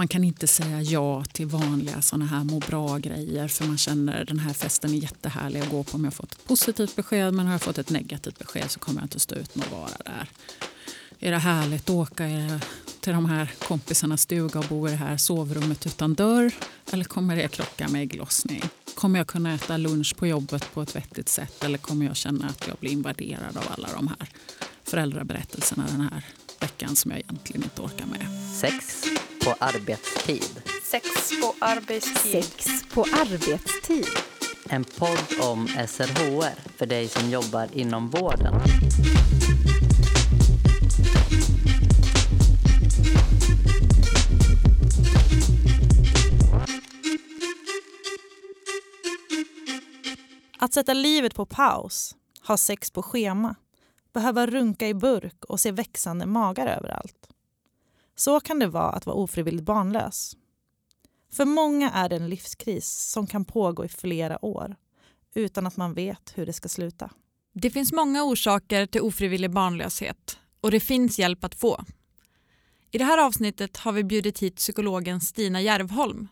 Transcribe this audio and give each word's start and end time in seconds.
Man 0.00 0.08
kan 0.08 0.24
inte 0.24 0.46
säga 0.46 0.82
ja 0.82 1.24
till 1.24 1.46
vanliga 1.46 2.02
såna 2.02 2.26
här 2.26 2.44
må 2.44 2.58
bra-grejer 2.58 3.48
för 3.48 3.64
man 3.64 3.78
känner 3.78 4.24
den 4.24 4.38
här 4.38 4.52
festen 4.52 4.94
är 4.94 4.98
jättehärlig 4.98 5.60
att 5.60 5.70
gå 5.70 5.84
på 5.84 5.96
om 5.96 6.04
jag 6.04 6.14
fått 6.14 6.32
ett 6.32 6.44
positivt 6.46 6.96
besked 6.96 7.34
men 7.34 7.46
har 7.46 7.52
jag 7.52 7.62
fått 7.62 7.78
ett 7.78 7.90
negativt 7.90 8.38
besked 8.38 8.70
så 8.70 8.80
kommer 8.80 9.00
jag 9.00 9.04
inte 9.04 9.20
stå 9.20 9.34
ut 9.34 9.54
med 9.54 9.66
att 9.66 9.72
vara 9.72 9.90
där. 10.04 10.28
Är 11.18 11.30
det 11.30 11.38
härligt 11.38 11.82
att 11.82 11.90
åka 11.90 12.24
till 13.00 13.12
de 13.12 13.24
här 13.24 13.52
kompisarnas 13.58 14.22
stuga 14.22 14.58
och 14.58 14.66
bo 14.68 14.88
i 14.88 14.90
det 14.90 14.96
här 14.96 15.16
sovrummet 15.16 15.86
utan 15.86 16.14
dörr? 16.14 16.52
Eller 16.92 17.04
kommer 17.04 17.36
det 17.36 17.48
krocka 17.48 17.88
med 17.88 18.02
ägglossning? 18.02 18.62
Kommer 18.94 19.18
jag 19.18 19.26
kunna 19.26 19.54
äta 19.54 19.76
lunch 19.76 20.16
på 20.16 20.26
jobbet 20.26 20.74
på 20.74 20.82
ett 20.82 20.96
vettigt 20.96 21.28
sätt 21.28 21.64
eller 21.64 21.78
kommer 21.78 22.06
jag 22.06 22.16
känna 22.16 22.46
att 22.48 22.68
jag 22.68 22.76
blir 22.80 22.90
invaderad 22.90 23.56
av 23.56 23.64
alla 23.70 23.88
de 23.94 24.08
här 24.08 24.28
föräldraberättelserna 24.84 25.86
den 25.90 26.00
här 26.00 26.24
veckan 26.60 26.96
som 26.96 27.10
jag 27.10 27.20
egentligen 27.20 27.62
inte 27.62 27.82
orkar 27.82 28.06
med? 28.06 28.26
Sex 28.56 29.04
på 29.44 29.54
arbetstid. 29.58 30.62
Sex 30.82 31.06
på 31.42 31.54
arbetstid. 31.58 32.44
Sex 32.44 32.66
på 32.94 33.00
arbetstid. 33.00 34.06
En 34.68 34.84
podd 34.84 35.48
om 35.50 35.68
SRHR 35.68 36.76
för 36.76 36.86
dig 36.86 37.08
som 37.08 37.30
jobbar 37.30 37.68
inom 37.72 38.10
vården. 38.10 38.54
Att 50.58 50.74
sätta 50.74 50.94
livet 50.94 51.34
på 51.34 51.46
paus, 51.46 52.16
ha 52.46 52.56
sex 52.56 52.90
på 52.90 53.02
schema, 53.02 53.54
behöva 54.14 54.46
runka 54.46 54.88
i 54.88 54.94
burk 54.94 55.44
och 55.44 55.60
se 55.60 55.72
växande 55.72 56.26
magar 56.26 56.66
överallt. 56.66 57.29
Så 58.20 58.40
kan 58.40 58.58
det 58.58 58.66
vara 58.66 58.90
att 58.90 59.06
vara 59.06 59.16
ofrivilligt 59.16 59.64
barnlös. 59.64 60.36
För 61.32 61.44
många 61.44 61.90
är 61.90 62.08
det 62.08 62.16
en 62.16 62.28
livskris 62.28 62.88
som 62.88 63.26
kan 63.26 63.44
pågå 63.44 63.84
i 63.84 63.88
flera 63.88 64.44
år 64.44 64.76
utan 65.34 65.66
att 65.66 65.76
man 65.76 65.94
vet 65.94 66.32
hur 66.34 66.46
det 66.46 66.52
ska 66.52 66.68
sluta. 66.68 67.10
Det 67.52 67.70
finns 67.70 67.92
många 67.92 68.24
orsaker 68.24 68.86
till 68.86 69.00
ofrivillig 69.00 69.50
barnlöshet 69.50 70.38
och 70.60 70.70
det 70.70 70.80
finns 70.80 71.18
hjälp 71.18 71.44
att 71.44 71.54
få. 71.54 71.84
I 72.90 72.98
det 72.98 73.04
här 73.04 73.18
avsnittet 73.18 73.76
har 73.76 73.92
vi 73.92 74.04
bjudit 74.04 74.38
hit 74.38 74.56
psykologen 74.56 75.20
Stina 75.20 75.60
Järvholm. 75.60 76.28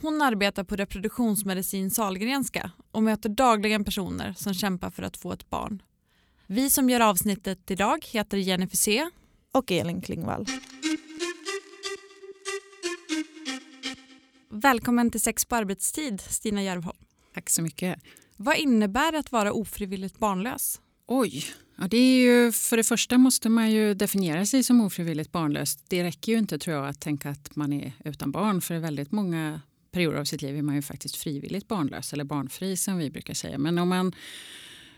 Hon 0.00 0.22
arbetar 0.22 0.64
på 0.64 0.76
reproduktionsmedicin 0.76 1.90
Salgrenska 1.90 2.70
och 2.90 3.02
möter 3.02 3.28
dagligen 3.28 3.84
personer 3.84 4.32
som 4.32 4.54
kämpar 4.54 4.90
för 4.90 5.02
att 5.02 5.16
få 5.16 5.32
ett 5.32 5.50
barn. 5.50 5.82
Vi 6.46 6.70
som 6.70 6.90
gör 6.90 7.00
avsnittet 7.00 7.70
idag 7.70 8.04
heter 8.06 8.38
Jennifer 8.38 8.76
C. 8.76 9.10
Och 9.52 9.72
Elin 9.72 10.00
Klingvall. 10.00 10.46
Välkommen 14.52 15.10
till 15.10 15.20
Sex 15.20 15.44
på 15.44 15.56
arbetstid, 15.56 16.20
Stina 16.20 16.62
Järvholm. 16.62 16.98
Tack 17.34 17.50
så 17.50 17.62
mycket. 17.62 18.02
Vad 18.36 18.56
innebär 18.56 19.12
det 19.12 19.18
att 19.18 19.32
vara 19.32 19.52
ofrivilligt 19.52 20.18
barnlös? 20.18 20.80
Oj, 21.06 21.44
ja, 21.76 21.88
det 21.88 21.96
är 21.96 22.20
ju, 22.20 22.52
för 22.52 22.76
det 22.76 22.84
första 22.84 23.18
måste 23.18 23.48
man 23.48 23.70
ju 23.70 23.94
definiera 23.94 24.46
sig 24.46 24.62
som 24.62 24.80
ofrivilligt 24.80 25.32
barnlös. 25.32 25.76
Det 25.76 26.04
räcker 26.04 26.32
ju 26.32 26.38
inte 26.38 26.58
tror 26.58 26.76
jag 26.76 26.88
att 26.88 27.00
tänka 27.00 27.30
att 27.30 27.56
man 27.56 27.72
är 27.72 27.92
utan 28.04 28.32
barn 28.32 28.60
för 28.60 28.78
väldigt 28.78 29.12
många 29.12 29.60
perioder 29.92 30.18
av 30.18 30.24
sitt 30.24 30.42
liv 30.42 30.56
är 30.56 30.62
man 30.62 30.74
ju 30.74 30.82
faktiskt 30.82 31.16
frivilligt 31.16 31.68
barnlös 31.68 32.12
eller 32.12 32.24
barnfri 32.24 32.76
som 32.76 32.96
vi 32.96 33.10
brukar 33.10 33.34
säga. 33.34 33.58
Men 33.58 33.78
om 33.78 33.88
man, 33.88 34.12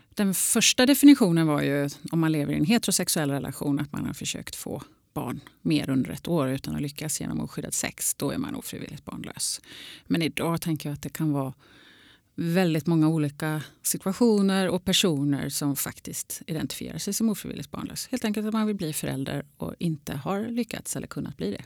den 0.09 0.33
första 0.33 0.85
definitionen 0.85 1.47
var 1.47 1.61
ju 1.61 1.89
om 2.11 2.19
man 2.19 2.31
lever 2.31 2.53
i 2.53 2.57
en 2.57 2.65
heterosexuell 2.65 3.31
relation 3.31 3.79
att 3.79 3.91
man 3.91 4.05
har 4.05 4.13
försökt 4.13 4.55
få 4.55 4.83
barn 5.13 5.39
mer 5.61 5.89
under 5.89 6.11
ett 6.11 6.27
år 6.27 6.49
utan 6.49 6.75
att 6.75 6.81
lyckas 6.81 7.21
genom 7.21 7.39
oskyddat 7.39 7.73
sex, 7.73 8.15
då 8.15 8.31
är 8.31 8.37
man 8.37 8.55
ofrivilligt 8.55 9.05
barnlös. 9.05 9.61
Men 10.07 10.21
idag 10.21 10.61
tänker 10.61 10.89
jag 10.89 10.93
att 10.93 11.01
det 11.01 11.09
kan 11.09 11.31
vara 11.31 11.53
väldigt 12.35 12.87
många 12.87 13.09
olika 13.09 13.61
situationer 13.81 14.69
och 14.69 14.85
personer 14.85 15.49
som 15.49 15.75
faktiskt 15.75 16.41
identifierar 16.47 16.97
sig 16.97 17.13
som 17.13 17.29
ofrivilligt 17.29 17.71
barnlös. 17.71 18.07
Helt 18.11 18.25
enkelt 18.25 18.47
att 18.47 18.53
man 18.53 18.67
vill 18.67 18.75
bli 18.75 18.93
förälder 18.93 19.45
och 19.57 19.75
inte 19.79 20.15
har 20.15 20.47
lyckats 20.47 20.95
eller 20.95 21.07
kunnat 21.07 21.37
bli 21.37 21.51
det. 21.51 21.63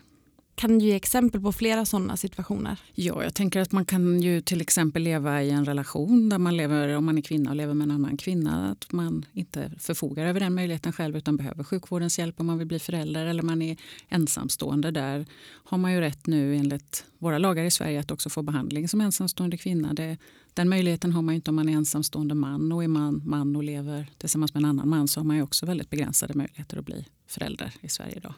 Kan 0.59 0.79
du 0.79 0.85
ge 0.85 0.95
exempel 0.95 1.41
på 1.41 1.51
flera 1.51 1.85
sådana 1.85 2.17
situationer? 2.17 2.79
Ja, 2.93 3.23
jag 3.23 3.33
tänker 3.33 3.61
att 3.61 3.71
man 3.71 3.85
kan 3.85 4.21
ju 4.21 4.41
till 4.41 4.61
exempel 4.61 5.03
leva 5.03 5.43
i 5.43 5.49
en 5.49 5.65
relation 5.65 6.29
där 6.29 6.37
man 6.37 6.57
lever, 6.57 6.95
om 6.95 7.05
man 7.05 7.17
är 7.17 7.21
kvinna 7.21 7.49
och 7.49 7.55
lever 7.55 7.73
med 7.73 7.85
en 7.85 7.91
annan 7.91 8.17
kvinna, 8.17 8.71
att 8.71 8.91
man 8.91 9.25
inte 9.33 9.71
förfogar 9.79 10.25
över 10.25 10.39
den 10.39 10.55
möjligheten 10.55 10.93
själv 10.93 11.17
utan 11.17 11.37
behöver 11.37 11.63
sjukvårdens 11.63 12.19
hjälp 12.19 12.39
om 12.39 12.45
man 12.45 12.57
vill 12.57 12.67
bli 12.67 12.79
förälder 12.79 13.25
eller 13.25 13.43
man 13.43 13.61
är 13.61 13.77
ensamstående. 14.09 14.91
Där 14.91 15.25
har 15.63 15.77
man 15.77 15.93
ju 15.93 15.99
rätt 15.99 16.27
nu 16.27 16.55
enligt 16.55 17.05
våra 17.17 17.37
lagar 17.37 17.63
i 17.63 17.71
Sverige 17.71 17.99
att 17.99 18.11
också 18.11 18.29
få 18.29 18.41
behandling 18.41 18.87
som 18.87 19.01
ensamstående 19.01 19.57
kvinna. 19.57 19.93
Det, 19.93 20.17
den 20.53 20.69
möjligheten 20.69 21.11
har 21.11 21.21
man 21.21 21.35
inte 21.35 21.51
om 21.51 21.55
man 21.55 21.69
är 21.69 21.73
ensamstående 21.73 22.35
man 22.35 22.71
och 22.71 22.83
är 22.83 22.87
man 22.87 23.21
man 23.25 23.55
och 23.55 23.63
lever 23.63 24.09
tillsammans 24.17 24.53
med 24.53 24.61
en 24.61 24.69
annan 24.69 24.89
man 24.89 25.07
så 25.07 25.19
har 25.19 25.25
man 25.25 25.35
ju 25.35 25.41
också 25.41 25.65
väldigt 25.65 25.89
begränsade 25.89 26.33
möjligheter 26.33 26.77
att 26.77 26.85
bli 26.85 27.05
förälder 27.27 27.73
i 27.81 27.89
Sverige 27.89 28.15
idag. 28.15 28.33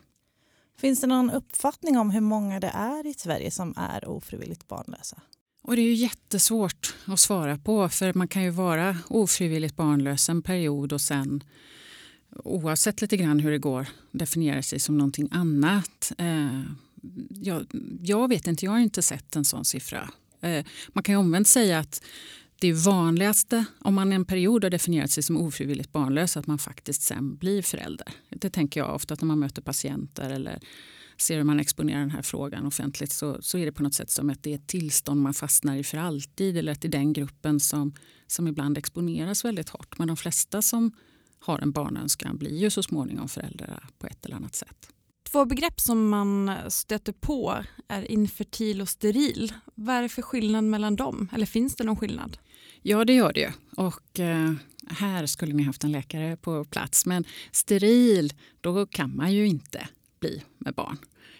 Finns 0.80 1.02
det 1.02 1.08
någon 1.08 1.30
uppfattning 1.30 1.98
om 1.98 2.12
hur 2.12 2.22
många 2.22 2.60
det 2.60 2.72
är 2.74 3.08
i 3.08 3.14
Sverige 3.14 3.52
som 3.52 3.74
är 3.78 4.08
ofrivilligt 4.08 4.68
barnlösa? 4.68 5.22
Och 5.62 5.76
det 5.76 5.82
är 5.82 5.86
ju 5.86 5.94
jättesvårt 5.94 6.96
att 7.06 7.20
svara 7.20 7.58
på 7.58 7.90
för 7.90 8.14
man 8.14 8.28
kan 8.28 8.44
ju 8.44 8.50
vara 8.50 8.98
ofrivilligt 9.08 9.76
barnlös 9.76 10.30
en 10.30 10.42
period 10.42 10.94
och 10.94 11.02
sen 11.02 11.44
oavsett 12.44 13.02
lite 13.02 13.18
grann 13.18 13.40
hur 13.40 13.52
det 13.52 13.58
går 13.58 13.88
definiera 14.12 14.64
sig 14.64 14.80
som 14.80 14.98
någonting 14.98 15.30
annat. 15.32 16.12
Eh, 16.18 16.62
jag, 17.30 17.66
jag, 18.02 18.28
vet 18.28 18.48
inte, 18.48 18.66
jag 18.66 18.72
har 18.72 18.80
inte 18.80 19.02
sett 19.02 19.36
en 19.36 19.46
sån 19.46 19.66
siffra. 19.66 20.10
Eh, 20.42 20.66
man 20.88 21.04
kan 21.04 21.14
ju 21.14 21.20
omvänt 21.20 21.48
säga 21.48 21.80
att 21.80 22.02
det 22.62 22.74
vanligaste 22.74 23.66
om 23.80 23.94
man 23.94 24.12
en 24.12 24.26
period 24.26 24.64
har 24.64 24.72
definierat 24.72 25.12
sig 25.12 25.24
som 25.24 25.38
ofrivilligt 25.38 25.92
barnlös 25.92 26.38
att 26.38 26.48
man 26.48 26.60
faktiskt 26.60 27.02
sen 27.02 27.36
blir 27.36 27.62
förälder. 27.62 28.08
Det 28.30 28.50
tänker 28.50 28.80
jag 28.80 28.96
ofta 28.96 29.16
när 29.20 29.26
man 29.26 29.40
möter 29.40 29.62
patienter 29.62 30.30
eller 30.30 30.60
ser 31.18 31.38
hur 31.38 31.44
man 31.44 31.60
exponerar 31.60 32.00
den 32.00 32.12
här 32.12 32.22
frågan 32.22 32.66
offentligt 32.66 33.12
så, 33.12 33.42
så 33.42 33.58
är 33.58 33.66
det 33.66 33.72
på 33.72 33.84
något 33.84 33.94
sätt 33.94 34.12
som 34.12 34.30
att 34.30 34.44
det 34.44 34.52
är 34.52 34.56
ett 34.56 34.68
tillstånd 34.68 35.22
man 35.22 35.34
fastnar 35.34 35.76
i 35.76 35.84
för 35.84 35.98
alltid 35.98 36.58
eller 36.58 36.72
att 36.72 36.82
det 36.82 36.88
är 36.88 36.92
den 36.92 37.14
gruppen 37.14 37.60
som, 37.60 37.94
som 38.28 38.48
ibland 38.48 38.78
exponeras 38.78 39.46
väldigt 39.46 39.70
hårt. 39.70 39.98
Men 39.98 40.08
de 40.08 40.18
flesta 40.18 40.62
som 40.62 40.92
har 41.40 41.60
en 41.60 41.72
barnönskan 41.72 42.38
blir 42.38 42.58
ju 42.58 42.70
så 42.70 42.84
småningom 42.84 43.28
föräldrar 43.28 43.90
på 44.00 44.08
ett 44.08 44.26
eller 44.26 44.36
annat 44.36 44.56
sätt. 44.56 44.90
Två 45.32 45.46
begrepp 45.46 45.80
som 45.80 46.10
man 46.10 46.52
stöter 46.68 47.14
på 47.14 47.64
är 47.88 48.12
infertil 48.12 48.82
och 48.82 48.90
steril. 48.90 49.54
Vad 49.76 49.96
är 49.96 50.02
det 50.02 50.10
för 50.10 50.22
skillnad 50.22 50.64
mellan 50.64 50.96
dem? 50.96 51.30
Eller 51.34 51.46
finns 51.46 51.76
det 51.76 51.84
någon 51.84 51.96
skillnad? 51.96 52.38
Ja, 52.82 53.06
det 53.06 53.14
gör 53.14 53.34
det 53.34 53.40
ju. 53.40 53.52
Och 53.78 54.20
eh, 54.20 54.54
här 54.88 55.26
skulle 55.26 55.54
ni 55.54 55.64
haft 55.64 55.84
en 55.84 55.92
läkare 55.92 56.38
på 56.38 56.66
plats. 56.66 57.06
Men 57.06 57.26
steril, 57.52 58.34
då 58.62 58.86
kan 58.86 59.16
man 59.16 59.34
ju 59.34 59.48
inte 59.48 59.88
bli 60.20 60.44
med 60.58 60.74
barn. 60.74 60.98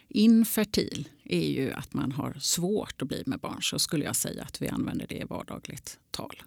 Infertil 0.08 1.10
är 1.24 1.50
ju 1.50 1.74
att 1.74 1.94
man 1.94 2.12
har 2.12 2.38
svårt 2.40 3.02
att 3.02 3.08
bli 3.08 3.24
med 3.26 3.40
barn. 3.40 3.62
Så 3.62 3.80
skulle 3.80 4.06
jag 4.06 4.16
säga 4.16 4.44
att 4.44 4.62
vi 4.62 4.68
använder 4.68 5.08
det 5.08 5.18
i 5.18 5.24
vardagligt 5.24 6.00
tal. 6.12 6.42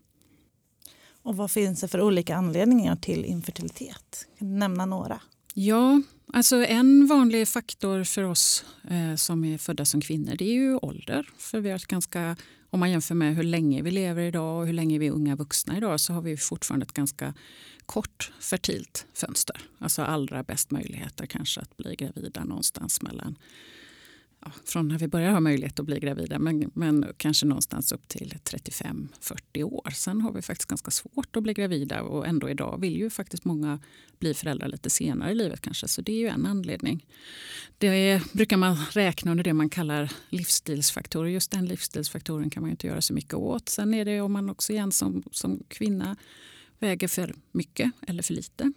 Och 1.22 1.36
vad 1.36 1.50
finns 1.50 1.80
det 1.80 1.88
för 1.88 2.00
olika 2.00 2.36
anledningar 2.36 2.97
till 2.97 3.24
infertilitet? 3.24 4.26
Kan 4.38 4.48
du 4.48 4.59
nämna 4.59 4.86
några? 4.86 5.20
Ja, 5.54 6.03
alltså 6.32 6.65
en 6.65 7.06
vanlig 7.06 7.48
faktor 7.48 8.04
för 8.04 8.22
oss 8.22 8.65
eh, 8.91 9.15
som 9.15 9.44
är 9.44 9.59
födda 9.59 9.84
som 9.84 10.00
kvinnor 10.00 10.37
det 10.37 10.44
är 10.44 10.54
ju 10.54 10.76
ålder. 10.76 11.31
För 11.38 11.60
vi 11.60 11.70
har 11.70 11.76
ett 11.76 11.87
ganska 11.87 12.37
om 12.70 12.81
man 12.81 12.91
jämför 12.91 13.15
med 13.15 13.37
hur 13.37 13.43
länge 13.43 13.82
vi 13.82 13.91
lever 13.91 14.22
idag 14.22 14.60
och 14.60 14.66
hur 14.66 14.72
länge 14.72 14.98
vi 14.98 15.06
är 15.06 15.10
unga 15.10 15.37
vuxna 15.37 15.76
idag 15.76 16.00
så 16.00 16.12
har 16.12 16.22
vi 16.22 16.37
fortfarande 16.37 16.84
ett 16.84 16.92
ganska 16.92 17.34
kort 17.87 18.32
fertilt 18.41 19.06
fönster. 19.15 19.56
Alltså 19.78 20.03
allra 20.03 20.42
bäst 20.42 20.71
möjligheter 20.71 21.26
kanske 21.26 21.60
att 21.60 21.76
bli 21.76 21.97
gravida 21.97 22.44
någonstans 22.44 23.03
mellan 23.03 23.38
ja, 24.44 24.53
från 24.64 24.88
när 24.88 24.98
vi 24.98 25.08
börjar 25.08 25.30
ha 25.30 25.41
möjlighet 25.41 25.80
att 25.80 25.86
bli 25.86 26.00
gravida 26.00 26.39
men, 26.39 26.71
men 26.74 27.06
kanske 27.16 27.47
någonstans 27.47 27.92
upp 27.92 28.09
till 28.09 28.34
35-40 28.44 29.62
år. 29.62 29.91
Sen 29.91 30.21
har 30.21 30.33
vi 30.33 30.42
faktiskt 30.42 30.68
ganska 30.68 30.91
svårt 30.91 31.36
att 31.36 31.42
bli 31.42 31.54
gravida 31.54 32.03
och 32.03 32.27
ändå 32.27 32.50
idag 32.50 32.80
vill 32.80 32.97
ju 32.97 33.10
faktiskt 33.10 33.44
många 33.44 33.78
bli 34.18 34.34
föräldrar 34.34 34.68
lite 34.68 34.91
senare 34.91 35.30
i 35.30 35.34
livet 35.34 35.60
kanske. 35.60 35.89
Så 35.89 36.03
det 36.03 36.12
är 36.12 36.18
ju 36.18 36.28
en 36.28 36.47
anledning. 36.47 37.06
Det 37.78 37.86
är, 37.86 38.22
brukar 38.33 38.56
man 38.56 38.77
räkna 38.91 39.30
under 39.30 39.44
det 39.44 39.53
man 39.53 39.68
kallar 39.68 40.12
livsstilsfaktorer. 40.28 41.28
Just 41.28 41.50
den 41.50 41.66
livsstilsfaktoren 41.66 42.50
kan 42.50 42.62
man 42.62 42.71
inte 42.71 42.86
göra 42.86 43.00
så 43.00 43.15
mycket 43.15 43.34
åt. 43.34 43.68
Sen 43.68 43.94
är 43.94 44.04
det 44.04 44.21
om 44.21 44.33
man 44.33 44.50
också 44.50 44.72
igen 44.72 44.92
som, 44.92 45.22
som 45.30 45.62
kvinna 45.68 46.16
väger 46.78 47.09
för 47.09 47.34
mycket 47.53 47.91
eller 48.06 48.22
för 48.22 48.34
lite 48.34 48.72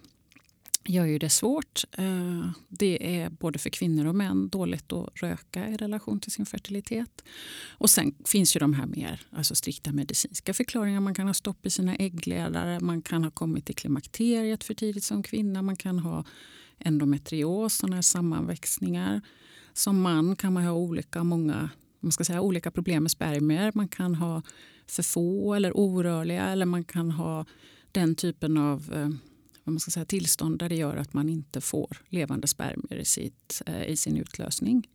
gör 0.88 1.04
ju 1.04 1.18
det 1.18 1.30
svårt. 1.30 1.84
Eh, 1.92 2.48
det 2.68 3.20
är 3.20 3.30
både 3.30 3.58
för 3.58 3.70
kvinnor 3.70 4.06
och 4.06 4.14
män 4.14 4.48
dåligt 4.48 4.92
att 4.92 5.08
röka 5.14 5.68
i 5.68 5.76
relation 5.76 6.20
till 6.20 6.32
sin 6.32 6.46
fertilitet. 6.46 7.24
Och 7.68 7.90
sen 7.90 8.14
finns 8.24 8.56
ju 8.56 8.60
de 8.60 8.74
här 8.74 8.86
mer 8.86 9.20
alltså 9.30 9.54
strikta 9.54 9.92
medicinska 9.92 10.54
förklaringar. 10.54 11.00
Man 11.00 11.14
kan 11.14 11.26
ha 11.26 11.34
stopp 11.34 11.66
i 11.66 11.70
sina 11.70 11.96
äggledare, 11.96 12.80
man 12.80 13.02
kan 13.02 13.24
ha 13.24 13.30
kommit 13.30 13.66
till 13.66 13.74
klimakteriet 13.74 14.64
för 14.64 14.74
tidigt 14.74 15.04
som 15.04 15.22
kvinna, 15.22 15.62
man 15.62 15.76
kan 15.76 15.98
ha 15.98 16.24
endometrios, 16.78 17.76
sådana 17.76 17.96
här 17.96 18.02
sammanväxningar. 18.02 19.20
Som 19.72 20.02
man 20.02 20.36
kan 20.36 20.52
man 20.52 20.64
ha 20.64 20.72
olika, 20.72 21.24
många, 21.24 21.70
man 22.00 22.12
ska 22.12 22.24
säga, 22.24 22.40
olika 22.40 22.70
problem 22.70 23.02
med 23.02 23.10
spermier. 23.10 23.72
Man 23.74 23.88
kan 23.88 24.14
ha 24.14 24.42
för 24.86 25.02
få 25.02 25.54
eller 25.54 25.76
orörliga 25.76 26.44
eller 26.44 26.66
man 26.66 26.84
kan 26.84 27.10
ha 27.10 27.44
den 27.92 28.14
typen 28.14 28.56
av 28.56 28.92
eh, 28.94 29.08
vad 29.66 29.72
man 29.72 29.80
ska 29.80 29.90
säga, 29.90 30.04
tillstånd 30.04 30.58
där 30.58 30.68
det 30.68 30.76
gör 30.76 30.96
att 30.96 31.12
man 31.12 31.28
inte 31.28 31.60
får 31.60 31.96
levande 32.08 32.46
spermier 32.46 33.00
i, 33.00 33.04
sitt, 33.04 33.62
eh, 33.66 33.84
i 33.84 33.96
sin 33.96 34.16
utlösning. 34.16 34.88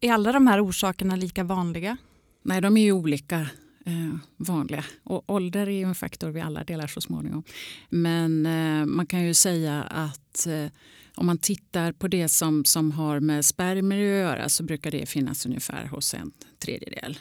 Är 0.00 0.12
alla 0.12 0.32
de 0.32 0.46
här 0.46 0.66
orsakerna 0.66 1.16
lika 1.16 1.44
vanliga? 1.44 1.96
Nej, 2.42 2.60
de 2.60 2.76
är 2.76 2.82
ju 2.82 2.92
olika 2.92 3.40
eh, 3.86 4.16
vanliga. 4.36 4.84
Och 5.02 5.30
ålder 5.30 5.68
är 5.68 5.86
en 5.86 5.94
faktor 5.94 6.30
vi 6.30 6.40
alla 6.40 6.64
delar 6.64 6.86
så 6.86 7.00
småningom. 7.00 7.42
Men 7.88 8.46
eh, 8.46 8.86
man 8.86 9.06
kan 9.06 9.24
ju 9.24 9.34
säga 9.34 9.82
att 9.82 10.46
eh, 10.46 10.66
om 11.14 11.26
man 11.26 11.38
tittar 11.38 11.92
på 11.92 12.08
det 12.08 12.28
som, 12.28 12.64
som 12.64 12.92
har 12.92 13.20
med 13.20 13.44
spermier 13.44 13.98
att 13.98 14.36
göra 14.36 14.48
så 14.48 14.62
brukar 14.62 14.90
det 14.90 15.06
finnas 15.06 15.46
ungefär 15.46 15.86
hos 15.86 16.14
en 16.14 16.32
tredjedel. 16.58 17.18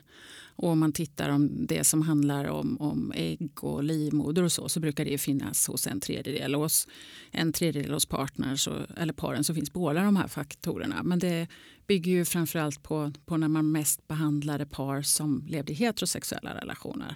Och 0.55 0.69
om 0.69 0.79
man 0.79 0.91
tittar 0.91 1.29
om 1.29 1.67
det 1.67 1.83
som 1.83 2.01
handlar 2.01 2.45
om, 2.45 2.77
om 2.81 3.13
ägg 3.15 3.63
och 3.63 3.83
livmoder 3.83 4.43
och 4.43 4.51
så, 4.51 4.69
så 4.69 4.79
brukar 4.79 5.05
det 5.05 5.17
finnas 5.17 5.67
hos 5.67 5.87
en 5.87 5.99
tredjedel. 5.99 6.55
Och 6.55 6.61
hos 6.61 6.87
en 7.31 7.53
tredjedel 7.53 7.93
hos 7.93 8.05
partners 8.05 8.67
eller 8.97 9.13
paren 9.13 9.43
så 9.43 9.53
finns 9.53 9.73
båda 9.73 10.03
de 10.03 10.15
här 10.15 10.27
faktorerna. 10.27 11.03
Men 11.03 11.19
det 11.19 11.47
bygger 11.87 12.11
ju 12.11 12.25
framförallt 12.25 12.83
på, 12.83 13.11
på 13.25 13.37
när 13.37 13.47
man 13.47 13.71
mest 13.71 14.07
behandlade 14.07 14.65
par 14.65 15.01
som 15.01 15.45
levde 15.47 15.71
i 15.71 15.75
heterosexuella 15.75 16.55
relationer. 16.55 17.15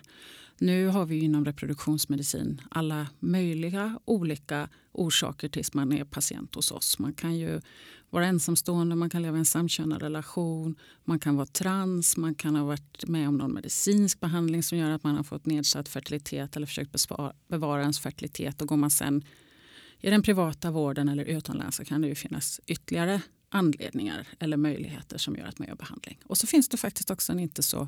Nu 0.61 0.87
har 0.87 1.05
vi 1.05 1.19
inom 1.19 1.45
reproduktionsmedicin 1.45 2.61
alla 2.71 3.07
möjliga 3.19 3.99
olika 4.05 4.69
orsaker 4.91 5.49
tills 5.49 5.73
man 5.73 5.91
är 5.91 6.03
patient 6.03 6.55
hos 6.55 6.71
oss. 6.71 6.99
Man 6.99 7.13
kan 7.13 7.37
ju 7.37 7.61
vara 8.09 8.25
ensamstående, 8.25 8.95
man 8.95 9.09
kan 9.09 9.21
leva 9.21 9.37
i 9.37 9.39
en 9.39 9.45
samkönad 9.45 10.01
relation, 10.01 10.75
man 11.03 11.19
kan 11.19 11.35
vara 11.35 11.45
trans, 11.45 12.17
man 12.17 12.35
kan 12.35 12.55
ha 12.55 12.63
varit 12.63 13.07
med 13.07 13.27
om 13.27 13.37
någon 13.37 13.53
medicinsk 13.53 14.19
behandling 14.19 14.63
som 14.63 14.77
gör 14.77 14.91
att 14.91 15.03
man 15.03 15.15
har 15.15 15.23
fått 15.23 15.45
nedsatt 15.45 15.89
fertilitet 15.89 16.55
eller 16.55 16.67
försökt 16.67 17.07
bevara 17.47 17.81
ens 17.81 17.99
fertilitet. 17.99 18.61
Och 18.61 18.67
går 18.67 18.77
man 18.77 18.89
sen 18.89 19.23
i 19.99 20.09
den 20.09 20.21
privata 20.21 20.71
vården 20.71 21.09
eller 21.09 21.23
utomlands 21.25 21.77
så 21.77 21.85
kan 21.85 22.01
det 22.01 22.07
ju 22.07 22.15
finnas 22.15 22.61
ytterligare 22.67 23.21
anledningar 23.49 24.27
eller 24.39 24.57
möjligheter 24.57 25.17
som 25.17 25.35
gör 25.35 25.45
att 25.45 25.59
man 25.59 25.67
gör 25.67 25.75
behandling. 25.75 26.19
Och 26.25 26.37
så 26.37 26.47
finns 26.47 26.69
det 26.69 26.77
faktiskt 26.77 27.11
också 27.11 27.31
en 27.31 27.39
inte 27.39 27.63
så 27.63 27.87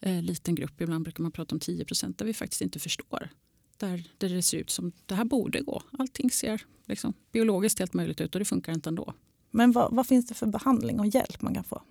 eh, 0.00 0.22
liten 0.22 0.54
grupp, 0.54 0.80
ibland 0.80 1.04
brukar 1.04 1.22
man 1.22 1.32
prata 1.32 1.54
om 1.54 1.60
10 1.60 1.84
procent, 1.84 2.18
där 2.18 2.26
vi 2.26 2.34
faktiskt 2.34 2.62
inte 2.62 2.78
förstår. 2.78 3.28
Där, 3.76 4.04
där 4.18 4.28
det 4.28 4.42
ser 4.42 4.58
ut 4.58 4.70
som 4.70 4.92
det 5.06 5.14
här 5.14 5.24
borde 5.24 5.60
gå. 5.60 5.82
Allting 5.98 6.30
ser 6.30 6.62
liksom, 6.86 7.14
biologiskt 7.32 7.78
helt 7.78 7.94
möjligt 7.94 8.20
ut 8.20 8.34
och 8.34 8.38
det 8.38 8.44
funkar 8.44 8.72
inte 8.72 8.88
ändå. 8.88 9.14
Men 9.50 9.72
vad, 9.72 9.94
vad 9.94 10.06
finns 10.06 10.26
det 10.26 10.34
för 10.34 10.46
behandling 10.46 11.00
och 11.00 11.06
hjälp 11.06 11.42
man 11.42 11.54
kan 11.54 11.64
få? 11.64 11.82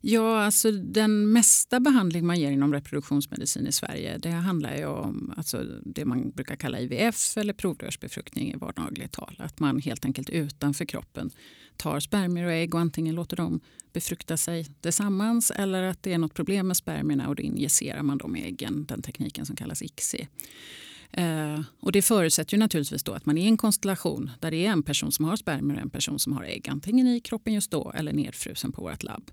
Ja, 0.00 0.44
alltså 0.44 0.70
den 0.72 1.32
mesta 1.32 1.80
behandling 1.80 2.26
man 2.26 2.40
ger 2.40 2.50
inom 2.50 2.72
reproduktionsmedicin 2.72 3.66
i 3.66 3.72
Sverige 3.72 4.18
det 4.18 4.30
handlar 4.30 4.76
ju 4.76 4.86
om 4.86 5.34
alltså 5.36 5.64
det 5.84 6.04
man 6.04 6.30
brukar 6.30 6.56
kalla 6.56 6.80
IVF 6.80 7.36
eller 7.36 7.52
provrörsbefruktning 7.52 8.52
i 8.52 8.56
vardagligt 8.56 9.12
tal. 9.12 9.36
Att 9.38 9.60
man 9.60 9.80
helt 9.80 10.04
enkelt 10.04 10.30
utanför 10.30 10.84
kroppen 10.84 11.30
tar 11.76 12.00
spermier 12.00 12.44
och 12.44 12.52
ägg 12.52 12.74
och 12.74 12.80
antingen 12.80 13.14
låter 13.14 13.36
dem 13.36 13.60
befrukta 13.96 14.36
sig 14.36 14.64
tillsammans 14.64 15.50
eller 15.50 15.82
att 15.82 16.02
det 16.02 16.12
är 16.12 16.18
något 16.18 16.34
problem 16.34 16.66
med 16.66 16.76
spermierna 16.76 17.28
och 17.28 17.36
då 17.36 17.42
injicerar 17.42 18.02
man 18.02 18.18
dem 18.18 18.36
i 18.36 18.42
äggen, 18.44 18.86
den 18.86 19.02
tekniken 19.02 19.46
som 19.46 19.56
kallas 19.56 19.82
ICSI. 19.82 20.28
Eh, 21.10 21.60
och 21.80 21.92
det 21.92 22.02
förutsätter 22.02 22.54
ju 22.54 22.58
naturligtvis 22.58 23.02
då 23.02 23.12
att 23.12 23.26
man 23.26 23.38
är 23.38 23.42
i 23.42 23.46
en 23.46 23.56
konstellation 23.56 24.30
där 24.40 24.50
det 24.50 24.66
är 24.66 24.70
en 24.70 24.82
person 24.82 25.12
som 25.12 25.24
har 25.24 25.36
spermier 25.36 25.76
och 25.76 25.82
en 25.82 25.90
person 25.90 26.18
som 26.18 26.32
har 26.32 26.44
ägg. 26.44 26.68
Antingen 26.68 27.06
i 27.06 27.20
kroppen 27.20 27.54
just 27.54 27.70
då 27.70 27.92
eller 27.94 28.12
nedfrusen 28.12 28.72
på 28.72 28.82
vårt 28.82 29.02
labb. 29.02 29.30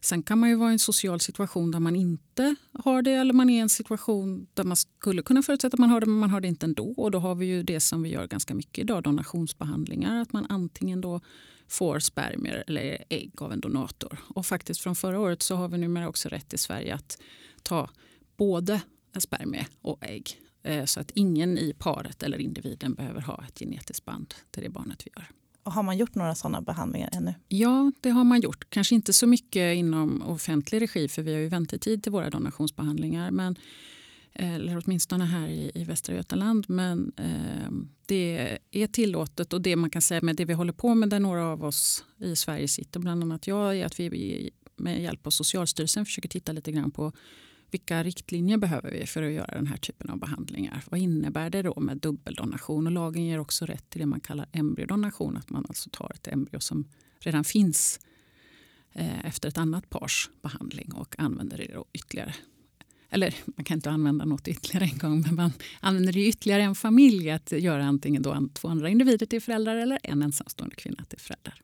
Sen 0.00 0.22
kan 0.22 0.38
man 0.38 0.48
ju 0.48 0.56
vara 0.56 0.70
i 0.70 0.72
en 0.72 0.78
social 0.78 1.20
situation 1.20 1.70
där 1.70 1.80
man 1.80 1.96
inte 1.96 2.54
har 2.72 3.02
det 3.02 3.12
eller 3.12 3.32
man 3.32 3.50
är 3.50 3.56
i 3.56 3.60
en 3.60 3.68
situation 3.68 4.46
där 4.54 4.64
man 4.64 4.76
skulle 4.76 5.22
kunna 5.22 5.42
förutsätta 5.42 5.74
att 5.74 5.80
man 5.80 5.90
har 5.90 6.00
det 6.00 6.06
men 6.06 6.18
man 6.18 6.30
har 6.30 6.40
det 6.40 6.48
inte 6.48 6.66
ändå. 6.66 6.94
Och 6.96 7.10
då 7.10 7.18
har 7.18 7.34
vi 7.34 7.46
ju 7.46 7.62
det 7.62 7.80
som 7.80 8.02
vi 8.02 8.10
gör 8.10 8.26
ganska 8.26 8.54
mycket 8.54 8.78
idag, 8.78 9.02
donationsbehandlingar. 9.02 10.22
Att 10.22 10.32
man 10.32 10.46
antingen 10.48 11.00
då 11.00 11.20
får 11.68 11.98
spermier 11.98 12.64
eller 12.66 13.04
ägg 13.08 13.42
av 13.42 13.52
en 13.52 13.60
donator. 13.60 14.18
Och 14.34 14.46
faktiskt 14.46 14.80
från 14.80 14.96
förra 14.96 15.20
året 15.20 15.42
så 15.42 15.56
har 15.56 15.68
vi 15.68 15.78
numera 15.78 16.08
också 16.08 16.28
rätt 16.28 16.54
i 16.54 16.58
Sverige 16.58 16.94
att 16.94 17.18
ta 17.62 17.90
både 18.36 18.80
spermie 19.18 19.66
och 19.82 20.04
ägg 20.04 20.40
Eh, 20.64 20.84
så 20.84 21.00
att 21.00 21.10
ingen 21.10 21.58
i 21.58 21.74
paret 21.78 22.22
eller 22.22 22.40
individen 22.40 22.94
behöver 22.94 23.20
ha 23.20 23.44
ett 23.48 23.58
genetiskt 23.58 24.04
band 24.04 24.34
till 24.50 24.62
det 24.62 24.68
barnet 24.68 25.02
vi 25.06 25.10
gör. 25.16 25.26
Och 25.62 25.72
har 25.72 25.82
man 25.82 25.96
gjort 25.96 26.14
några 26.14 26.34
sådana 26.34 26.60
behandlingar 26.60 27.10
ännu? 27.12 27.34
Ja, 27.48 27.92
det 28.00 28.10
har 28.10 28.24
man 28.24 28.40
gjort. 28.40 28.70
Kanske 28.70 28.94
inte 28.94 29.12
så 29.12 29.26
mycket 29.26 29.76
inom 29.76 30.22
offentlig 30.22 30.82
regi 30.82 31.08
för 31.08 31.22
vi 31.22 31.32
har 31.32 31.40
ju 31.40 31.48
väntetid 31.48 32.02
till 32.02 32.12
våra 32.12 32.30
donationsbehandlingar. 32.30 33.30
Men, 33.30 33.56
eller 34.34 34.82
åtminstone 34.84 35.24
här 35.24 35.48
i, 35.48 35.70
i 35.74 35.84
Västra 35.84 36.14
Götaland. 36.14 36.64
Men 36.68 37.12
eh, 37.16 37.70
det 38.06 38.58
är 38.70 38.86
tillåtet 38.86 39.52
och 39.52 39.62
det 39.62 39.76
man 39.76 39.90
kan 39.90 40.02
säga 40.02 40.20
med 40.22 40.36
det 40.36 40.44
vi 40.44 40.52
håller 40.52 40.72
på 40.72 40.94
med 40.94 41.08
där 41.08 41.20
några 41.20 41.46
av 41.46 41.64
oss 41.64 42.04
i 42.18 42.36
Sverige 42.36 42.68
sitter, 42.68 43.00
bland 43.00 43.22
annat 43.22 43.46
jag, 43.46 43.78
är 43.78 43.86
att 43.86 44.00
vi 44.00 44.50
med 44.76 45.02
hjälp 45.02 45.26
av 45.26 45.30
Socialstyrelsen 45.30 46.04
försöker 46.04 46.28
titta 46.28 46.52
lite 46.52 46.72
grann 46.72 46.90
på 46.90 47.12
vilka 47.70 48.02
riktlinjer 48.02 48.56
behöver 48.56 48.90
vi 48.90 49.06
för 49.06 49.22
att 49.22 49.32
göra 49.32 49.54
den 49.54 49.66
här 49.66 49.76
typen 49.76 50.10
av 50.10 50.18
behandlingar? 50.18 50.84
Vad 50.90 51.00
innebär 51.00 51.50
det 51.50 51.62
då 51.62 51.80
med 51.80 51.96
dubbeldonation? 51.96 52.86
Och 52.86 52.92
lagen 52.92 53.24
ger 53.24 53.38
också 53.38 53.66
rätt 53.66 53.90
till 53.90 54.00
det 54.00 54.06
man 54.06 54.20
kallar 54.20 54.46
embryodonation. 54.52 55.36
Att 55.36 55.50
man 55.50 55.66
alltså 55.68 55.90
tar 55.90 56.12
ett 56.14 56.28
embryo 56.28 56.60
som 56.60 56.88
redan 57.18 57.44
finns 57.44 58.00
eh, 58.92 59.26
efter 59.26 59.48
ett 59.48 59.58
annat 59.58 59.90
pars 59.90 60.30
behandling 60.42 60.92
och 60.92 61.14
använder 61.18 61.58
det 61.58 61.74
då 61.74 61.84
ytterligare. 61.92 62.34
Eller 63.14 63.34
man 63.44 63.64
kan 63.64 63.74
inte 63.74 63.90
använda 63.90 64.24
något 64.24 64.48
ytterligare 64.48 64.84
en 64.84 64.98
gång 64.98 65.20
men 65.20 65.34
man 65.34 65.52
använder 65.80 66.12
det 66.12 66.26
ytterligare 66.26 66.62
en 66.62 66.74
familj 66.74 67.30
att 67.30 67.52
göra 67.52 67.84
antingen 67.84 68.22
då 68.22 68.48
två 68.54 68.68
andra 68.68 68.88
individer 68.88 69.26
till 69.26 69.42
föräldrar 69.42 69.76
eller 69.76 69.98
en 70.02 70.22
ensamstående 70.22 70.76
kvinna 70.76 71.04
till 71.04 71.18
föräldrar. 71.18 71.60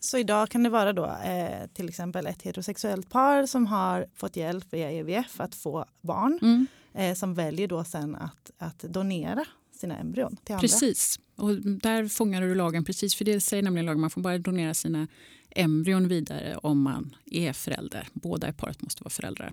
Så 0.00 0.18
idag 0.18 0.48
kan 0.48 0.62
det 0.62 0.70
vara 0.70 0.92
då, 0.92 1.06
eh, 1.06 1.66
till 1.74 1.88
exempel 1.88 2.26
ett 2.26 2.42
heterosexuellt 2.42 3.10
par 3.10 3.46
som 3.46 3.66
har 3.66 4.06
fått 4.14 4.36
hjälp 4.36 4.66
via 4.70 4.90
EVF 4.90 5.40
att 5.40 5.54
få 5.54 5.84
barn. 6.00 6.38
Mm. 6.42 6.66
Eh, 6.94 7.14
som 7.14 7.34
väljer 7.34 7.68
då 7.68 7.84
sen 7.84 8.14
att, 8.14 8.50
att 8.58 8.78
donera 8.78 9.44
sina 9.80 9.98
embryon 9.98 10.36
till 10.36 10.54
andra. 10.54 10.60
Precis, 10.60 11.20
och 11.40 11.56
där 11.62 12.08
fångar 12.08 12.42
du 12.42 12.54
lagen 12.54 12.84
precis. 12.84 13.14
För 13.14 13.24
det 13.24 13.40
säger 13.40 13.62
nämligen 13.62 13.86
lagen, 13.86 14.00
man 14.00 14.10
får 14.10 14.20
bara 14.20 14.38
donera 14.38 14.74
sina 14.74 15.08
embryon 15.50 16.08
vidare 16.08 16.56
om 16.56 16.82
man 16.82 17.16
är 17.30 17.52
förälder. 17.52 18.08
Båda 18.12 18.48
i 18.48 18.52
paret 18.52 18.82
måste 18.82 19.04
vara 19.04 19.10
föräldrar. 19.10 19.52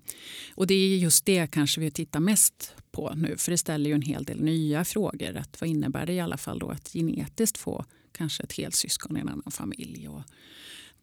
Och 0.56 0.68
det 0.68 0.74
är 0.74 0.98
just 0.98 1.26
det 1.26 1.48
kanske 1.48 1.82
vi 1.82 1.92
tittar 1.92 2.20
mest 2.20 2.76
på 2.92 3.14
nu. 3.16 3.38
För 3.38 3.52
det 3.52 3.58
ställer 3.58 3.90
ju 3.90 3.96
en 3.96 4.02
hel 4.02 4.24
del 4.24 4.42
nya 4.42 4.86
frågor. 4.86 5.38
Att 5.38 5.62
vad 5.62 5.70
innebär 5.70 6.06
det 6.06 6.14
i 6.14 6.20
alla 6.20 6.38
fall 6.38 6.60
då 6.60 6.70
att 6.70 6.90
genetiskt 6.94 7.58
få 7.58 7.86
kanske 8.12 8.44
ett 8.44 8.54
helsyskon 8.54 9.18
i 9.18 9.20
en 9.20 9.30
annan 9.30 9.52
familj. 9.52 10.08
Och 10.08 10.22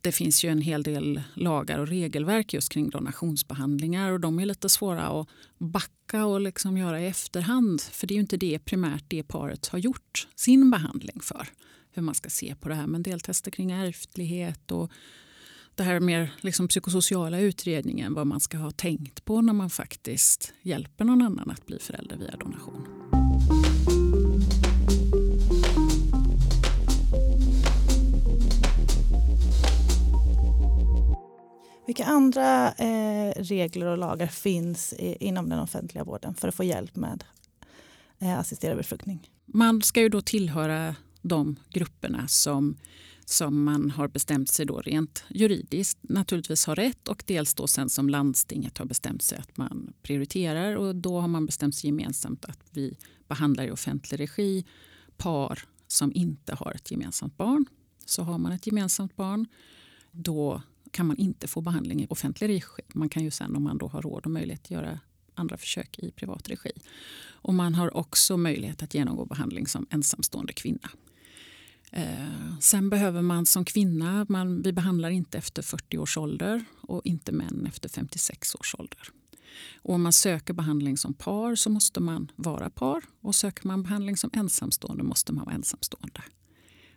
det 0.05 0.13
finns 0.13 0.45
ju 0.45 0.49
en 0.49 0.61
hel 0.61 0.83
del 0.83 1.23
lagar 1.35 1.79
och 1.79 1.89
regelverk 1.89 2.55
just 2.55 2.73
kring 2.73 2.91
donationsbehandlingar 2.91 4.13
och 4.13 4.21
de 4.21 4.39
är 4.39 4.47
lite 4.47 4.69
svåra 4.69 5.03
att 5.03 5.29
backa 5.59 6.27
och 6.27 6.41
liksom 6.41 6.79
göra 6.79 7.01
i 7.01 7.07
efterhand. 7.07 7.81
För 7.81 8.07
det 8.07 8.13
är 8.13 8.17
ju 8.17 8.21
inte 8.21 8.37
det 8.37 8.59
primärt 8.59 9.05
det 9.09 9.23
paret 9.23 9.67
har 9.67 9.79
gjort 9.79 10.29
sin 10.35 10.71
behandling 10.71 11.21
för. 11.23 11.49
Hur 11.93 12.03
man 12.03 12.15
ska 12.15 12.31
se 12.31 12.55
på 12.55 12.69
det 12.69 12.75
här. 12.75 12.87
med 12.87 13.01
deltester 13.01 13.51
kring 13.51 13.71
ärftlighet 13.71 14.71
och 14.71 14.91
det 15.75 15.83
här 15.83 16.01
mer 16.01 16.33
liksom 16.41 16.69
psykosociala 16.69 17.41
utredningen. 17.41 18.15
Vad 18.15 18.27
man 18.27 18.41
ska 18.41 18.57
ha 18.57 18.71
tänkt 18.71 19.25
på 19.25 19.41
när 19.41 19.53
man 19.53 19.71
faktiskt 19.71 20.53
hjälper 20.63 21.05
någon 21.05 21.23
annan 21.23 21.51
att 21.51 21.67
bli 21.67 21.79
förälder 21.79 22.17
via 22.17 22.37
donation. 22.37 23.04
Vilka 31.87 32.05
andra 32.05 32.73
eh, 32.73 33.33
regler 33.37 33.87
och 33.87 33.99
lagar 33.99 34.27
finns 34.27 34.93
i, 34.93 35.17
inom 35.21 35.49
den 35.49 35.59
offentliga 35.59 36.05
vården 36.05 36.35
för 36.35 36.49
att 36.49 36.55
få 36.55 36.65
hjälp 36.65 36.97
med 36.97 37.25
eh, 38.19 38.39
assisterad 38.39 38.77
befruktning? 38.77 39.31
Man 39.47 39.83
ska 39.83 40.01
ju 40.01 40.09
då 40.09 40.21
tillhöra 40.21 40.97
de 41.23 41.57
grupperna 41.71 42.29
som, 42.29 42.77
som 43.25 43.65
man 43.65 43.91
har 43.91 44.09
bestämt 44.09 44.49
sig 44.49 44.67
då 44.67 44.81
rent 44.81 45.25
juridiskt 45.29 45.99
naturligtvis 46.03 46.67
har 46.67 46.77
rätt 46.77 47.09
och 47.09 47.25
dels 47.27 47.55
då 47.55 47.67
sen 47.67 47.91
som 47.91 48.09
landstinget 48.09 48.79
har 48.79 48.85
bestämt 48.85 49.23
sig 49.23 49.39
att 49.39 49.57
man 49.57 49.93
prioriterar 50.03 50.77
och 50.77 50.97
då 50.97 51.21
har 51.21 51.29
man 51.29 51.47
bestämt 51.47 51.75
sig 51.75 51.91
gemensamt 51.91 52.45
att 52.45 52.61
vi 52.71 52.97
behandlar 53.29 53.65
i 53.65 53.71
offentlig 53.71 54.21
regi 54.21 54.65
par 55.17 55.63
som 55.87 56.13
inte 56.15 56.55
har 56.55 56.73
ett 56.75 56.91
gemensamt 56.91 57.37
barn. 57.37 57.67
Så 58.07 58.23
har 58.23 58.39
man 58.39 58.53
ett 58.53 58.67
gemensamt 58.67 59.17
barn 59.17 59.47
då 60.13 60.63
kan 60.95 61.07
man 61.07 61.17
inte 61.17 61.49
få 61.49 61.61
behandling 61.61 62.03
i 62.03 62.07
offentlig 62.11 62.49
regi. 62.49 62.83
Man 62.95 63.09
kan 63.09 63.25
ju 63.25 63.31
sen 63.31 63.57
om 63.57 63.63
man 63.63 63.79
då 63.79 63.89
har 63.89 64.03
råd 64.03 64.25
och 64.25 64.31
möjlighet 64.31 64.71
göra 64.71 65.01
andra 65.35 65.57
försök 65.57 65.99
i 65.99 66.11
privat 66.11 66.49
regi. 66.49 66.73
Och 67.27 67.55
man 67.55 67.75
har 67.75 67.97
också 67.97 68.37
möjlighet 68.37 68.83
att 68.83 68.95
genomgå 68.95 69.25
behandling 69.25 69.67
som 69.67 69.87
ensamstående 69.91 70.53
kvinna. 70.53 70.91
Eh, 71.93 72.59
sen 72.61 72.91
behöver 72.91 73.23
man 73.23 73.47
som 73.47 73.65
kvinna, 73.65 74.27
man, 74.29 74.63
vi 74.63 74.73
behandlar 74.73 75.11
inte 75.11 75.39
efter 75.39 75.63
40 75.63 75.99
års 75.99 76.17
ålder 76.17 76.65
och 76.81 77.01
inte 77.05 77.33
män 77.33 77.67
efter 77.67 77.89
56 77.89 78.55
års 78.55 78.75
ålder. 78.79 79.09
Och 79.83 79.95
om 79.95 80.03
man 80.03 80.13
söker 80.13 80.55
behandling 80.55 80.97
som 80.97 81.15
par 81.15 81.55
så 81.55 81.71
måste 81.71 82.01
man 82.01 82.31
vara 82.37 82.71
par 82.71 83.03
och 83.21 83.35
söker 83.35 83.67
man 83.67 83.83
behandling 83.83 84.17
som 84.17 84.31
ensamstående 84.33 85.05
måste 85.05 85.33
man 85.33 85.45
vara 85.45 85.55
ensamstående. 85.55 86.23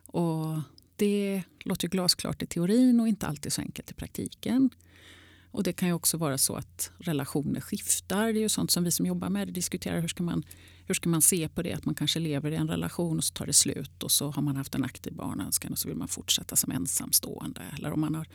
Och 0.05 0.59
det 0.97 1.43
låter 1.59 1.87
glasklart 1.87 2.43
i 2.43 2.45
teorin 2.45 2.99
och 2.99 3.07
inte 3.07 3.27
alltid 3.27 3.53
så 3.53 3.61
enkelt 3.61 3.91
i 3.91 3.93
praktiken. 3.93 4.69
Och 5.51 5.63
Det 5.63 5.73
kan 5.73 5.87
ju 5.87 5.93
också 5.93 6.17
vara 6.17 6.37
så 6.37 6.55
att 6.55 6.91
relationer 6.97 7.61
skiftar. 7.61 8.33
Det 8.33 8.39
är 8.39 8.41
ju 8.41 8.49
sånt 8.49 8.71
som 8.71 8.83
vi 8.83 8.91
som 8.91 9.05
jobbar 9.05 9.29
med 9.29 9.47
det 9.47 9.51
diskuterar. 9.51 9.99
Hur 10.01 10.07
ska, 10.07 10.23
man, 10.23 10.43
hur 10.85 10.93
ska 10.93 11.09
man 11.09 11.21
se 11.21 11.49
på 11.49 11.61
det? 11.61 11.73
Att 11.73 11.85
man 11.85 11.95
kanske 11.95 12.19
lever 12.19 12.51
i 12.51 12.55
en 12.55 12.67
relation 12.67 13.17
och 13.17 13.23
så 13.23 13.33
tar 13.33 13.45
det 13.45 13.53
slut 13.53 14.03
och 14.03 14.11
så 14.11 14.31
har 14.31 14.41
man 14.41 14.55
haft 14.55 14.75
en 14.75 14.83
aktiv 14.83 15.13
barnönskan 15.13 15.71
och 15.71 15.77
så 15.77 15.87
vill 15.87 15.97
man 15.97 16.07
fortsätta 16.07 16.55
som 16.55 16.71
ensamstående. 16.71 17.61
Eller 17.77 17.91
om 17.91 18.01
man 18.01 18.15
har 18.15 18.27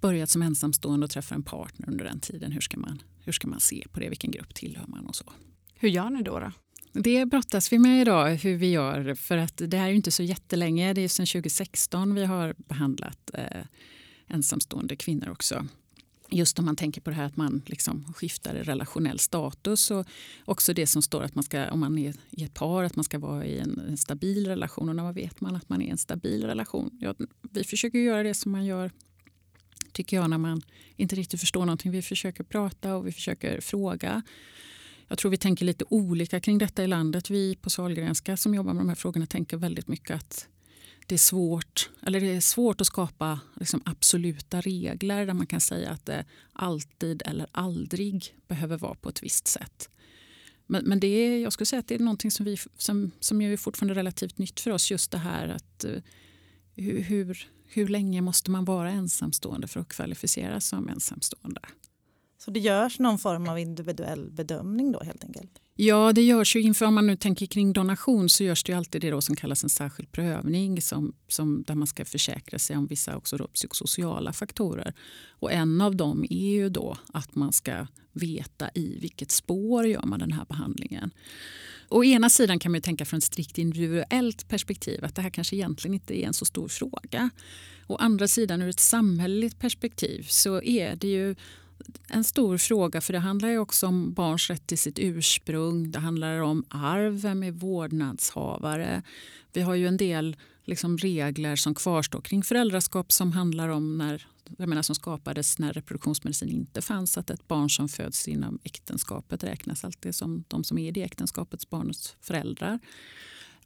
börjat 0.00 0.30
som 0.30 0.42
ensamstående 0.42 1.04
och 1.04 1.10
träffar 1.10 1.36
en 1.36 1.42
partner 1.42 1.88
under 1.90 2.04
den 2.04 2.20
tiden. 2.20 2.52
Hur 2.52 2.60
ska 2.60 2.78
man, 2.78 3.02
hur 3.20 3.32
ska 3.32 3.48
man 3.48 3.60
se 3.60 3.86
på 3.92 4.00
det? 4.00 4.08
Vilken 4.08 4.30
grupp 4.30 4.54
tillhör 4.54 4.86
man? 4.86 5.06
och 5.06 5.16
så. 5.16 5.32
Hur 5.74 5.88
gör 5.88 6.10
ni 6.10 6.22
då? 6.22 6.38
då? 6.38 6.52
Det 6.96 7.26
brottas 7.26 7.72
vi 7.72 7.78
med 7.78 8.00
idag, 8.00 8.34
hur 8.34 8.56
vi 8.56 8.70
gör. 8.70 9.14
För 9.14 9.36
att 9.36 9.62
det 9.66 9.76
här 9.76 9.88
är 9.88 9.92
inte 9.92 10.10
så 10.10 10.22
jättelänge. 10.22 10.92
Det 10.92 11.00
är 11.00 11.08
sedan 11.08 11.26
2016 11.26 12.14
vi 12.14 12.24
har 12.24 12.54
behandlat 12.56 13.30
eh, 13.34 13.66
ensamstående 14.28 14.96
kvinnor 14.96 15.28
också. 15.30 15.66
Just 16.30 16.58
om 16.58 16.64
man 16.64 16.76
tänker 16.76 17.00
på 17.00 17.10
det 17.10 17.16
här 17.16 17.24
att 17.24 17.36
man 17.36 17.62
liksom 17.66 18.12
skiftar 18.16 18.54
relationell 18.54 19.18
status 19.18 19.90
och 19.90 20.06
också 20.44 20.74
det 20.74 20.86
som 20.86 21.02
står 21.02 21.22
att 21.22 21.34
man 21.34 21.44
ska, 21.44 21.70
om 21.70 21.80
man 21.80 21.98
är 21.98 22.14
i 22.30 22.44
ett 22.44 22.54
par, 22.54 22.84
att 22.84 22.96
man 22.96 23.04
ska 23.04 23.18
vara 23.18 23.44
i 23.46 23.58
en, 23.58 23.78
en 23.88 23.96
stabil 23.96 24.46
relation. 24.46 24.88
Och 24.88 24.96
när 24.96 25.02
man 25.02 25.14
vet 25.14 25.40
man 25.40 25.56
att 25.56 25.68
man 25.68 25.82
är 25.82 25.86
i 25.86 25.90
en 25.90 25.98
stabil 25.98 26.44
relation? 26.44 26.98
Ja, 27.00 27.14
vi 27.52 27.64
försöker 27.64 27.98
göra 27.98 28.22
det 28.22 28.34
som 28.34 28.52
man 28.52 28.64
gör 28.64 28.90
tycker 29.92 30.16
jag 30.16 30.30
när 30.30 30.38
man 30.38 30.62
inte 30.96 31.16
riktigt 31.16 31.40
förstår 31.40 31.60
någonting. 31.60 31.92
Vi 31.92 32.02
försöker 32.02 32.44
prata 32.44 32.96
och 32.96 33.06
vi 33.06 33.12
försöker 33.12 33.60
fråga. 33.60 34.22
Jag 35.08 35.18
tror 35.18 35.30
vi 35.30 35.36
tänker 35.36 35.64
lite 35.64 35.84
olika 35.88 36.40
kring 36.40 36.58
detta 36.58 36.84
i 36.84 36.86
landet. 36.86 37.30
Vi 37.30 37.56
på 37.56 37.70
Sahlgrenska 37.70 38.36
som 38.36 38.54
jobbar 38.54 38.72
med 38.72 38.80
de 38.80 38.88
här 38.88 38.96
frågorna 38.96 39.26
tänker 39.26 39.56
väldigt 39.56 39.88
mycket 39.88 40.16
att 40.16 40.48
det 41.06 41.14
är 41.14 41.18
svårt, 41.18 41.90
eller 42.02 42.20
det 42.20 42.26
är 42.26 42.40
svårt 42.40 42.80
att 42.80 42.86
skapa 42.86 43.40
liksom 43.54 43.82
absoluta 43.84 44.60
regler 44.60 45.26
där 45.26 45.34
man 45.34 45.46
kan 45.46 45.60
säga 45.60 45.90
att 45.90 46.06
det 46.06 46.24
alltid 46.52 47.22
eller 47.26 47.46
aldrig 47.52 48.36
behöver 48.48 48.78
vara 48.78 48.94
på 48.94 49.08
ett 49.08 49.22
visst 49.22 49.46
sätt. 49.46 49.90
Men, 50.66 50.84
men 50.84 51.00
det 51.00 51.06
är, 51.06 51.38
jag 51.38 51.52
skulle 51.52 51.66
säga 51.66 51.80
att 51.80 51.88
det 51.88 51.94
är 51.94 51.98
någonting 51.98 52.30
som, 52.30 52.44
vi, 52.44 52.56
som, 52.76 53.10
som 53.20 53.40
är 53.42 53.56
fortfarande 53.56 53.94
relativt 53.94 54.38
nytt 54.38 54.60
för 54.60 54.70
oss. 54.70 54.90
Just 54.90 55.10
det 55.10 55.18
här 55.18 55.48
att 55.48 55.84
eh, 55.84 56.02
hur, 56.76 57.48
hur 57.66 57.88
länge 57.88 58.20
måste 58.20 58.50
man 58.50 58.64
vara 58.64 58.90
ensamstående 58.90 59.68
för 59.68 59.80
att 59.80 59.88
kvalificeras 59.88 60.66
som 60.66 60.88
ensamstående? 60.88 61.60
Så 62.38 62.50
det 62.50 62.60
görs 62.60 62.98
någon 62.98 63.18
form 63.18 63.48
av 63.48 63.58
individuell 63.58 64.30
bedömning 64.30 64.92
då 64.92 65.02
helt 65.02 65.24
enkelt? 65.24 65.50
Ja, 65.76 66.12
det 66.12 66.22
görs 66.22 66.56
ju 66.56 66.60
inför, 66.60 66.86
om 66.86 66.94
man 66.94 67.06
nu 67.06 67.16
tänker 67.16 67.46
kring 67.46 67.72
donation 67.72 68.28
så 68.28 68.44
görs 68.44 68.64
det 68.64 68.72
ju 68.72 68.78
alltid 68.78 69.00
det 69.00 69.10
då 69.10 69.20
som 69.20 69.36
kallas 69.36 69.64
en 69.64 69.70
särskild 69.70 70.12
prövning 70.12 70.82
som, 70.82 71.12
som, 71.28 71.64
där 71.66 71.74
man 71.74 71.86
ska 71.86 72.04
försäkra 72.04 72.58
sig 72.58 72.76
om 72.76 72.86
vissa 72.86 73.16
också 73.16 73.36
då 73.36 73.46
psykosociala 73.46 74.32
faktorer. 74.32 74.92
Och 75.28 75.52
en 75.52 75.80
av 75.80 75.96
dem 75.96 76.24
är 76.30 76.50
ju 76.50 76.68
då 76.68 76.98
att 77.12 77.34
man 77.34 77.52
ska 77.52 77.86
veta 78.12 78.70
i 78.74 78.98
vilket 79.00 79.30
spår 79.30 79.86
gör 79.86 80.02
man 80.02 80.18
den 80.18 80.32
här 80.32 80.44
behandlingen. 80.44 81.10
Å 81.88 82.04
ena 82.04 82.30
sidan 82.30 82.58
kan 82.58 82.72
man 82.72 82.80
tänka 82.80 83.04
från 83.04 83.18
ett 83.18 83.24
strikt 83.24 83.58
individuellt 83.58 84.48
perspektiv 84.48 85.04
att 85.04 85.14
det 85.14 85.22
här 85.22 85.30
kanske 85.30 85.56
egentligen 85.56 85.94
inte 85.94 86.18
är 86.18 86.26
en 86.26 86.34
så 86.34 86.44
stor 86.44 86.68
fråga. 86.68 87.30
Å 87.86 87.96
andra 87.96 88.28
sidan 88.28 88.62
ur 88.62 88.68
ett 88.68 88.80
samhälleligt 88.80 89.58
perspektiv 89.58 90.26
så 90.28 90.62
är 90.62 90.96
det 90.96 91.08
ju 91.08 91.34
en 92.08 92.24
stor 92.24 92.58
fråga 92.58 93.00
för 93.00 93.12
det 93.12 93.18
handlar 93.18 93.48
ju 93.48 93.58
också 93.58 93.86
om 93.86 94.12
barns 94.12 94.50
rätt 94.50 94.66
till 94.66 94.78
sitt 94.78 94.98
ursprung. 94.98 95.90
Det 95.90 95.98
handlar 95.98 96.38
om 96.38 96.64
arv, 96.68 97.20
vem 97.20 97.42
är 97.42 97.50
vårdnadshavare? 97.50 99.02
Vi 99.52 99.60
har 99.60 99.74
ju 99.74 99.86
en 99.86 99.96
del 99.96 100.36
liksom 100.64 100.98
regler 100.98 101.56
som 101.56 101.74
kvarstår 101.74 102.20
kring 102.20 102.42
föräldraskap 102.42 103.12
som 103.12 103.32
handlar 103.32 103.68
om 103.68 103.98
när 103.98 104.26
jag 104.58 104.68
menar, 104.68 104.82
som 104.82 104.94
skapades 104.94 105.58
när 105.58 105.72
reproduktionsmedicin 105.72 106.48
inte 106.48 106.82
fanns. 106.82 107.18
Att 107.18 107.30
ett 107.30 107.48
barn 107.48 107.70
som 107.70 107.88
föds 107.88 108.28
inom 108.28 108.58
äktenskapet 108.64 109.44
räknas 109.44 109.84
alltid 109.84 110.14
som 110.14 110.44
de 110.48 110.64
som 110.64 110.78
är 110.78 110.88
i 110.88 110.90
det 110.90 111.02
äktenskapets 111.02 111.70
barnets 111.70 112.16
föräldrar. 112.20 112.78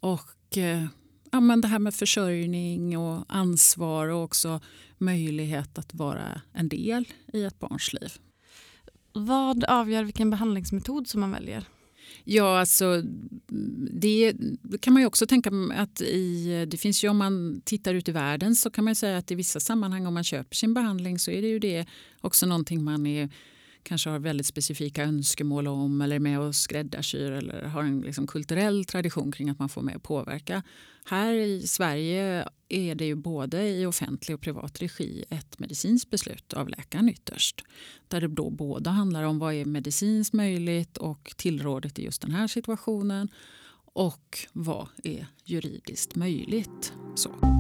Och 0.01 0.59
eh, 0.59 0.85
ja, 1.33 1.41
men 1.41 1.61
det 1.61 1.69
här 1.69 1.79
med 1.79 1.95
försörjning 1.95 2.99
och 2.99 3.25
ansvar 3.29 4.09
och 4.09 4.23
också 4.23 4.61
möjlighet 4.99 5.79
att 5.79 5.95
vara 5.95 6.41
en 6.53 6.69
del 6.69 7.05
i 7.33 7.45
ett 7.45 7.59
barns 7.59 7.93
liv. 7.93 8.13
Vad 9.13 9.65
avgör 9.65 10.05
vilken 10.05 10.31
behandlingsmetod 10.31 11.09
som 11.09 11.21
man 11.21 11.31
väljer? 11.31 11.65
Ja, 12.25 12.61
alltså 12.61 13.03
det 13.91 14.33
kan 14.81 14.93
man 14.93 15.03
ju 15.03 15.07
också 15.07 15.27
tänka 15.27 15.51
att 15.77 16.01
i, 16.01 16.67
det 16.69 16.77
finns 16.77 17.05
ju 17.05 17.09
om 17.09 17.17
man 17.17 17.61
tittar 17.65 17.95
ut 17.95 18.09
i 18.09 18.13
världen 18.13 18.55
så 18.55 18.71
kan 18.71 18.85
man 18.85 18.95
säga 18.95 19.19
att 19.19 19.31
i 19.31 19.35
vissa 19.35 19.61
sammanhang 19.61 20.07
om 20.07 20.15
man 20.15 20.25
köper 20.25 20.57
sin 20.57 20.75
behandling 20.75 21.19
så 21.19 21.31
är 21.31 21.43
det 21.43 21.49
ju 21.49 21.59
det 21.59 21.87
också 22.21 22.47
någonting 22.47 22.85
man 22.85 23.07
är 23.07 23.29
kanske 23.89 24.11
har 24.11 24.19
väldigt 24.19 24.47
specifika 24.47 25.05
önskemål 25.05 25.69
om 25.69 26.01
eller 26.01 26.17
är 26.17 26.21
med 26.21 26.41
och 26.41 26.55
skräddarsyr 26.55 27.31
eller 27.31 27.63
har 27.63 27.83
en 27.83 28.01
liksom 28.01 28.27
kulturell 28.27 28.85
tradition 28.85 29.33
kring 29.33 29.49
att 29.49 29.59
man 29.59 29.69
får 29.69 29.83
med 29.83 29.97
och 29.97 30.03
påverka. 30.03 30.63
Här 31.05 31.33
i 31.33 31.67
Sverige 31.67 32.49
är 32.69 32.95
det 32.95 33.05
ju 33.05 33.15
både 33.15 33.69
i 33.69 33.87
offentlig 33.87 34.35
och 34.35 34.41
privat 34.41 34.83
regi 34.83 35.25
ett 35.31 35.59
medicinskt 35.59 36.11
beslut 36.11 36.53
av 36.53 36.69
läkaren 36.69 37.09
ytterst. 37.09 37.65
Där 38.09 38.21
det 38.21 38.29
då 38.29 38.51
både 38.51 38.91
handlar 38.91 39.23
om 39.23 39.39
vad 39.39 39.55
är 39.55 39.65
medicinskt 39.65 40.35
möjligt 40.35 40.97
och 40.97 41.35
tillrådet 41.37 41.99
i 41.99 42.05
just 42.05 42.23
den 42.23 42.31
här 42.31 42.47
situationen 42.47 43.29
och 43.93 44.39
vad 44.53 44.89
är 45.05 45.27
juridiskt 45.45 46.17
möjligt. 46.17 46.93
Så. 47.15 47.58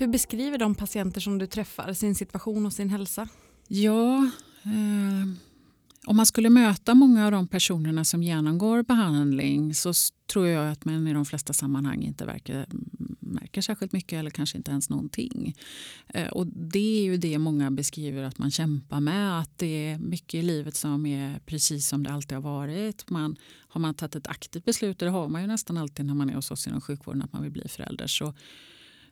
Hur 0.00 0.06
beskriver 0.06 0.58
de 0.58 0.74
patienter 0.74 1.20
som 1.20 1.38
du 1.38 1.46
träffar 1.46 1.92
sin 1.92 2.14
situation 2.14 2.66
och 2.66 2.72
sin 2.72 2.90
hälsa? 2.90 3.28
Ja, 3.68 4.30
eh, 4.64 5.28
om 6.06 6.16
man 6.16 6.26
skulle 6.26 6.50
möta 6.50 6.94
många 6.94 7.26
av 7.26 7.32
de 7.32 7.48
personerna 7.48 8.04
som 8.04 8.22
genomgår 8.22 8.82
behandling 8.82 9.74
så 9.74 9.92
tror 10.32 10.46
jag 10.46 10.72
att 10.72 10.84
man 10.84 11.08
i 11.08 11.12
de 11.12 11.24
flesta 11.24 11.52
sammanhang 11.52 12.02
inte 12.02 12.24
verkar, 12.24 12.66
märker 13.20 13.62
särskilt 13.62 13.92
mycket 13.92 14.18
eller 14.18 14.30
kanske 14.30 14.56
inte 14.56 14.70
ens 14.70 14.90
någonting. 14.90 15.54
Eh, 16.08 16.28
och 16.28 16.46
det 16.46 17.00
är 17.00 17.04
ju 17.04 17.16
det 17.16 17.38
många 17.38 17.70
beskriver 17.70 18.22
att 18.22 18.38
man 18.38 18.50
kämpar 18.50 19.00
med. 19.00 19.40
Att 19.40 19.58
det 19.58 19.88
är 19.88 19.98
mycket 19.98 20.34
i 20.34 20.42
livet 20.42 20.76
som 20.76 21.06
är 21.06 21.38
precis 21.46 21.88
som 21.88 22.02
det 22.02 22.10
alltid 22.10 22.36
har 22.36 22.42
varit. 22.42 23.10
Man, 23.10 23.36
har 23.68 23.80
man 23.80 23.94
tagit 23.94 24.16
ett 24.16 24.26
aktivt 24.26 24.64
beslut, 24.64 25.02
och 25.02 25.06
det 25.06 25.12
har 25.12 25.28
man 25.28 25.40
ju 25.40 25.46
nästan 25.46 25.76
alltid 25.76 26.06
när 26.06 26.14
man 26.14 26.30
är 26.30 26.34
hos 26.34 26.50
oss 26.50 26.66
inom 26.66 26.80
sjukvården, 26.80 27.22
att 27.22 27.32
man 27.32 27.42
vill 27.42 27.52
bli 27.52 27.68
förälder 27.68 28.06
så 28.06 28.34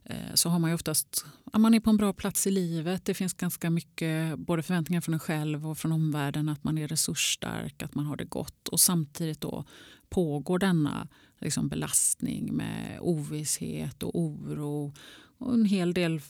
Eh, 0.08 0.34
så 0.34 0.48
har 0.48 0.58
man 0.58 0.70
ju 0.70 0.74
oftast, 0.74 1.26
man 1.56 1.74
är 1.74 1.80
på 1.80 1.90
en 1.90 1.96
bra 1.96 2.12
plats 2.12 2.46
i 2.46 2.50
livet. 2.50 3.04
Det 3.04 3.14
finns 3.14 3.34
ganska 3.34 3.70
mycket 3.70 4.38
både 4.38 4.62
förväntningar 4.62 5.00
från 5.00 5.14
en 5.14 5.20
själv 5.20 5.68
och 5.68 5.78
från 5.78 5.92
omvärlden 5.92 6.48
att 6.48 6.64
man 6.64 6.78
är 6.78 6.88
resursstark, 6.88 7.82
att 7.82 7.94
man 7.94 8.06
har 8.06 8.16
det 8.16 8.24
gott. 8.24 8.68
Och 8.68 8.80
samtidigt 8.80 9.40
då 9.40 9.64
pågår 10.08 10.58
denna 10.58 11.08
liksom 11.40 11.68
belastning 11.68 12.56
med 12.56 12.98
ovisshet 13.00 14.02
och 14.02 14.18
oro 14.18 14.94
och 15.38 15.54
en 15.54 15.64
hel 15.64 15.94
del 15.94 16.20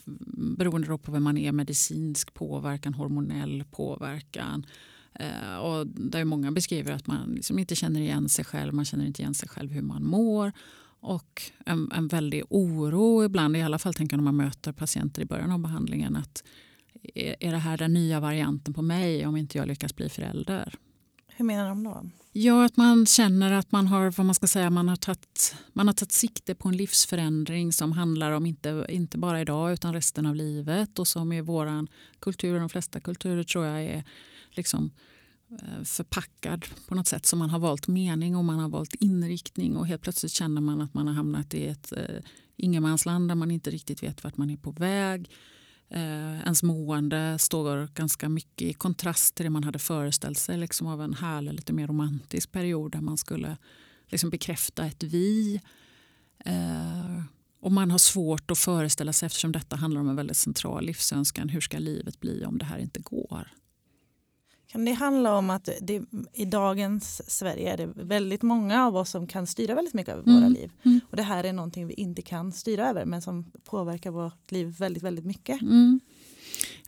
beroende 0.56 0.99
på 0.99 1.12
vem 1.12 1.23
man 1.23 1.38
är, 1.38 1.52
medicinsk 1.52 2.35
påverkan, 2.35 2.94
hormonell 2.94 3.64
påverkan. 3.70 4.66
Eh, 5.14 5.56
och 5.56 5.87
där 5.87 6.25
många 6.25 6.52
beskriver 6.52 6.92
att 6.92 7.06
man 7.06 7.32
liksom 7.35 7.58
inte 7.58 7.76
känner 7.76 8.00
igen 8.00 8.28
sig 8.28 8.44
själv, 8.44 8.75
man 8.75 8.85
känner 8.85 9.06
inte 9.06 9.23
igen 9.23 9.35
sig 9.35 9.49
själv 9.49 9.70
hur 9.70 9.82
man 9.82 10.04
mår 10.04 10.52
och 11.00 11.43
en, 11.67 11.93
en 11.93 12.09
väldig 12.09 12.43
oro 12.50 13.25
ibland, 13.25 13.57
i 13.57 13.62
alla 13.62 13.78
fall 13.78 13.95
tänker 13.95 14.17
när 14.17 14.25
man 14.25 14.37
möter 14.37 14.73
patienter 14.73 15.23
i 15.23 15.25
början 15.25 15.52
av 15.52 15.59
behandlingen. 15.59 16.17
att 16.17 16.45
Är 17.14 17.52
det 17.52 17.59
här 17.59 17.76
den 17.76 17.93
nya 17.93 18.21
varianten 18.21 18.75
på 18.75 18.83
mig 18.83 19.26
om 19.26 19.37
inte 19.37 19.59
jag 19.59 19.69
lyckas 19.69 19.97
bli 19.97 20.09
förälder? 20.09 20.75
Hur 21.28 21.45
menar 21.45 21.69
de 21.69 21.85
då? 21.85 22.02
Ja, 22.33 22.64
att 22.64 22.76
man 22.76 23.07
känner 23.07 23.52
att 23.52 23.73
man 23.73 23.87
har, 23.87 24.11
vad 24.11 24.26
man 24.26 24.35
ska 24.35 24.47
säga, 24.47 24.71
man 24.71 24.88
har 24.88 24.97
tagit, 24.97 25.55
man 25.73 25.87
har 25.87 25.95
tagit 25.95 26.12
sikte 26.12 26.55
på 26.55 26.69
en 26.69 26.76
livsförändring 26.76 27.73
som 27.73 27.93
handlar 27.93 28.33
om 28.33 28.47
inte, 28.47 28.87
inte 28.88 29.19
bara 29.19 29.40
idag 29.40 29.73
utan 29.73 29.93
resten 29.95 30.26
av 30.26 30.35
livet 30.35 30.99
och 30.99 31.09
som 31.09 31.33
i 31.33 31.40
vår 31.40 31.87
kultur 32.21 32.55
och 32.55 32.61
de 32.61 32.69
flesta 32.69 33.00
kulturer 33.00 33.43
tror 33.43 33.64
jag 33.64 33.85
är 33.85 34.05
liksom 34.50 34.90
Eh, 35.50 35.85
förpackad 35.85 36.64
på 36.88 36.95
något 36.95 37.07
sätt. 37.07 37.26
Så 37.26 37.37
man 37.37 37.50
har 37.50 37.59
valt 37.59 37.88
mening 37.88 38.37
och 38.37 38.45
man 38.45 38.59
har 38.59 38.69
valt 38.69 38.95
inriktning 38.95 39.76
och 39.76 39.87
helt 39.87 40.02
plötsligt 40.02 40.33
känner 40.33 40.61
man 40.61 40.81
att 40.81 40.95
man 40.95 41.07
har 41.07 41.14
hamnat 41.14 41.55
i 41.55 41.67
ett 41.67 41.93
eh, 41.93 42.23
ingenmansland 42.57 43.28
där 43.28 43.35
man 43.35 43.50
inte 43.50 43.71
riktigt 43.71 44.02
vet 44.02 44.25
vart 44.25 44.37
man 44.37 44.50
är 44.50 44.57
på 44.57 44.71
väg. 44.71 45.31
Eh, 45.90 46.40
ens 46.40 46.62
mående 46.62 47.38
står 47.38 47.87
ganska 47.95 48.28
mycket 48.28 48.69
i 48.69 48.73
kontrast 48.73 49.35
till 49.35 49.45
det 49.45 49.50
man 49.50 49.64
hade 49.64 49.78
föreställt 49.78 50.38
sig 50.38 50.59
liksom 50.59 50.87
av 50.87 51.02
en 51.02 51.14
härlig, 51.14 51.52
lite 51.52 51.73
mer 51.73 51.87
romantisk 51.87 52.52
period 52.52 52.93
där 52.93 53.00
man 53.00 53.17
skulle 53.17 53.57
liksom 54.07 54.31
bekräfta 54.31 54.87
ett 54.87 55.02
vi. 55.02 55.61
Eh, 56.45 57.23
och 57.61 57.73
man 57.73 57.90
har 57.90 57.99
svårt 57.99 58.50
att 58.50 58.59
föreställa 58.59 59.12
sig 59.12 59.26
eftersom 59.26 59.52
detta 59.52 59.76
handlar 59.76 60.00
om 60.00 60.09
en 60.09 60.17
väldigt 60.17 60.37
central 60.37 60.85
livsönskan. 60.85 61.49
Hur 61.49 61.61
ska 61.61 61.78
livet 61.78 62.21
bli 62.21 62.45
om 62.45 62.59
det 62.59 62.64
här 62.64 62.78
inte 62.78 63.00
går? 63.00 63.49
Kan 64.72 64.84
det 64.84 64.92
handla 64.92 65.34
om 65.37 65.50
att 65.50 65.68
det, 65.80 66.02
i 66.34 66.44
dagens 66.44 67.30
Sverige 67.38 67.72
är 67.72 67.76
det 67.76 67.87
väldigt 67.87 68.42
många 68.42 68.87
av 68.87 68.96
oss 68.96 69.10
som 69.10 69.26
kan 69.26 69.46
styra 69.46 69.75
väldigt 69.75 69.94
mycket 69.94 70.12
över 70.14 70.22
Mm. 70.22 70.40
våra 70.40 70.48
liv. 70.48 70.70
Mm. 70.82 71.00
Och 71.10 71.16
det 71.16 71.22
här 71.22 71.44
är 71.44 71.52
någonting 71.52 71.87
vi 71.87 71.94
inte 71.94 72.22
kan 72.22 72.52
styra 72.52 72.88
över 72.88 73.04
men 73.04 73.22
som 73.22 73.50
påverkar 73.64 74.10
vårt 74.10 74.50
liv 74.52 74.76
väldigt, 74.78 75.02
väldigt 75.02 75.25
mycket. 75.25 75.62
Mm. 75.62 76.00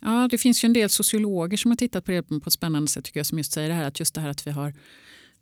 Ja, 0.01 0.27
det 0.31 0.37
finns 0.37 0.63
ju 0.63 0.65
en 0.65 0.73
del 0.73 0.89
sociologer 0.89 1.57
som 1.57 1.71
har 1.71 1.75
tittat 1.75 2.05
på 2.05 2.11
det 2.11 2.23
på 2.23 2.35
ett 2.47 2.53
spännande 2.53 2.87
sätt 2.87 3.05
tycker 3.05 3.19
jag, 3.19 3.25
som 3.27 3.37
just 3.37 3.51
säger 3.53 3.69
det 3.69 3.75
här 3.75 3.87
att 3.87 3.99
just 3.99 4.15
det 4.15 4.21
här 4.21 4.29
att 4.29 4.47
vi 4.47 4.51
har 4.51 4.73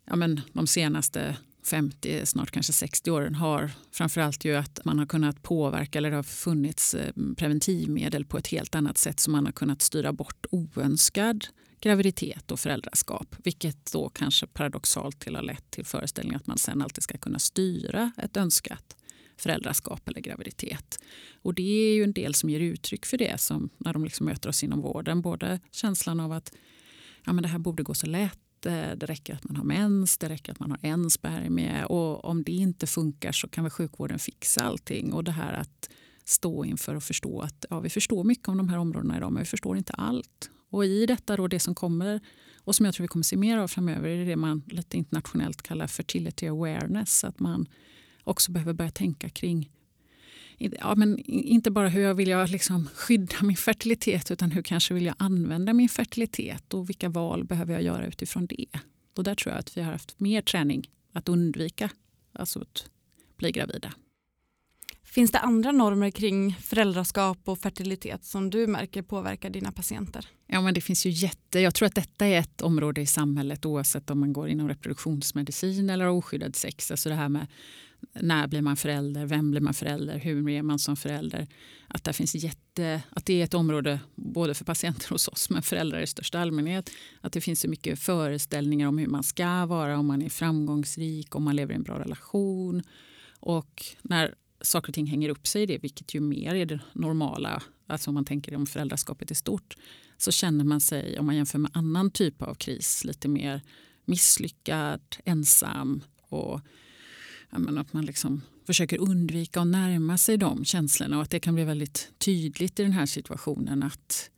ja, 0.06 0.16
men 0.16 0.40
de 0.52 0.66
senaste 0.66 1.36
50, 1.64 2.26
snart 2.26 2.50
kanske 2.50 2.72
60 2.72 3.10
åren 3.10 3.34
har 3.34 3.70
framförallt 3.92 4.44
ju 4.44 4.56
att 4.56 4.80
man 4.84 4.98
har 4.98 5.06
kunnat 5.06 5.42
påverka 5.42 5.98
eller 5.98 6.10
det 6.10 6.16
har 6.16 6.22
funnits 6.22 6.94
eh, 6.94 7.12
preventivmedel 7.36 8.24
på 8.24 8.38
ett 8.38 8.46
helt 8.46 8.74
annat 8.74 8.98
sätt 8.98 9.20
som 9.20 9.32
man 9.32 9.44
har 9.46 9.52
kunnat 9.52 9.82
styra 9.82 10.12
bort 10.12 10.46
oönskad 10.50 11.46
graviditet 11.80 12.50
och 12.50 12.60
föräldraskap. 12.60 13.36
Vilket 13.44 13.92
då 13.92 14.08
kanske 14.08 14.46
paradoxalt 14.46 15.20
till 15.20 15.36
har 15.36 15.42
lett 15.42 15.70
till 15.70 15.86
föreställningen 15.86 16.40
att 16.40 16.46
man 16.46 16.58
sen 16.58 16.82
alltid 16.82 17.04
ska 17.04 17.18
kunna 17.18 17.38
styra 17.38 18.12
ett 18.16 18.36
önskat 18.36 18.96
föräldraskap 19.36 20.08
eller 20.08 20.20
graviditet. 20.20 20.98
Och 21.42 21.54
det 21.54 21.62
är 21.62 21.94
ju 21.94 22.04
en 22.04 22.12
del 22.12 22.34
som 22.34 22.50
ger 22.50 22.60
uttryck 22.60 23.06
för 23.06 23.18
det 23.18 23.40
som 23.40 23.70
när 23.78 23.92
de 23.92 24.04
liksom 24.04 24.26
möter 24.26 24.48
oss 24.48 24.64
inom 24.64 24.80
vården. 24.80 25.22
Både 25.22 25.60
känslan 25.70 26.20
av 26.20 26.32
att 26.32 26.52
ja, 27.24 27.32
men 27.32 27.42
det 27.42 27.48
här 27.48 27.58
borde 27.58 27.82
gå 27.82 27.94
så 27.94 28.06
lätt, 28.06 28.66
eh, 28.66 28.90
det 28.96 29.06
räcker 29.06 29.34
att 29.34 29.44
man 29.44 29.56
har 29.56 29.64
mens, 29.64 30.18
det 30.18 30.28
räcker 30.28 30.52
att 30.52 30.60
man 30.60 30.70
har 30.70 30.78
en 30.82 31.10
spermie 31.10 31.84
och 31.84 32.24
om 32.24 32.42
det 32.42 32.52
inte 32.52 32.86
funkar 32.86 33.32
så 33.32 33.48
kan 33.48 33.64
väl 33.64 33.70
sjukvården 33.70 34.18
fixa 34.18 34.60
allting. 34.60 35.12
Och 35.12 35.24
det 35.24 35.32
här 35.32 35.52
att 35.52 35.90
stå 36.24 36.64
inför 36.64 36.94
och 36.94 37.02
förstå 37.02 37.40
att 37.40 37.64
ja, 37.70 37.80
vi 37.80 37.90
förstår 37.90 38.24
mycket 38.24 38.48
om 38.48 38.56
de 38.56 38.68
här 38.68 38.78
områdena 38.78 39.16
idag 39.16 39.32
men 39.32 39.42
vi 39.42 39.46
förstår 39.46 39.76
inte 39.76 39.92
allt. 39.92 40.50
Och 40.70 40.84
i 40.84 41.06
detta 41.06 41.36
då 41.36 41.48
det 41.48 41.60
som 41.60 41.74
kommer 41.74 42.20
och 42.56 42.76
som 42.76 42.86
jag 42.86 42.94
tror 42.94 43.04
vi 43.04 43.08
kommer 43.08 43.22
se 43.22 43.36
mer 43.36 43.58
av 43.58 43.68
framöver 43.68 44.08
är 44.08 44.26
det 44.26 44.36
man 44.36 44.62
lite 44.66 44.96
internationellt 44.96 45.62
kallar 45.62 45.86
fertility 45.86 46.46
awareness. 46.46 47.24
Att 47.24 47.40
man 47.40 47.66
också 48.24 48.52
behöver 48.52 48.72
börja 48.72 48.90
tänka 48.90 49.28
kring 49.28 49.70
ja, 50.60 50.94
men 50.94 51.18
inte 51.26 51.70
bara 51.70 51.88
hur 51.88 52.02
jag 52.02 52.14
vill 52.14 52.28
jag 52.28 52.50
liksom 52.50 52.88
skydda 52.94 53.36
min 53.42 53.56
fertilitet 53.56 54.30
utan 54.30 54.50
hur 54.50 54.62
kanske 54.62 54.94
vill 54.94 55.06
jag 55.06 55.14
använda 55.18 55.72
min 55.72 55.88
fertilitet 55.88 56.74
och 56.74 56.88
vilka 56.88 57.08
val 57.08 57.44
behöver 57.44 57.72
jag 57.72 57.82
göra 57.82 58.06
utifrån 58.06 58.46
det. 58.46 58.66
Och 59.16 59.24
där 59.24 59.34
tror 59.34 59.52
jag 59.52 59.60
att 59.60 59.76
vi 59.76 59.82
har 59.82 59.92
haft 59.92 60.20
mer 60.20 60.42
träning 60.42 60.90
att 61.12 61.28
undvika 61.28 61.90
alltså 62.32 62.60
att 62.60 62.90
bli 63.36 63.52
gravida. 63.52 63.92
Finns 65.12 65.32
det 65.32 65.38
andra 65.38 65.72
normer 65.72 66.10
kring 66.10 66.56
föräldraskap 66.60 67.38
och 67.44 67.58
fertilitet 67.58 68.24
som 68.24 68.50
du 68.50 68.66
märker 68.66 69.02
påverkar 69.02 69.50
dina 69.50 69.72
patienter? 69.72 70.28
Ja, 70.46 70.60
men 70.60 70.74
det 70.74 70.80
finns 70.80 71.06
ju 71.06 71.10
jätte, 71.10 71.60
jag 71.60 71.74
tror 71.74 71.86
att 71.86 71.94
detta 71.94 72.26
är 72.26 72.38
ett 72.38 72.60
område 72.60 73.00
i 73.00 73.06
samhället 73.06 73.66
oavsett 73.66 74.10
om 74.10 74.20
man 74.20 74.32
går 74.32 74.48
inom 74.48 74.68
reproduktionsmedicin 74.68 75.90
eller 75.90 76.08
oskyddad 76.08 76.56
sex. 76.56 76.90
Alltså 76.90 77.08
det 77.08 77.14
här 77.14 77.28
med 77.28 77.46
när 78.12 78.46
blir 78.46 78.62
man 78.62 78.76
förälder, 78.76 79.26
vem 79.26 79.50
blir 79.50 79.60
man 79.60 79.74
förälder, 79.74 80.18
hur 80.18 80.48
är 80.48 80.62
man 80.62 80.78
som 80.78 80.96
förälder. 80.96 81.46
Att, 81.88 82.04
det 82.04 82.12
finns 82.12 82.34
jätte, 82.34 83.02
att 83.10 83.26
det 83.26 83.40
är 83.40 83.44
ett 83.44 83.54
område 83.54 84.00
både 84.14 84.54
för 84.54 84.64
patienter 84.64 85.08
hos 85.08 85.28
oss 85.28 85.50
men 85.50 85.62
föräldrar 85.62 86.00
i 86.00 86.06
största 86.06 86.40
allmänhet. 86.40 86.90
Att 87.20 87.32
det 87.32 87.40
finns 87.40 87.60
så 87.60 87.68
mycket 87.68 87.98
föreställningar 87.98 88.88
om 88.88 88.98
hur 88.98 89.06
man 89.06 89.22
ska 89.22 89.66
vara, 89.66 89.98
om 89.98 90.06
man 90.06 90.22
är 90.22 90.28
framgångsrik, 90.28 91.34
om 91.34 91.42
man 91.42 91.56
lever 91.56 91.72
i 91.72 91.76
en 91.76 91.82
bra 91.82 91.98
relation. 91.98 92.82
Och 93.40 93.84
när 94.02 94.34
saker 94.60 94.90
och 94.90 94.94
ting 94.94 95.06
hänger 95.06 95.28
upp 95.28 95.46
sig 95.46 95.62
i 95.62 95.66
det, 95.66 95.78
vilket 95.78 96.14
ju 96.14 96.20
mer 96.20 96.54
är 96.54 96.66
det 96.66 96.80
normala, 96.92 97.62
alltså 97.86 98.10
om 98.10 98.14
man 98.14 98.24
tänker 98.24 98.56
om 98.56 98.66
föräldraskapet 98.66 99.30
i 99.30 99.34
stort, 99.34 99.76
så 100.18 100.32
känner 100.32 100.64
man 100.64 100.80
sig, 100.80 101.18
om 101.18 101.26
man 101.26 101.36
jämför 101.36 101.58
med 101.58 101.70
annan 101.74 102.10
typ 102.10 102.42
av 102.42 102.54
kris, 102.54 103.04
lite 103.04 103.28
mer 103.28 103.62
misslyckad, 104.04 105.00
ensam 105.24 106.02
och 106.20 106.60
menar, 107.50 107.80
att 107.80 107.92
man 107.92 108.04
liksom 108.04 108.42
försöker 108.66 108.98
undvika 108.98 109.60
att 109.60 109.66
närma 109.66 110.18
sig 110.18 110.36
de 110.36 110.64
känslorna 110.64 111.16
och 111.16 111.22
att 111.22 111.30
det 111.30 111.40
kan 111.40 111.54
bli 111.54 111.64
väldigt 111.64 112.12
tydligt 112.18 112.80
i 112.80 112.82
den 112.82 112.92
här 112.92 113.06
situationen 113.06 113.82
att, 113.82 114.30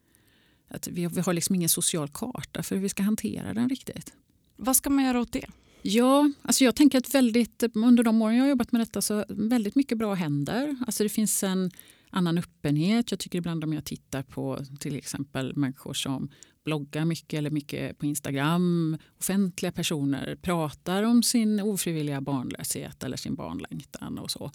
att 0.69 0.89
vi, 0.89 1.07
vi 1.07 1.21
har 1.21 1.33
liksom 1.33 1.55
ingen 1.55 1.69
social 1.69 2.09
karta 2.09 2.63
för 2.63 2.75
hur 2.75 2.83
vi 2.83 2.89
ska 2.89 3.03
hantera 3.03 3.55
den 3.55 3.69
riktigt. 3.69 4.13
Vad 4.57 4.77
ska 4.77 4.91
man 4.91 5.05
göra 5.05 5.21
åt 5.21 5.33
det? 5.33 5.47
Ja, 5.83 6.31
alltså 6.43 6.65
jag 6.65 6.77
tänker 6.77 6.99
att 6.99 7.15
väldigt, 7.15 7.63
under 7.75 8.03
de 8.05 8.23
åren 8.23 8.37
jag 8.37 8.45
har 8.45 8.49
jobbat 8.49 8.73
med 8.73 8.81
detta 8.81 9.03
så 9.03 9.25
väldigt 9.29 9.75
mycket 9.75 9.99
bra 9.99 10.15
händer. 10.15 10.77
Alltså 10.87 11.03
det 11.03 11.09
finns 11.09 11.43
en 11.43 11.71
annan 12.11 12.39
öppenhet. 12.39 13.11
Jag 13.11 13.21
tycker 13.21 13.39
ibland 13.39 13.65
om 13.65 13.73
jag 13.73 13.85
tittar 13.85 14.23
på 14.23 14.59
till 14.81 14.97
exempel 14.97 15.57
människor 15.57 15.95
som 15.95 16.31
bloggar 16.65 17.05
mycket 17.05 17.39
eller 17.39 17.51
mycket 17.51 17.99
på 17.99 18.07
Instagram, 18.07 18.99
offentliga 19.19 19.73
personer 19.73 20.37
pratar 20.43 21.03
om 21.03 21.23
sin 21.23 21.61
ofrivilliga 21.61 22.21
barnlöshet 22.21 23.05
eller 23.05 23.17
sin 23.17 23.35
barnlängtan 23.35 24.19
och 24.19 24.31
så. 24.31 24.51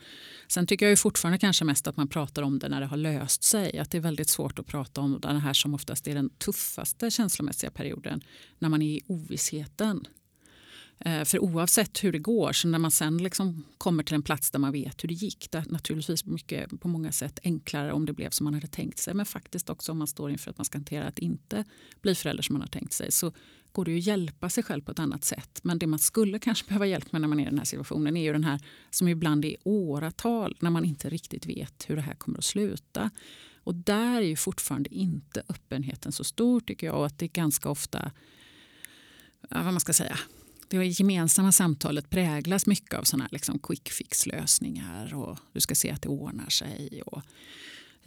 Sen 0.47 0.67
tycker 0.67 0.85
jag 0.85 0.91
ju 0.91 0.95
fortfarande 0.95 1.37
kanske 1.37 1.65
mest 1.65 1.87
att 1.87 1.97
man 1.97 2.07
pratar 2.07 2.41
om 2.41 2.59
det 2.59 2.69
när 2.69 2.79
det 2.81 2.87
har 2.87 2.97
löst 2.97 3.43
sig. 3.43 3.79
Att 3.79 3.91
det 3.91 3.97
är 3.97 4.01
väldigt 4.01 4.29
svårt 4.29 4.59
att 4.59 4.67
prata 4.67 5.01
om 5.01 5.19
den 5.21 5.37
här 5.37 5.53
som 5.53 5.73
oftast 5.73 6.07
är 6.07 6.15
den 6.15 6.29
tuffaste 6.29 7.11
känslomässiga 7.11 7.71
perioden 7.71 8.21
när 8.59 8.69
man 8.69 8.81
är 8.81 8.89
i 8.89 9.01
ovissheten. 9.07 10.07
Eh, 10.99 11.23
för 11.23 11.39
oavsett 11.39 12.03
hur 12.03 12.11
det 12.11 12.19
går, 12.19 12.53
så 12.53 12.67
när 12.67 12.79
man 12.79 12.91
sen 12.91 13.17
liksom 13.17 13.63
kommer 13.77 14.03
till 14.03 14.15
en 14.15 14.23
plats 14.23 14.51
där 14.51 14.59
man 14.59 14.71
vet 14.71 15.03
hur 15.03 15.07
det 15.07 15.13
gick, 15.13 15.51
det 15.51 15.57
är 15.57 15.65
naturligtvis 15.67 16.25
mycket 16.25 16.79
på 16.79 16.87
många 16.87 17.11
sätt 17.11 17.39
enklare 17.43 17.91
om 17.91 18.05
det 18.05 18.13
blev 18.13 18.29
som 18.29 18.43
man 18.43 18.53
hade 18.53 18.67
tänkt 18.67 18.99
sig. 18.99 19.13
Men 19.13 19.25
faktiskt 19.25 19.69
också 19.69 19.91
om 19.91 19.97
man 19.97 20.07
står 20.07 20.31
inför 20.31 20.51
att 20.51 20.57
man 20.57 20.65
ska 20.65 20.77
hantera 20.77 21.07
att 21.07 21.19
inte 21.19 21.63
bli 22.01 22.15
förälder 22.15 22.43
som 22.43 22.53
man 22.53 22.61
har 22.61 22.67
tänkt 22.67 22.93
sig 22.93 23.11
så 23.11 23.31
går 23.71 23.85
det 23.85 23.91
ju 23.91 23.97
att 23.97 24.05
hjälpa 24.05 24.49
sig 24.49 24.63
själv 24.63 24.81
på 24.81 24.91
ett 24.91 24.99
annat 24.99 25.23
sätt. 25.23 25.59
Men 25.63 25.79
det 25.79 25.87
man 25.87 25.99
skulle 25.99 26.39
kanske 26.39 26.65
behöva 26.67 26.85
hjälp 26.85 27.11
med 27.11 27.21
när 27.21 27.27
man 27.27 27.39
är 27.39 27.43
i 27.43 27.49
den 27.49 27.57
här 27.57 27.65
situationen 27.65 28.17
är 28.17 28.23
ju 28.23 28.33
den 28.33 28.43
här 28.43 28.59
som 28.89 29.07
ibland 29.07 29.45
är 29.45 29.55
åratal 29.63 30.57
när 30.59 30.69
man 30.69 30.85
inte 30.85 31.09
riktigt 31.09 31.45
vet 31.45 31.85
hur 31.87 31.95
det 31.95 32.01
här 32.01 32.15
kommer 32.15 32.37
att 32.37 32.43
sluta. 32.43 33.09
Och 33.63 33.75
där 33.75 34.17
är 34.17 34.25
ju 34.25 34.35
fortfarande 34.35 34.95
inte 34.95 35.43
öppenheten 35.49 36.11
så 36.11 36.23
stor 36.23 36.59
tycker 36.59 36.87
jag 36.87 36.95
och 36.95 37.05
att 37.05 37.19
det 37.19 37.25
är 37.25 37.29
ganska 37.29 37.69
ofta 37.69 38.11
ja, 39.49 39.63
vad 39.63 39.73
man 39.73 39.79
ska 39.79 39.93
säga, 39.93 40.17
det 40.67 40.85
gemensamma 40.85 41.51
samtalet 41.51 42.09
präglas 42.09 42.65
mycket 42.65 42.93
av 42.93 43.03
såna 43.03 43.23
här 43.23 43.31
liksom 43.31 43.59
quick 43.59 43.89
fix-lösningar. 43.89 45.13
och 45.13 45.37
Du 45.53 45.59
ska 45.59 45.75
se 45.75 45.91
att 45.91 46.01
det 46.01 46.09
ordnar 46.09 46.49
sig. 46.49 47.01
och 47.05 47.21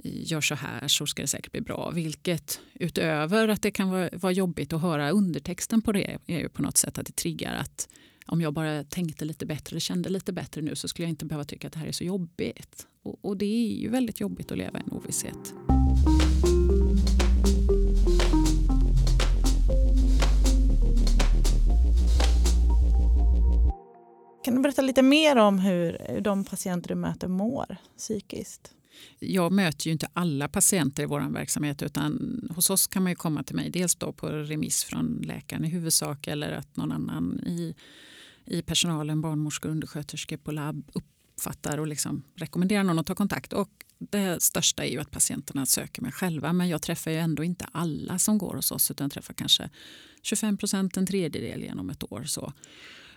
Gör 0.04 0.40
så 0.40 0.54
här 0.54 0.88
så 0.88 1.06
ska 1.06 1.22
det 1.22 1.28
säkert 1.28 1.52
bli 1.52 1.60
bra. 1.60 1.90
Vilket 1.90 2.60
utöver 2.74 3.48
att 3.48 3.62
det 3.62 3.70
kan 3.70 3.90
vara, 3.90 4.08
vara 4.12 4.32
jobbigt 4.32 4.72
att 4.72 4.80
höra 4.80 5.10
undertexten 5.10 5.82
på 5.82 5.92
det 5.92 6.18
är 6.26 6.38
ju 6.38 6.48
på 6.48 6.62
något 6.62 6.76
sätt 6.76 6.98
att 6.98 7.06
det 7.06 7.16
triggar 7.16 7.54
att 7.54 7.88
om 8.26 8.40
jag 8.40 8.52
bara 8.52 8.84
tänkte 8.84 9.24
lite 9.24 9.46
bättre 9.46 9.72
eller 9.74 9.80
kände 9.80 10.08
lite 10.08 10.32
bättre 10.32 10.62
nu 10.62 10.76
så 10.76 10.88
skulle 10.88 11.06
jag 11.06 11.10
inte 11.10 11.24
behöva 11.24 11.44
tycka 11.44 11.66
att 11.66 11.72
det 11.72 11.78
här 11.78 11.86
är 11.86 11.92
så 11.92 12.04
jobbigt. 12.04 12.86
Och, 13.02 13.24
och 13.24 13.36
det 13.36 13.46
är 13.46 13.80
ju 13.80 13.88
väldigt 13.88 14.20
jobbigt 14.20 14.52
att 14.52 14.58
leva 14.58 14.78
i 14.78 14.82
en 14.82 14.92
ovisshet. 14.92 15.54
Kan 24.44 24.54
du 24.54 24.60
berätta 24.60 24.82
lite 24.82 25.02
mer 25.02 25.36
om 25.36 25.58
hur 25.58 26.20
de 26.20 26.44
patienter 26.44 26.88
du 26.88 26.94
möter 26.94 27.28
mår 27.28 27.76
psykiskt? 27.98 28.74
jag 29.18 29.52
möter 29.52 29.86
ju 29.86 29.92
inte 29.92 30.08
alla 30.12 30.48
patienter 30.48 31.02
i 31.02 31.06
vår 31.06 31.20
verksamhet 31.32 31.82
utan 31.82 32.40
hos 32.54 32.70
oss 32.70 32.86
kan 32.86 33.02
man 33.02 33.12
ju 33.12 33.16
komma 33.16 33.42
till 33.42 33.56
mig 33.56 33.70
dels 33.70 33.96
då 33.96 34.12
på 34.12 34.28
remiss 34.28 34.84
från 34.84 35.22
läkaren 35.24 35.64
i 35.64 35.68
huvudsak 35.68 36.26
eller 36.26 36.52
att 36.52 36.76
någon 36.76 36.92
annan 36.92 37.40
i, 37.46 37.74
i 38.44 38.62
personalen, 38.62 39.20
barnmorskor, 39.20 39.68
undersköterskor 39.68 40.36
på 40.36 40.52
labb 40.52 40.90
uppfattar 40.92 41.78
och 41.78 41.86
liksom 41.86 42.22
rekommenderar 42.34 42.82
någon 42.82 42.98
att 42.98 43.06
ta 43.06 43.14
kontakt. 43.14 43.52
Och 43.52 43.70
det 43.98 44.42
största 44.42 44.84
är 44.84 44.90
ju 44.90 45.00
att 45.00 45.10
patienterna 45.10 45.66
söker 45.66 46.02
mig 46.02 46.12
själva 46.12 46.52
men 46.52 46.68
jag 46.68 46.82
träffar 46.82 47.10
ju 47.10 47.16
ändå 47.16 47.44
inte 47.44 47.66
alla 47.72 48.18
som 48.18 48.38
går 48.38 48.54
hos 48.54 48.72
oss 48.72 48.90
utan 48.90 49.04
jag 49.04 49.12
träffar 49.12 49.34
kanske 49.34 49.70
25 50.22 50.56
procent, 50.56 50.96
en 50.96 51.06
tredjedel 51.06 51.62
genom 51.62 51.90
ett 51.90 52.12
år. 52.12 52.24
Så. 52.24 52.52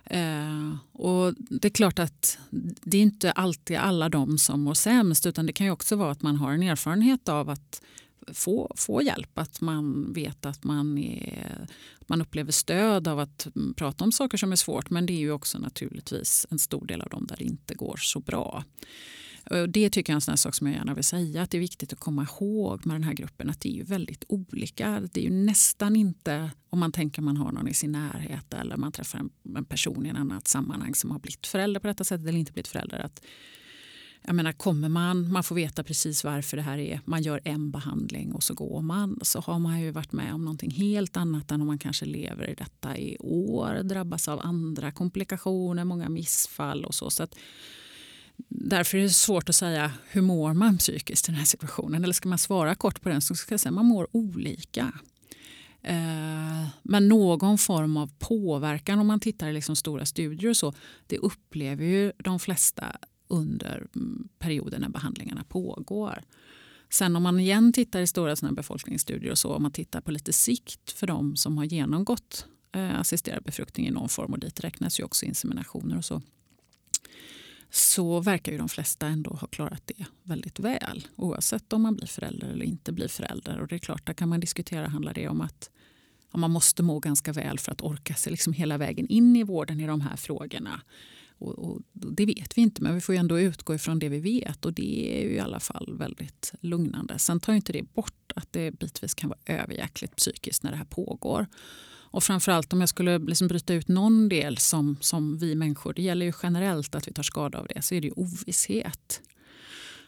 Eh, 0.06 0.76
och 0.92 1.34
Det 1.36 1.68
är 1.68 1.70
klart 1.70 2.00
att 2.00 2.38
det 2.82 2.98
är 2.98 3.02
inte 3.02 3.32
alltid 3.32 3.78
alla 3.78 4.10
de 4.10 4.38
som 4.38 4.62
mår 4.62 4.74
sämst 4.74 5.26
utan 5.26 5.46
det 5.46 5.54
kan 5.54 5.66
ju 5.66 5.72
också 5.72 5.96
vara 5.96 6.12
att 6.12 6.22
man 6.22 6.36
har 6.36 6.52
en 6.52 6.64
erfarenhet 6.64 7.30
av 7.30 7.50
att 7.50 7.82
få, 8.34 8.74
få 8.78 9.02
hjälp. 9.02 9.38
Att 9.38 9.62
man 9.62 10.14
vet 10.14 10.46
att 10.46 10.64
man, 10.64 10.98
är, 10.98 11.68
man 12.08 12.22
upplever 12.22 12.52
stöd 12.52 13.08
av 13.08 13.20
att 13.20 13.48
prata 13.76 14.04
om 14.04 14.12
saker 14.12 14.38
som 14.38 14.52
är 14.52 14.56
svårt 14.56 14.90
men 14.90 15.06
det 15.06 15.14
är 15.14 15.20
ju 15.20 15.32
också 15.32 15.60
naturligtvis 15.60 16.48
en 16.50 16.60
stor 16.60 16.86
del 16.86 17.02
av 17.02 17.10
dem 17.10 17.28
där 17.28 17.36
det 17.38 17.44
inte 17.44 17.76
går 17.76 17.98
så 17.98 18.20
bra. 18.20 18.64
Och 19.62 19.70
det 19.70 19.90
tycker 19.90 20.14
jag 20.14 20.16
är 20.16 20.18
en 20.18 20.22
sån 20.22 20.38
sak 20.38 20.56
som 20.56 20.68
jag 20.68 20.76
gärna 20.76 20.94
vill 20.94 21.04
säga. 21.04 21.42
Att 21.42 21.52
det 21.52 21.58
är 21.58 21.60
viktigt 21.60 21.94
att 21.94 22.00
komma 22.00 22.24
ihåg 22.24 22.86
med 22.86 22.96
den 22.96 23.04
här 23.04 23.14
gruppen 23.14 23.50
att 23.50 23.62
det 23.62 23.70
är 23.70 23.74
ju 23.74 23.84
väldigt 23.84 24.24
olika. 24.28 25.02
Det 25.14 25.20
är 25.20 25.24
ju 25.24 25.46
nästan 25.46 25.96
inte 25.96 26.52
om 26.70 26.80
man 26.80 26.92
tänker 26.92 27.22
man 27.22 27.38
har 27.38 27.52
någon 27.52 27.68
i 27.68 27.74
sin 27.74 27.92
närhet 27.92 28.54
eller 28.54 28.78
man 28.78 28.92
träffar 28.92 29.20
en, 29.20 29.30
en 29.58 29.66
person 29.66 30.06
i 30.06 30.10
en 30.10 30.16
annat 30.16 30.48
sammanhang 30.48 30.96
som 30.96 31.12
har 31.12 31.20
blivit 31.20 31.48
förälder 31.48 31.80
på 31.80 31.88
detta 31.88 32.04
sätt 32.04 32.22
eller 32.22 32.40
inte 32.40 32.52
blivit 32.52 32.68
förälder. 32.68 33.00
Att, 33.00 33.22
jag 34.26 34.36
menar, 34.36 34.52
kommer 34.52 34.90
man, 34.90 35.32
man 35.32 35.44
får 35.44 35.56
veta 35.56 35.84
precis 35.84 36.24
varför 36.24 36.58
det 36.58 36.64
här 36.64 36.78
är, 36.78 37.02
man 37.06 37.22
gör 37.22 37.42
en 37.44 37.72
behandling 37.72 38.34
och 38.34 38.44
så 38.44 38.54
går 38.54 38.82
man. 38.82 39.20
Så 39.22 39.40
har 39.40 39.60
man 39.60 39.82
ju 39.82 39.92
varit 39.92 40.12
med 40.12 40.34
om 40.34 40.46
någonting 40.46 40.72
helt 40.72 41.18
annat 41.18 41.52
än 41.52 41.62
om 41.62 41.68
man 41.68 41.80
kanske 41.80 42.06
lever 42.06 42.50
i 42.50 42.54
detta 42.54 42.98
i 42.98 43.18
år, 43.20 43.84
drabbas 43.84 44.28
av 44.28 44.40
andra 44.44 44.92
komplikationer, 44.92 45.84
många 45.84 46.10
missfall 46.10 46.86
och 46.86 46.96
så. 46.96 47.10
så 47.10 47.24
att, 47.24 47.36
Därför 48.50 48.98
är 48.98 49.02
det 49.02 49.10
svårt 49.10 49.50
att 49.50 49.56
säga 49.56 49.92
hur 50.08 50.22
mår 50.22 50.54
man 50.54 50.78
psykiskt 50.78 51.30
i 51.30 51.32
den 51.32 51.40
här 51.40 51.46
situationen. 51.46 52.04
Eller 52.04 52.14
ska 52.14 52.30
man 52.30 52.38
svara 52.38 52.76
kort 52.76 53.02
på 53.02 53.10
den 53.10 53.22
så 53.22 53.36
ska 53.36 53.54
jag 53.54 53.60
säga 53.60 53.72
man 53.72 53.86
mår 53.86 54.08
olika. 54.12 54.94
Eh, 55.82 56.68
men 56.84 57.08
någon 57.08 57.58
form 57.58 57.98
av 57.98 58.12
påverkan 58.20 59.00
om 59.00 59.08
man 59.08 59.20
tittar 59.20 59.50
i 59.50 59.54
liksom 59.54 59.76
stora 59.76 60.06
studier 60.06 60.50
och 60.50 60.58
så, 60.58 60.74
det 61.08 61.18
upplever 61.18 61.86
ju 61.86 62.12
de 62.18 62.40
flesta 62.40 62.98
under 63.28 63.88
mm, 63.96 64.30
perioden 64.40 64.82
när 64.82 64.90
behandlingarna 64.90 65.44
pågår. 65.44 66.24
Sen 66.90 67.16
om 67.16 67.24
man 67.24 67.40
igen 67.40 67.74
tittar 67.74 68.02
i 68.02 68.08
stora 68.08 68.36
såna 68.36 68.52
befolkningsstudier 68.52 69.32
och 69.32 69.38
så, 69.38 69.54
om 69.54 69.62
man 69.62 69.72
tittar 69.72 70.02
på 70.02 70.12
lite 70.12 70.34
sikt 70.34 70.92
för 70.92 71.08
de 71.08 71.36
som 71.36 71.58
har 71.58 71.66
genomgått 71.66 72.46
eh, 72.76 73.00
assisterad 73.00 73.44
befruktning 73.44 73.88
i 73.88 73.92
någon 73.92 74.10
form 74.10 74.34
och 74.34 74.40
dit 74.40 74.60
räknas 74.60 75.00
ju 75.00 75.04
också 75.04 75.26
inseminationer 75.26 75.98
och 75.98 76.06
så 76.06 76.22
så 77.76 78.20
verkar 78.20 78.52
ju 78.52 78.58
de 78.58 78.70
flesta 78.70 79.08
ändå 79.08 79.30
ha 79.30 79.48
klarat 79.48 79.82
det 79.86 80.06
väldigt 80.24 80.60
väl 80.60 81.08
oavsett 81.16 81.74
om 81.74 81.82
man 81.82 81.96
blir 81.96 82.08
förälder 82.08 82.48
eller 82.48 82.66
inte 82.66 82.92
blir 82.92 83.08
förälder. 83.08 83.60
Och 83.60 83.68
det 83.68 83.76
är 83.76 83.80
klart, 83.80 84.06
där 84.06 84.14
kan 84.14 84.30
man 84.30 84.40
diskutera, 84.40 84.88
handlar 84.88 85.14
det 85.14 85.28
om 85.28 85.42
att 85.42 85.70
ja, 86.32 86.38
man 86.38 86.52
måste 86.52 86.84
må 86.84 87.00
ganska 87.00 87.34
väl 87.34 87.60
för 87.60 87.72
att 87.72 87.82
orka 87.82 88.16
sig 88.16 88.32
liksom 88.32 88.54
hela 88.54 88.78
vägen 88.78 89.08
in 89.08 89.36
i 89.36 89.44
vården 89.44 89.80
i 89.80 89.88
de 89.88 90.02
här 90.02 90.16
frågorna. 90.16 90.82
Och, 91.38 91.60
och, 91.60 91.82
det 91.94 92.26
vet 92.26 92.58
vi 92.58 92.62
inte, 92.62 92.82
men 92.82 92.96
vi 92.96 93.02
får 93.02 93.14
ändå 93.14 93.40
utgå 93.40 93.76
ifrån 93.76 94.00
det 94.00 94.10
vi 94.10 94.20
vet 94.20 94.66
och 94.66 94.74
det 94.74 95.24
är 95.24 95.30
i 95.30 95.40
alla 95.40 95.60
fall 95.60 95.94
väldigt 95.98 96.54
lugnande. 96.60 97.20
Sen 97.20 97.40
tar 97.40 97.54
inte 97.54 97.74
det 97.74 97.94
bort 97.94 98.32
att 98.36 98.54
det 98.54 98.72
bitvis 98.72 99.14
kan 99.14 99.30
vara 99.30 99.40
överjäkligt 99.46 100.16
psykiskt 100.16 100.64
när 100.64 100.72
det 100.72 100.78
här 100.78 100.86
pågår. 100.86 101.48
Och 102.14 102.24
framförallt 102.24 102.74
om 102.74 102.80
jag 102.80 102.90
skulle 102.90 103.20
liksom 103.20 103.48
bryta 103.48 103.74
ut 103.74 103.88
någon 103.88 104.30
del 104.30 104.58
som, 104.58 104.98
som 105.02 105.38
vi 105.38 105.56
människor, 105.56 105.94
det 105.94 106.02
gäller 106.02 106.26
ju 106.26 106.34
generellt 106.44 106.96
att 106.96 107.08
vi 107.08 107.14
tar 107.14 107.24
skada 107.24 107.60
av 107.60 107.68
det, 107.68 107.82
så 107.82 107.96
är 107.96 108.02
det 108.02 108.08
ju 108.08 108.14
ovisshet. 108.16 109.22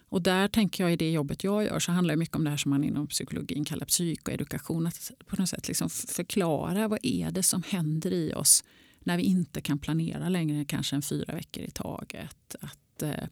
Och 0.10 0.22
där 0.22 0.48
tänker 0.48 0.84
jag 0.84 0.94
i 0.94 0.96
det 0.96 1.12
jobbet 1.12 1.44
jag 1.44 1.64
gör 1.64 1.80
så 1.80 1.92
handlar 1.92 2.14
det 2.14 2.18
mycket 2.18 2.36
om 2.36 2.44
det 2.44 2.50
här 2.50 2.58
som 2.58 2.70
man 2.70 2.84
inom 2.84 3.08
psykologin 3.08 3.66
kallar 3.66 3.86
psykoedukation. 3.86 4.88
Att 4.88 5.12
på 5.28 5.36
något 5.36 5.50
sätt 5.50 5.68
liksom 5.68 5.90
förklara 5.90 6.88
vad 6.88 7.00
är 7.04 7.32
det 7.32 7.44
som 7.44 7.64
händer 7.68 8.14
i 8.14 8.34
oss 8.34 8.64
när 9.00 9.18
vi 9.18 9.24
inte 9.24 9.62
kan 9.62 9.80
planera 9.80 10.30
längre 10.30 10.66
kanske 10.66 10.96
än 10.96 11.02
fyra 11.02 11.36
veckor 11.36 11.64
i 11.64 11.72
taget. 11.72 12.56
Att, 12.62 13.04
eh, 13.04 13.28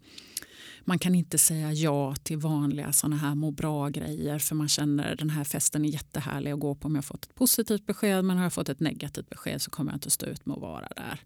man 0.85 0.99
kan 0.99 1.15
inte 1.15 1.37
säga 1.37 1.73
ja 1.73 2.15
till 2.15 2.37
vanliga 2.37 2.93
sådana 2.93 3.15
här 3.15 3.35
må 3.35 3.51
bra-grejer 3.51 4.39
för 4.39 4.55
man 4.55 4.67
känner 4.67 5.15
den 5.15 5.29
här 5.29 5.43
festen 5.43 5.85
är 5.85 5.89
jättehärlig 5.89 6.51
att 6.51 6.59
gå 6.59 6.75
på 6.75 6.87
om 6.87 6.95
jag 6.95 7.05
fått 7.05 7.25
ett 7.25 7.35
positivt 7.35 7.85
besked 7.85 8.25
men 8.25 8.37
har 8.37 8.43
jag 8.43 8.53
fått 8.53 8.69
ett 8.69 8.79
negativt 8.79 9.29
besked 9.29 9.61
så 9.61 9.71
kommer 9.71 9.91
jag 9.91 9.95
inte 9.95 10.09
stå 10.09 10.25
ut 10.25 10.45
med 10.45 10.55
att 10.55 10.61
vara 10.61 10.87
där. 10.95 11.19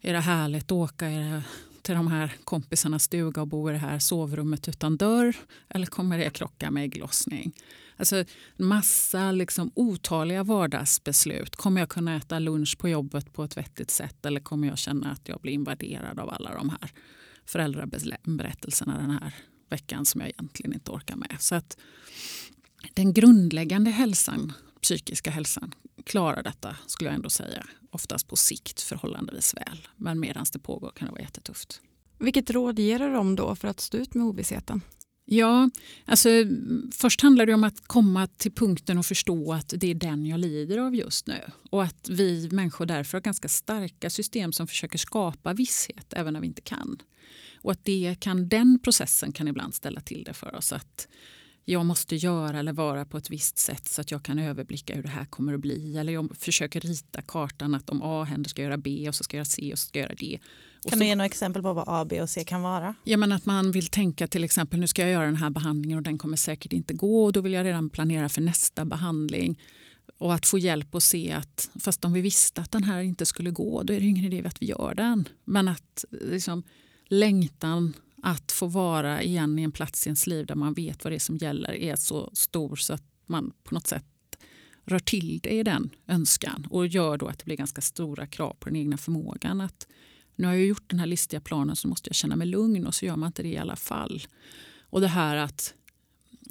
Är 0.00 0.12
det 0.12 0.20
härligt 0.20 0.64
att 0.64 0.72
åka 0.72 1.06
till 1.82 1.94
de 1.94 2.06
här 2.06 2.32
kompisarnas 2.44 3.02
stuga 3.02 3.40
och 3.40 3.48
bo 3.48 3.70
i 3.70 3.72
det 3.72 3.78
här 3.78 3.98
sovrummet 3.98 4.68
utan 4.68 4.96
dörr 4.96 5.36
eller 5.68 5.86
kommer 5.86 6.18
det 6.18 6.30
krocka 6.30 6.70
med 6.70 6.84
ägglossning? 6.84 7.52
Alltså 7.96 8.24
massa 8.56 9.32
liksom 9.32 9.70
otaliga 9.74 10.42
vardagsbeslut. 10.42 11.56
Kommer 11.56 11.80
jag 11.80 11.88
kunna 11.88 12.16
äta 12.16 12.38
lunch 12.38 12.78
på 12.78 12.88
jobbet 12.88 13.32
på 13.32 13.44
ett 13.44 13.56
vettigt 13.56 13.90
sätt 13.90 14.26
eller 14.26 14.40
kommer 14.40 14.68
jag 14.68 14.78
känna 14.78 15.10
att 15.10 15.28
jag 15.28 15.40
blir 15.40 15.52
invaderad 15.52 16.20
av 16.20 16.30
alla 16.30 16.54
de 16.54 16.68
här 16.68 16.90
föräldraberättelserna 17.46 18.98
den 18.98 19.10
här 19.10 19.34
veckan 19.70 20.04
som 20.04 20.20
jag 20.20 20.30
egentligen 20.30 20.72
inte 20.72 20.90
orkar 20.90 21.16
med. 21.16 21.36
Så 21.40 21.54
att 21.54 21.78
den 22.94 23.12
grundläggande 23.12 23.90
hälsan, 23.90 24.52
psykiska 24.82 25.30
hälsan 25.30 25.74
klarar 26.04 26.42
detta 26.42 26.76
skulle 26.86 27.10
jag 27.10 27.14
ändå 27.14 27.30
säga. 27.30 27.66
Oftast 27.90 28.28
på 28.28 28.36
sikt 28.36 28.80
förhållandevis 28.80 29.54
väl. 29.54 29.88
Men 29.96 30.20
medan 30.20 30.46
det 30.52 30.58
pågår 30.58 30.90
kan 30.90 31.06
det 31.06 31.12
vara 31.12 31.22
jättetufft. 31.22 31.80
Vilket 32.18 32.50
råd 32.50 32.78
ger 32.78 32.98
du 32.98 33.12
dem 33.12 33.36
då 33.36 33.54
för 33.54 33.68
att 33.68 33.80
stå 33.80 33.98
ut 33.98 34.14
med 34.14 34.26
ovissheten? 34.26 34.80
Ja, 35.26 35.70
alltså, 36.04 36.28
först 36.92 37.20
handlar 37.20 37.46
det 37.46 37.54
om 37.54 37.64
att 37.64 37.80
komma 37.86 38.26
till 38.26 38.52
punkten 38.52 38.98
och 38.98 39.06
förstå 39.06 39.52
att 39.52 39.74
det 39.76 39.90
är 39.90 39.94
den 39.94 40.26
jag 40.26 40.40
lider 40.40 40.78
av 40.78 40.94
just 40.94 41.26
nu. 41.26 41.40
Och 41.70 41.82
att 41.82 42.08
vi 42.08 42.48
människor 42.52 42.86
därför 42.86 43.18
har 43.18 43.22
ganska 43.22 43.48
starka 43.48 44.10
system 44.10 44.52
som 44.52 44.66
försöker 44.66 44.98
skapa 44.98 45.52
visshet 45.52 46.12
även 46.12 46.32
när 46.32 46.40
vi 46.40 46.46
inte 46.46 46.62
kan. 46.62 47.02
Och 47.60 47.72
att 47.72 47.84
det 47.84 48.16
kan, 48.20 48.48
den 48.48 48.78
processen 48.78 49.32
kan 49.32 49.48
ibland 49.48 49.74
ställa 49.74 50.00
till 50.00 50.24
det 50.24 50.34
för 50.34 50.54
oss. 50.54 50.72
Att 50.72 51.08
jag 51.64 51.86
måste 51.86 52.16
göra 52.16 52.58
eller 52.58 52.72
vara 52.72 53.04
på 53.04 53.16
ett 53.16 53.30
visst 53.30 53.58
sätt 53.58 53.88
så 53.88 54.00
att 54.00 54.10
jag 54.10 54.22
kan 54.22 54.38
överblicka 54.38 54.94
hur 54.94 55.02
det 55.02 55.08
här 55.08 55.24
kommer 55.24 55.54
att 55.54 55.60
bli. 55.60 55.98
Eller 55.98 56.12
jag 56.12 56.36
försöker 56.36 56.80
rita 56.80 57.22
kartan 57.22 57.74
att 57.74 57.90
om 57.90 58.02
A 58.02 58.24
händer 58.24 58.50
ska 58.50 58.62
jag 58.62 58.68
göra 58.68 58.78
B 58.78 59.08
och 59.08 59.14
så 59.14 59.24
ska 59.24 59.36
jag 59.36 59.38
göra 59.38 59.44
C 59.44 59.72
och 59.72 59.78
så 59.78 59.88
ska 59.88 59.98
jag 59.98 60.06
göra 60.06 60.14
D. 60.14 60.38
Och 60.84 60.90
kan 60.90 60.98
så, 60.98 61.02
du 61.02 61.08
ge 61.08 61.14
några 61.14 61.26
exempel 61.26 61.62
på 61.62 61.72
vad 61.72 61.84
A, 61.86 62.06
B 62.10 62.22
och 62.22 62.30
C 62.30 62.44
kan 62.44 62.62
vara? 62.62 62.94
Ja, 63.04 63.16
men 63.16 63.32
att 63.32 63.46
man 63.46 63.72
vill 63.72 63.86
tänka 63.86 64.26
till 64.26 64.44
exempel 64.44 64.80
nu 64.80 64.86
ska 64.86 65.02
jag 65.02 65.10
göra 65.10 65.24
den 65.24 65.36
här 65.36 65.50
behandlingen 65.50 65.98
och 65.98 66.02
den 66.02 66.18
kommer 66.18 66.36
säkert 66.36 66.72
inte 66.72 66.94
gå 66.94 67.24
och 67.24 67.32
då 67.32 67.40
vill 67.40 67.52
jag 67.52 67.64
redan 67.64 67.90
planera 67.90 68.28
för 68.28 68.40
nästa 68.40 68.84
behandling. 68.84 69.60
Och 70.18 70.34
att 70.34 70.46
få 70.46 70.58
hjälp 70.58 70.94
att 70.94 71.02
se 71.02 71.32
att 71.32 71.70
fast 71.80 72.04
om 72.04 72.12
vi 72.12 72.20
visste 72.20 72.60
att 72.60 72.72
den 72.72 72.84
här 72.84 73.00
inte 73.00 73.26
skulle 73.26 73.50
gå 73.50 73.82
då 73.82 73.92
är 73.92 74.00
det 74.00 74.06
ingen 74.06 74.24
idé 74.32 74.46
att 74.46 74.62
vi 74.62 74.66
gör 74.66 74.94
den. 74.94 75.28
Men 75.44 75.68
att 75.68 76.04
liksom, 76.10 76.62
längtan 77.08 77.92
att 78.26 78.52
få 78.52 78.66
vara 78.66 79.22
igen 79.22 79.58
i 79.58 79.62
en 79.62 79.72
plats 79.72 80.06
i 80.06 80.08
ens 80.08 80.26
liv 80.26 80.46
där 80.46 80.54
man 80.54 80.74
vet 80.74 81.04
vad 81.04 81.12
det 81.12 81.16
är 81.16 81.18
som 81.18 81.36
gäller 81.36 81.72
är 81.74 81.96
så 81.96 82.30
stor 82.32 82.76
så 82.76 82.94
att 82.94 83.02
man 83.26 83.52
på 83.64 83.74
något 83.74 83.86
sätt 83.86 84.04
rör 84.84 84.98
till 84.98 85.40
det 85.42 85.50
i 85.50 85.62
den 85.62 85.90
önskan 86.06 86.66
och 86.70 86.86
gör 86.86 87.16
då 87.16 87.26
att 87.26 87.38
det 87.38 87.44
blir 87.44 87.56
ganska 87.56 87.80
stora 87.80 88.26
krav 88.26 88.56
på 88.60 88.68
den 88.68 88.76
egna 88.76 88.96
förmågan. 88.96 89.60
Att 89.60 89.86
nu 90.36 90.46
har 90.46 90.54
jag 90.54 90.64
gjort 90.64 90.90
den 90.90 90.98
här 90.98 91.06
listiga 91.06 91.40
planen 91.40 91.76
så 91.76 91.88
måste 91.88 92.08
jag 92.08 92.14
känna 92.14 92.36
mig 92.36 92.46
lugn 92.46 92.86
och 92.86 92.94
så 92.94 93.06
gör 93.06 93.16
man 93.16 93.26
inte 93.26 93.42
det 93.42 93.48
i 93.48 93.58
alla 93.58 93.76
fall. 93.76 94.26
Och 94.80 95.00
det 95.00 95.08
här 95.08 95.36
att 95.36 95.74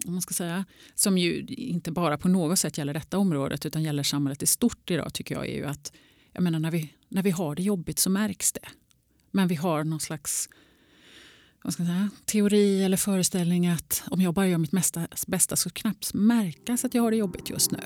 om 0.06 0.14
man 0.14 0.22
ska 0.22 0.34
säga, 0.34 0.66
som 0.96 1.18
ju 1.18 1.46
inte 1.48 1.92
bara 1.92 2.18
på 2.18 2.28
något 2.28 2.60
sätt 2.60 2.78
gäller 2.78 2.94
detta 2.94 3.18
området 3.18 3.66
utan 3.66 3.84
gäller 3.84 4.04
samhället 4.04 4.44
i 4.44 4.48
stort 4.48 4.92
idag 4.92 5.14
tycker 5.14 5.36
jag 5.36 5.50
är 5.50 5.56
ju 5.56 5.66
att 5.66 5.94
jag 6.32 6.44
menar, 6.44 6.60
när, 6.60 6.72
vi, 6.72 6.94
när 7.10 7.24
vi 7.24 7.32
har 7.32 7.56
det 7.56 7.64
jobbigt 7.64 8.00
så 8.00 8.10
märks 8.10 8.52
det. 8.52 8.68
Men 9.32 9.48
vi 9.48 9.56
har 9.56 9.84
någon 9.84 10.00
slags 10.00 10.50
vad 11.63 11.73
ska 11.73 11.84
jag 11.84 11.88
säga, 11.88 12.10
teori 12.26 12.84
eller 12.84 12.97
föreställning 12.97 13.67
att 13.67 14.04
om 14.12 14.21
jag 14.21 14.34
bara 14.34 14.47
gör 14.47 14.58
mitt 14.58 14.71
mesta, 14.71 15.08
bästa 15.28 15.56
så 15.56 15.69
knappt 15.69 16.13
märkas 16.13 16.86
att 16.86 16.93
jag 16.93 17.04
har 17.04 17.12
det 17.12 17.17
jobbigt 17.17 17.49
just 17.49 17.71
nu. 17.71 17.80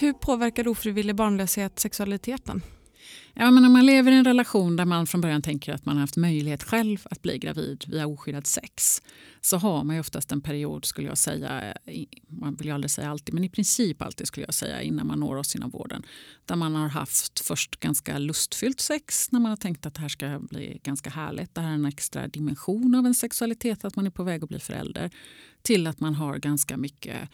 Hur 0.00 0.12
påverkar 0.12 0.68
ofrivillig 0.68 1.16
barnlöshet 1.16 1.78
sexualiteten? 1.78 2.62
Ja, 3.34 3.50
men 3.50 3.64
om 3.64 3.72
man 3.72 3.86
lever 3.86 4.12
i 4.12 4.14
en 4.14 4.24
relation 4.24 4.76
där 4.76 4.84
man 4.84 5.06
från 5.06 5.20
början 5.20 5.42
tänker 5.42 5.72
att 5.72 5.84
man 5.86 5.96
har 5.96 6.00
haft 6.00 6.16
möjlighet 6.16 6.62
själv 6.62 6.98
att 7.04 7.22
bli 7.22 7.38
gravid 7.38 7.84
via 7.88 8.06
oskyddat 8.06 8.46
sex 8.46 9.02
så 9.40 9.56
har 9.56 9.84
man 9.84 9.96
ju 9.96 10.00
oftast 10.00 10.32
en 10.32 10.40
period, 10.40 10.84
skulle 10.84 11.08
jag 11.08 11.18
säga, 11.18 11.74
man 12.28 12.54
vill 12.54 12.66
ju 12.66 12.72
aldrig 12.72 12.90
säga 12.90 13.10
alltid, 13.10 13.34
men 13.34 13.44
i 13.44 13.48
princip 13.48 14.02
alltid 14.02 14.26
skulle 14.26 14.46
jag 14.46 14.54
säga 14.54 14.82
innan 14.82 15.06
man 15.06 15.20
når 15.20 15.36
oss 15.36 15.56
inom 15.56 15.70
vården, 15.70 16.02
där 16.44 16.56
man 16.56 16.74
har 16.74 16.88
haft 16.88 17.40
först 17.40 17.80
ganska 17.80 18.18
lustfyllt 18.18 18.80
sex 18.80 19.32
när 19.32 19.40
man 19.40 19.50
har 19.50 19.56
tänkt 19.56 19.86
att 19.86 19.94
det 19.94 20.00
här 20.00 20.08
ska 20.08 20.38
bli 20.38 20.80
ganska 20.82 21.10
härligt. 21.10 21.54
Det 21.54 21.60
här 21.60 21.70
är 21.70 21.74
en 21.74 21.84
extra 21.84 22.28
dimension 22.28 22.94
av 22.94 23.06
en 23.06 23.14
sexualitet, 23.14 23.84
att 23.84 23.96
man 23.96 24.06
är 24.06 24.10
på 24.10 24.22
väg 24.22 24.42
att 24.42 24.48
bli 24.48 24.58
förälder, 24.58 25.10
till 25.62 25.86
att 25.86 26.00
man 26.00 26.14
har 26.14 26.38
ganska 26.38 26.76
mycket 26.76 27.28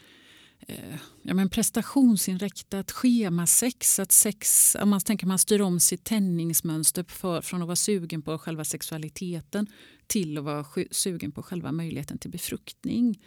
eh, 0.61 0.97
ja, 1.23 1.35
men 1.35 1.49
prestationsinriktat 1.49 2.91
schemasex. 2.91 3.99
Att 3.99 4.13
sex, 4.13 4.77
man 4.85 5.01
tänker 5.01 5.27
man 5.27 5.39
styr 5.39 5.61
om 5.61 5.81
sitt 5.81 6.05
tändningsmönster 6.05 7.05
för, 7.09 7.41
från 7.41 7.63
att 7.63 7.69
vara 7.69 7.77
sugen 7.77 8.23
på 8.23 8.39
själva 8.39 8.65
sexualiteten 8.65 9.67
till 10.07 10.39
att 10.39 10.45
vara 10.45 10.65
sugen 10.91 11.33
på 11.33 11.43
själva 11.43 11.73
möjligheten 11.73 12.19
till 12.19 12.31
befruktning. 12.31 13.23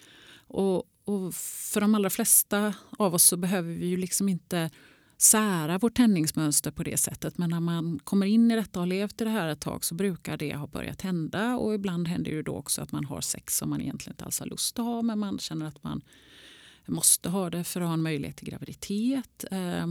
Och, 0.48 0.84
och 1.06 1.34
för 1.36 1.82
de 1.82 1.96
allra 1.96 2.10
flesta 2.10 2.74
av 2.98 3.14
oss 3.14 3.24
så 3.24 3.38
behöver 3.38 3.74
vi 3.74 3.86
ju 3.86 3.98
liksom 3.98 4.30
inte 4.30 4.70
sära 5.18 5.78
vårt 5.78 5.96
tändningsmönster 5.96 6.72
på 6.72 6.84
det 6.84 6.98
sättet. 6.98 7.38
Men 7.38 7.50
när 7.50 7.60
man 7.60 8.00
kommer 8.04 8.26
in 8.26 8.52
i 8.52 8.56
detta 8.56 8.80
och 8.80 8.82
har 8.82 8.88
levt 8.88 9.22
i 9.22 9.24
det 9.24 9.30
här 9.30 9.48
ett 9.48 9.62
tag 9.62 9.86
så 9.86 9.96
brukar 9.96 10.38
det 10.38 10.56
ha 10.56 10.68
börjat 10.68 11.02
hända. 11.02 11.58
Och 11.58 11.74
ibland 11.74 12.08
händer 12.08 12.32
det 12.32 12.38
ju 12.38 12.44
då 12.44 12.56
också 12.56 12.82
att 12.82 12.92
man 12.92 13.06
har 13.06 13.22
sex 13.22 13.58
som 13.58 13.70
man 13.70 13.82
egentligen 13.82 14.14
inte 14.14 14.26
alls 14.26 14.40
har 14.40 14.48
lust 14.48 14.80
att 14.80 14.86
ha 14.86 15.02
men 15.02 15.20
man 15.20 15.40
känner 15.40 15.66
att 15.66 15.84
man 15.84 16.02
måste 16.86 17.30
ha 17.30 17.50
det 17.50 17.64
för 17.64 17.82
att 17.82 17.88
ha 17.88 17.94
en 17.94 18.02
möjlighet 18.02 18.38
till 18.38 18.50
graviditet. 18.50 19.46
Eh, 19.52 19.88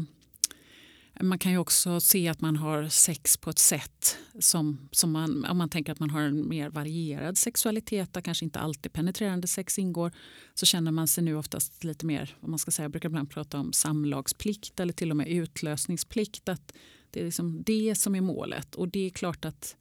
man 1.20 1.38
kan 1.38 1.52
ju 1.52 1.58
också 1.58 2.00
se 2.00 2.28
att 2.28 2.40
man 2.40 2.56
har 2.56 2.88
sex 2.88 3.36
på 3.36 3.50
ett 3.50 3.58
sätt 3.58 4.18
som, 4.38 4.88
som 4.92 5.12
man, 5.12 5.44
om 5.44 5.58
man 5.58 5.68
tänker 5.68 5.92
att 5.92 5.98
man 5.98 6.10
har 6.10 6.20
en 6.20 6.48
mer 6.48 6.70
varierad 6.70 7.38
sexualitet 7.38 8.12
där 8.12 8.20
kanske 8.20 8.44
inte 8.44 8.60
alltid 8.60 8.92
penetrerande 8.92 9.48
sex 9.48 9.78
ingår 9.78 10.12
så 10.54 10.66
känner 10.66 10.90
man 10.90 11.08
sig 11.08 11.24
nu 11.24 11.36
oftast 11.36 11.84
lite 11.84 12.06
mer, 12.06 12.36
vad 12.40 12.50
man 12.50 12.58
ska 12.58 12.70
säga, 12.70 12.84
jag 12.84 12.90
brukar 12.90 13.08
ibland 13.08 13.30
prata 13.30 13.58
om 13.58 13.72
samlagsplikt 13.72 14.80
eller 14.80 14.92
till 14.92 15.10
och 15.10 15.16
med 15.16 15.28
utlösningsplikt. 15.28 16.48
Att 16.48 16.72
det 17.10 17.20
är 17.20 17.24
liksom 17.24 17.62
det 17.62 17.94
som 17.94 18.14
är 18.14 18.20
målet 18.20 18.74
och 18.74 18.88
det 18.88 19.06
är 19.06 19.10
klart 19.10 19.44
att 19.44 19.76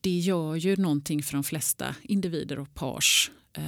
det 0.00 0.18
gör 0.18 0.56
ju 0.56 0.76
någonting 0.76 1.22
för 1.22 1.32
de 1.32 1.44
flesta 1.44 1.94
individer 2.02 2.58
och 2.58 2.74
pars 2.74 3.30
eh, 3.52 3.62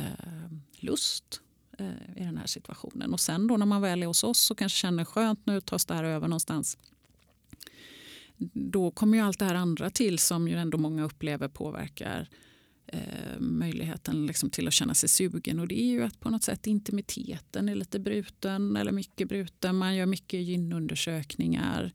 lust 0.80 1.40
Eh, 1.80 2.22
i 2.22 2.24
den 2.24 2.36
här 2.36 2.46
situationen. 2.46 3.12
Och 3.12 3.20
sen 3.20 3.46
då 3.46 3.56
när 3.56 3.66
man 3.66 3.82
väl 3.82 4.02
är 4.02 4.06
hos 4.06 4.24
oss 4.24 4.50
och 4.50 4.58
kanske 4.58 4.78
känner 4.78 5.04
skönt 5.04 5.46
nu 5.46 5.60
tas 5.60 5.86
det 5.86 5.94
här 5.94 6.04
över 6.04 6.28
någonstans. 6.28 6.78
Då 8.52 8.90
kommer 8.90 9.18
ju 9.18 9.24
allt 9.24 9.38
det 9.38 9.44
här 9.44 9.54
andra 9.54 9.90
till 9.90 10.18
som 10.18 10.48
ju 10.48 10.54
ändå 10.54 10.78
många 10.78 11.04
upplever 11.04 11.48
påverkar 11.48 12.28
eh, 12.86 13.38
möjligheten 13.38 14.26
liksom 14.26 14.50
till 14.50 14.66
att 14.66 14.72
känna 14.72 14.94
sig 14.94 15.08
sugen. 15.08 15.60
Och 15.60 15.68
det 15.68 15.80
är 15.80 15.90
ju 15.90 16.02
att 16.02 16.20
på 16.20 16.30
något 16.30 16.42
sätt 16.42 16.66
intimiteten 16.66 17.68
är 17.68 17.74
lite 17.74 17.98
bruten 17.98 18.76
eller 18.76 18.92
mycket 18.92 19.28
bruten. 19.28 19.76
Man 19.76 19.96
gör 19.96 20.06
mycket 20.06 20.40
gynundersökningar. 20.40 21.92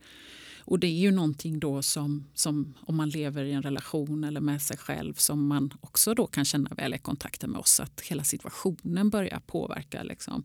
Och 0.65 0.79
det 0.79 0.87
är 0.87 0.99
ju 0.99 1.11
någonting 1.11 1.59
då 1.59 1.81
som, 1.81 2.27
som 2.33 2.73
om 2.81 2.95
man 2.95 3.09
lever 3.09 3.43
i 3.43 3.51
en 3.51 3.61
relation 3.61 4.23
eller 4.23 4.41
med 4.41 4.61
sig 4.61 4.77
själv 4.77 5.13
som 5.13 5.47
man 5.47 5.73
också 5.81 6.13
då 6.13 6.27
kan 6.27 6.45
känna 6.45 6.69
väl 6.69 6.93
i 6.93 6.97
kontakten 6.97 7.49
med 7.49 7.59
oss. 7.59 7.79
Att 7.79 8.01
hela 8.01 8.23
situationen 8.23 9.09
börjar 9.09 9.39
påverka 9.39 10.03
liksom, 10.03 10.43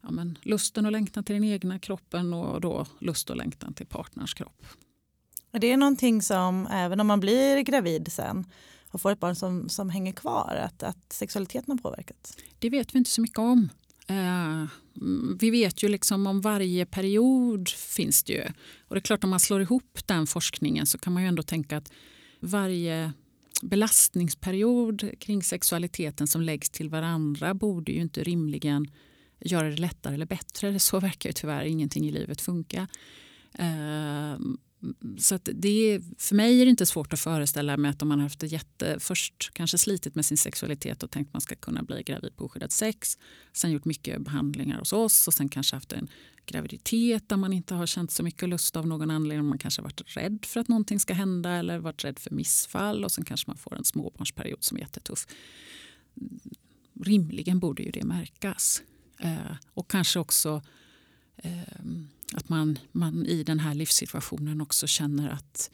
ja, 0.00 0.10
men 0.10 0.38
lusten 0.42 0.86
och 0.86 0.92
längtan 0.92 1.24
till 1.24 1.34
den 1.34 1.44
egna 1.44 1.78
kroppen 1.78 2.34
och 2.34 2.60
då 2.60 2.86
lust 2.98 3.30
och 3.30 3.36
längtan 3.36 3.74
till 3.74 3.86
partners 3.86 4.34
kropp. 4.34 4.66
Det 5.50 5.72
är 5.72 5.76
någonting 5.76 6.22
som 6.22 6.66
även 6.66 7.00
om 7.00 7.06
man 7.06 7.20
blir 7.20 7.60
gravid 7.60 8.12
sen 8.12 8.44
och 8.92 9.00
får 9.00 9.12
ett 9.12 9.20
barn 9.20 9.34
som, 9.34 9.68
som 9.68 9.90
hänger 9.90 10.12
kvar, 10.12 10.60
att, 10.64 10.82
att 10.82 11.12
sexualiteten 11.12 11.70
har 11.70 11.78
påverkats? 11.78 12.36
Det 12.58 12.70
vet 12.70 12.94
vi 12.94 12.98
inte 12.98 13.10
så 13.10 13.20
mycket 13.20 13.38
om. 13.38 13.68
Eh, 14.12 14.68
vi 15.38 15.50
vet 15.50 15.82
ju 15.82 15.88
liksom 15.88 16.26
om 16.26 16.40
varje 16.40 16.86
period 16.86 17.68
finns 17.68 18.22
det 18.22 18.32
ju. 18.32 18.44
Och 18.88 18.94
det 18.94 18.98
är 18.98 19.00
klart 19.00 19.24
om 19.24 19.30
man 19.30 19.40
slår 19.40 19.62
ihop 19.62 19.98
den 20.06 20.26
forskningen 20.26 20.86
så 20.86 20.98
kan 20.98 21.12
man 21.12 21.22
ju 21.22 21.28
ändå 21.28 21.42
tänka 21.42 21.76
att 21.76 21.92
varje 22.40 23.12
belastningsperiod 23.62 25.10
kring 25.18 25.42
sexualiteten 25.42 26.26
som 26.26 26.42
läggs 26.42 26.70
till 26.70 26.88
varandra 26.88 27.54
borde 27.54 27.92
ju 27.92 28.00
inte 28.00 28.22
rimligen 28.22 28.86
göra 29.40 29.70
det 29.70 29.80
lättare 29.80 30.14
eller 30.14 30.26
bättre. 30.26 30.78
Så 30.80 31.00
verkar 31.00 31.28
ju 31.28 31.32
tyvärr 31.32 31.64
ingenting 31.64 32.08
i 32.08 32.12
livet 32.12 32.40
funka. 32.40 32.88
Eh, 33.54 34.38
så 35.18 35.38
det, 35.44 36.00
för 36.18 36.34
mig 36.34 36.60
är 36.60 36.64
det 36.64 36.70
inte 36.70 36.86
svårt 36.86 37.12
att 37.12 37.20
föreställa 37.20 37.76
mig 37.76 37.90
att 37.90 38.02
om 38.02 38.08
man 38.08 38.18
har 38.18 38.22
haft 38.22 38.40
det 38.40 38.46
jätte, 38.46 38.96
först 39.00 39.50
kanske 39.52 39.78
slitit 39.78 40.14
med 40.14 40.24
sin 40.24 40.36
sexualitet 40.36 41.02
och 41.02 41.10
tänkt 41.10 41.28
att 41.28 41.32
man 41.32 41.40
ska 41.40 41.54
kunna 41.54 41.82
bli 41.82 42.02
gravid 42.02 42.36
på 42.36 42.44
oskyddat 42.44 42.72
sex. 42.72 43.18
Sen 43.52 43.70
gjort 43.70 43.84
mycket 43.84 44.20
behandlingar 44.20 44.78
hos 44.78 44.92
oss 44.92 45.28
och 45.28 45.34
sen 45.34 45.48
kanske 45.48 45.76
haft 45.76 45.92
en 45.92 46.08
graviditet 46.46 47.28
där 47.28 47.36
man 47.36 47.52
inte 47.52 47.74
har 47.74 47.86
känt 47.86 48.10
så 48.10 48.22
mycket 48.22 48.48
lust 48.48 48.76
av 48.76 48.86
någon 48.86 49.10
anledning. 49.10 49.46
Man 49.46 49.58
kanske 49.58 49.82
har 49.82 49.84
varit 49.84 50.16
rädd 50.16 50.44
för 50.46 50.60
att 50.60 50.68
någonting 50.68 51.00
ska 51.00 51.14
hända 51.14 51.50
eller 51.50 51.78
varit 51.78 52.04
rädd 52.04 52.18
för 52.18 52.30
missfall 52.30 53.04
och 53.04 53.12
sen 53.12 53.24
kanske 53.24 53.50
man 53.50 53.56
får 53.56 53.76
en 53.76 53.84
småbarnsperiod 53.84 54.64
som 54.64 54.76
är 54.76 54.80
jättetuff. 54.80 55.26
Rimligen 57.00 57.58
borde 57.58 57.82
ju 57.82 57.90
det 57.90 58.04
märkas. 58.04 58.82
Eh, 59.18 59.56
och 59.74 59.90
kanske 59.90 60.18
också 60.18 60.62
eh, 61.36 61.84
att 62.34 62.48
man, 62.48 62.78
man 62.92 63.26
i 63.26 63.42
den 63.42 63.58
här 63.58 63.74
livssituationen 63.74 64.60
också 64.60 64.86
känner 64.86 65.30
att 65.30 65.70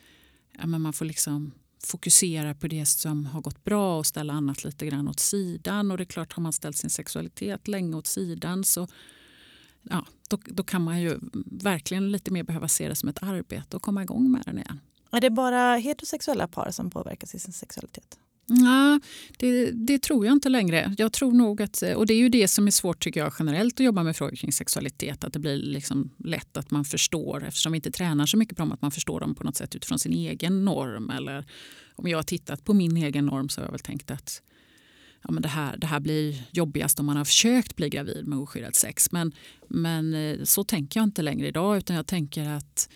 ja, 0.59 0.67
men 0.67 0.81
man 0.81 0.93
får 0.93 1.05
liksom 1.05 1.53
fokusera 1.85 2.55
på 2.55 2.67
det 2.67 2.87
som 2.87 3.27
har 3.27 3.41
gått 3.41 3.65
bra 3.65 3.99
och 3.99 4.07
ställa 4.07 4.33
annat 4.33 4.65
lite 4.65 4.87
grann 4.87 5.09
åt 5.09 5.21
sidan. 5.21 5.91
Och 5.91 5.97
det 5.97 6.03
är 6.03 6.07
klart, 6.07 6.33
har 6.33 6.43
man 6.43 6.53
ställt 6.53 6.77
sin 6.77 6.91
sexualitet 6.91 7.69
länge 7.69 7.97
åt 7.97 8.07
sidan 8.07 8.65
så 8.65 8.89
ja, 9.83 10.07
då, 10.29 10.39
då 10.45 10.65
kan 10.65 10.83
man 10.83 11.01
ju 11.01 11.19
verkligen 11.47 12.13
lite 12.13 12.31
mer 12.31 12.43
behöva 12.43 12.69
se 12.69 12.89
det 12.89 12.95
som 12.95 13.09
ett 13.09 13.23
arbete 13.23 13.77
och 13.77 13.83
komma 13.83 14.03
igång 14.03 14.31
med 14.31 14.43
den 14.45 14.59
igen. 14.59 14.81
Är 15.11 15.21
det 15.21 15.31
bara 15.31 15.77
heterosexuella 15.77 16.49
par 16.49 16.71
som 16.71 16.91
påverkas 16.91 17.35
i 17.35 17.39
sin 17.39 17.53
sexualitet? 17.53 18.19
Ja, 18.49 19.01
det, 19.37 19.71
det, 19.71 20.03
tror 20.03 20.27
jag 20.27 20.33
inte 20.33 20.49
längre. 20.49 20.95
Jag 20.99 21.13
tror 21.13 21.33
nog 21.33 21.63
att, 21.63 21.83
och 21.97 22.07
det 22.07 22.15
är 22.15 22.19
ju 22.19 22.29
det 22.29 22.49
som 22.49 22.67
är 22.67 22.71
svårt 22.71 23.05
tycker 23.05 23.21
jag 23.21 23.33
generellt 23.39 23.75
att 23.75 23.85
jobba 23.87 24.03
med 24.03 24.17
frågor 24.17 24.37
kring 24.37 24.53
sexualitet. 24.53 25.25
Att 25.25 25.33
det 25.33 25.39
blir 25.39 25.57
liksom 25.57 26.11
lätt 26.19 26.57
att 26.57 26.71
man 26.71 26.85
förstår, 26.85 27.45
eftersom 27.45 27.73
vi 27.73 27.77
inte 27.77 27.91
tränar 27.91 28.27
så 28.27 28.37
mycket 28.37 28.57
på 28.57 28.63
dem, 28.63 28.73
att 28.73 28.83
man 28.83 28.91
förstår 28.91 29.21
dem 29.21 29.35
på 29.35 29.45
något 29.45 29.57
sätt 29.57 29.77
utifrån 29.77 29.99
sin 29.99 30.13
egen 30.13 30.65
norm. 30.65 31.11
Eller 31.11 31.45
om 31.95 32.09
jag 32.09 32.19
har 32.19 32.23
tittat 32.23 32.65
på 32.65 32.75
min 32.75 32.97
egen 32.97 33.27
norm 33.27 33.49
så 33.49 33.61
har 33.61 33.67
jag 33.67 33.73
väl 33.73 33.81
tänkt 33.81 34.11
att 34.11 34.43
ja, 35.23 35.31
men 35.31 35.43
det, 35.43 35.49
här, 35.49 35.77
det 35.77 35.87
här 35.87 36.01
blir 36.01 36.43
jobbigast 36.51 37.01
om 37.01 37.07
man 37.07 37.17
har 37.17 37.25
försökt 37.25 37.77
bli 37.77 37.89
gravid 37.89 38.27
med 38.27 38.39
oskyddat 38.39 38.75
sex. 38.75 39.13
Men, 39.13 39.33
men 39.69 40.15
eh, 40.15 40.45
så 40.45 40.65
tänker 40.65 41.01
jag 41.01 41.05
inte 41.05 41.23
längre 41.23 41.49
idag 41.49 41.77
utan 41.77 41.97
jag 41.97 42.07
tänker 42.07 42.49
att 42.49 42.89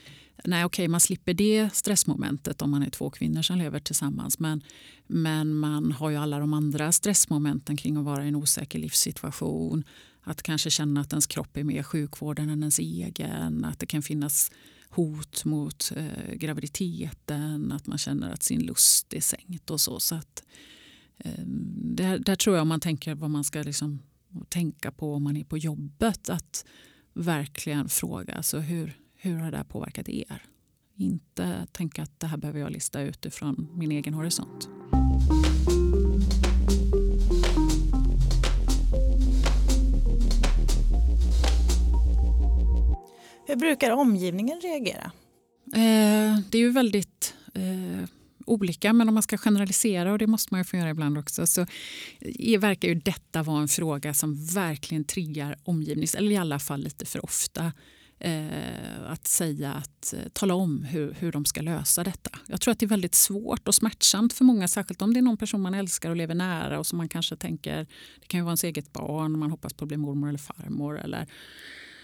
nej 0.44 0.64
okej, 0.64 0.88
man 0.88 1.00
slipper 1.00 1.35
det 1.35 1.70
stressmomentet 1.72 2.62
om 2.62 2.70
man 2.70 2.83
är 2.83 2.90
två 2.90 3.11
kvinnor 3.11 3.42
som 3.42 3.59
lever 3.59 3.81
tillsammans. 3.81 4.38
Men, 4.38 4.62
men 5.07 5.55
man 5.55 5.92
har 5.92 6.11
ju 6.11 6.16
alla 6.16 6.38
de 6.38 6.55
andra 6.55 6.92
stressmomenten 6.92 7.76
kring 7.76 7.96
att 7.96 8.05
vara 8.05 8.24
i 8.24 8.28
en 8.28 8.37
osäker 8.37 8.78
livssituation. 8.78 9.85
Att 10.24 10.42
kanske 10.42 10.70
känna 10.70 11.00
att 11.00 11.12
ens 11.12 11.26
kropp 11.26 11.57
är 11.57 11.64
mer 11.64 11.83
sjukvården 11.83 12.48
än 12.48 12.61
ens 12.61 12.78
egen. 12.78 13.64
Att 13.64 13.78
det 13.78 13.87
kan 13.87 14.02
finnas 14.02 14.50
hot 14.88 15.44
mot 15.44 15.92
eh, 15.96 16.35
graviditeten. 16.35 17.72
Att 17.72 17.87
man 17.87 17.98
känner 17.98 18.31
att 18.31 18.42
sin 18.42 18.62
lust 18.62 19.12
är 19.12 19.20
sänkt 19.20 19.70
och 19.70 19.81
så. 19.81 20.00
så 20.00 20.14
att, 20.14 20.44
eh, 21.18 21.44
där, 21.76 22.18
där, 22.18 22.37
tror 22.37 22.57
jag 22.57 22.62
om 22.62 22.68
man 22.68 22.81
tänker 22.81 23.14
vad 23.14 23.31
man 23.31 23.44
ska 23.44 23.62
liksom 23.62 23.98
tänka 24.48 24.92
på 24.92 25.14
om 25.14 25.22
man 25.22 25.37
är 25.37 25.44
på 25.44 25.59
jobbet. 25.59 26.28
Att 26.28 26.64
verkligen 27.14 27.88
fråga 27.88 28.35
alltså 28.35 28.59
hur, 28.59 28.98
hur 29.24 29.37
har 29.37 29.50
det 29.50 29.56
här 29.56 29.64
påverkat 29.64 30.08
er? 30.08 30.42
Inte 30.96 31.66
tänka 31.72 32.02
att 32.02 32.20
det 32.20 32.26
här 32.26 32.37
behöver 32.37 32.61
jag 32.61 32.72
lista 32.72 33.00
utifrån 33.00 33.68
min 33.72 33.92
egen 33.92 34.14
horisont. 34.14 34.68
Hur 43.46 43.56
brukar 43.56 43.90
omgivningen 43.90 44.61
reagera? 44.61 45.12
Eh, 45.74 46.38
det 46.50 46.58
är 46.58 46.62
ju 46.62 46.70
väldigt 46.70 47.35
eh, 47.54 48.08
olika, 48.46 48.92
men 48.92 49.08
om 49.08 49.14
man 49.14 49.22
ska 49.22 49.38
generalisera, 49.38 50.12
och 50.12 50.18
det 50.18 50.26
måste 50.26 50.54
man 50.54 50.61
ju 50.61 50.64
få 50.64 50.76
göra 50.76 50.90
ibland 50.90 51.18
också, 51.18 51.46
så 51.46 51.66
verkar 52.58 52.88
ju 52.88 52.94
detta 52.94 53.42
vara 53.42 53.61
en 53.61 53.68
fråga 53.68 54.14
som 54.14 54.46
verkligen 54.46 55.04
triggar 55.04 55.56
omgivnings, 55.64 56.14
eller 56.14 56.30
i 56.30 56.37
alla 56.37 56.58
fall 56.58 56.80
lite 56.80 57.06
för 57.06 57.24
ofta 57.24 57.72
eh, 58.22 59.11
att 59.11 59.26
säga 59.26 59.72
att 59.72 60.14
eh, 60.14 60.28
tala 60.32 60.54
om 60.54 60.85
hur, 60.85 61.12
hur 61.18 61.32
de 61.32 61.44
ska 61.44 61.62
lösa 61.62 62.04
detta. 62.04 62.30
Jag 62.46 62.61
tror 62.61 62.72
att 62.72 62.78
det 62.78 62.87
är 62.87 62.88
väldigt 62.88 63.14
svårt 63.14 63.68
och 63.68 63.74
smärtsamt 63.74 64.32
för 64.32 64.44
många, 64.44 64.68
särskilt 64.68 65.02
om 65.02 65.14
det 65.14 65.20
är 65.20 65.22
någon 65.22 65.37
person 65.37 65.61
man 65.61 65.74
älskar 65.74 66.11
och 66.11 66.16
lever 66.16 66.35
nära 66.35 66.78
och 66.78 66.87
som 66.87 66.96
man 66.96 67.08
kanske 67.08 67.37
tänker, 67.37 67.87
det 68.20 68.26
kan 68.26 68.40
ju 68.40 68.44
vara 68.44 68.50
ens 68.50 68.64
eget 68.64 68.92
barn, 68.92 69.38
man 69.38 69.50
hoppas 69.50 69.72
på 69.72 69.85
att 69.85 69.88
bli 69.88 69.96
mormor 69.96 70.28
eller 70.28 70.38
farmor 70.38 71.00
eller 71.00 71.26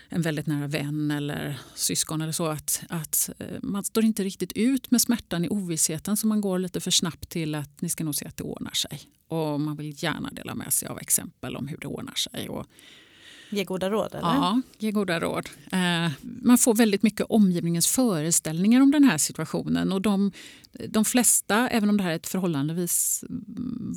en 0.08 0.22
väldigt 0.22 0.46
nära 0.46 0.66
vän 0.66 1.10
eller 1.10 1.60
syskon 1.74 2.20
eller 2.20 2.32
så. 2.32 2.46
Att, 2.46 2.82
att 2.88 3.30
eh, 3.38 3.58
man 3.62 3.84
står 3.84 4.04
inte 4.04 4.24
riktigt 4.24 4.52
ut 4.52 4.90
med 4.90 5.00
smärtan 5.00 5.44
i 5.44 5.48
ovissheten 5.48 6.16
så 6.16 6.26
man 6.26 6.40
går 6.40 6.58
lite 6.58 6.80
för 6.80 6.90
snabbt 6.90 7.28
till 7.28 7.54
att 7.54 7.80
ni 7.80 7.88
ska 7.88 8.04
nog 8.04 8.14
se 8.14 8.26
att 8.26 8.36
det 8.36 8.44
ordnar 8.44 8.72
sig. 8.72 9.00
Och 9.28 9.60
man 9.60 9.76
vill 9.76 10.02
gärna 10.02 10.30
dela 10.30 10.54
med 10.54 10.72
sig 10.72 10.88
av 10.88 10.98
exempel 10.98 11.56
om 11.56 11.68
hur 11.68 11.76
det 11.76 11.86
ordnar 11.86 12.14
sig. 12.14 12.48
Och 12.48 12.66
Ge 13.50 13.64
goda 13.64 13.90
råd? 13.90 14.14
Eller? 14.14 14.20
Ja, 14.20 14.62
ge 14.78 14.92
goda 14.92 15.20
råd. 15.20 15.48
Eh, 15.72 16.12
man 16.22 16.58
får 16.58 16.74
väldigt 16.74 17.02
mycket 17.02 17.26
omgivningens 17.28 17.86
föreställningar 17.86 18.80
om 18.80 18.90
den 18.90 19.04
här 19.04 19.18
situationen. 19.18 19.92
Och 19.92 20.02
de, 20.02 20.32
de 20.88 21.04
flesta, 21.04 21.68
även 21.68 21.88
om 21.88 21.96
det 21.96 22.02
här 22.02 22.10
är 22.10 22.16
ett 22.16 22.26
förhållandevis 22.26 23.24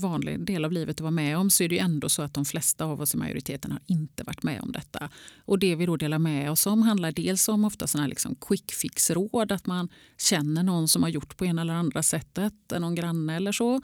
vanlig 0.01 0.45
del 0.45 0.65
av 0.65 0.71
livet 0.71 0.95
att 0.95 1.01
vara 1.01 1.11
med 1.11 1.37
om 1.37 1.49
så 1.49 1.63
är 1.63 1.69
det 1.69 1.79
ändå 1.79 2.09
så 2.09 2.21
att 2.21 2.33
de 2.33 2.45
flesta 2.45 2.85
av 2.85 3.01
oss 3.01 3.13
i 3.13 3.17
majoriteten 3.17 3.71
har 3.71 3.81
inte 3.85 4.23
varit 4.23 4.43
med 4.43 4.61
om 4.61 4.71
detta. 4.71 5.09
Och 5.45 5.59
Det 5.59 5.75
vi 5.75 5.85
då 5.85 5.97
delar 5.97 6.19
med 6.19 6.51
oss 6.51 6.67
om 6.67 6.81
handlar 6.81 7.11
dels 7.11 7.49
om 7.49 7.65
ofta 7.65 7.87
såna 7.87 8.07
liksom 8.07 8.35
quick 8.35 8.71
fix-råd. 8.71 9.51
Att 9.51 9.65
man 9.65 9.89
känner 10.17 10.63
någon 10.63 10.87
som 10.87 11.03
har 11.03 11.09
gjort 11.09 11.37
på 11.37 11.45
ena 11.45 11.61
eller 11.61 11.73
andra 11.73 12.03
sättet, 12.03 12.53
någon 12.79 12.95
granne 12.95 13.35
eller 13.35 13.51
så 13.51 13.81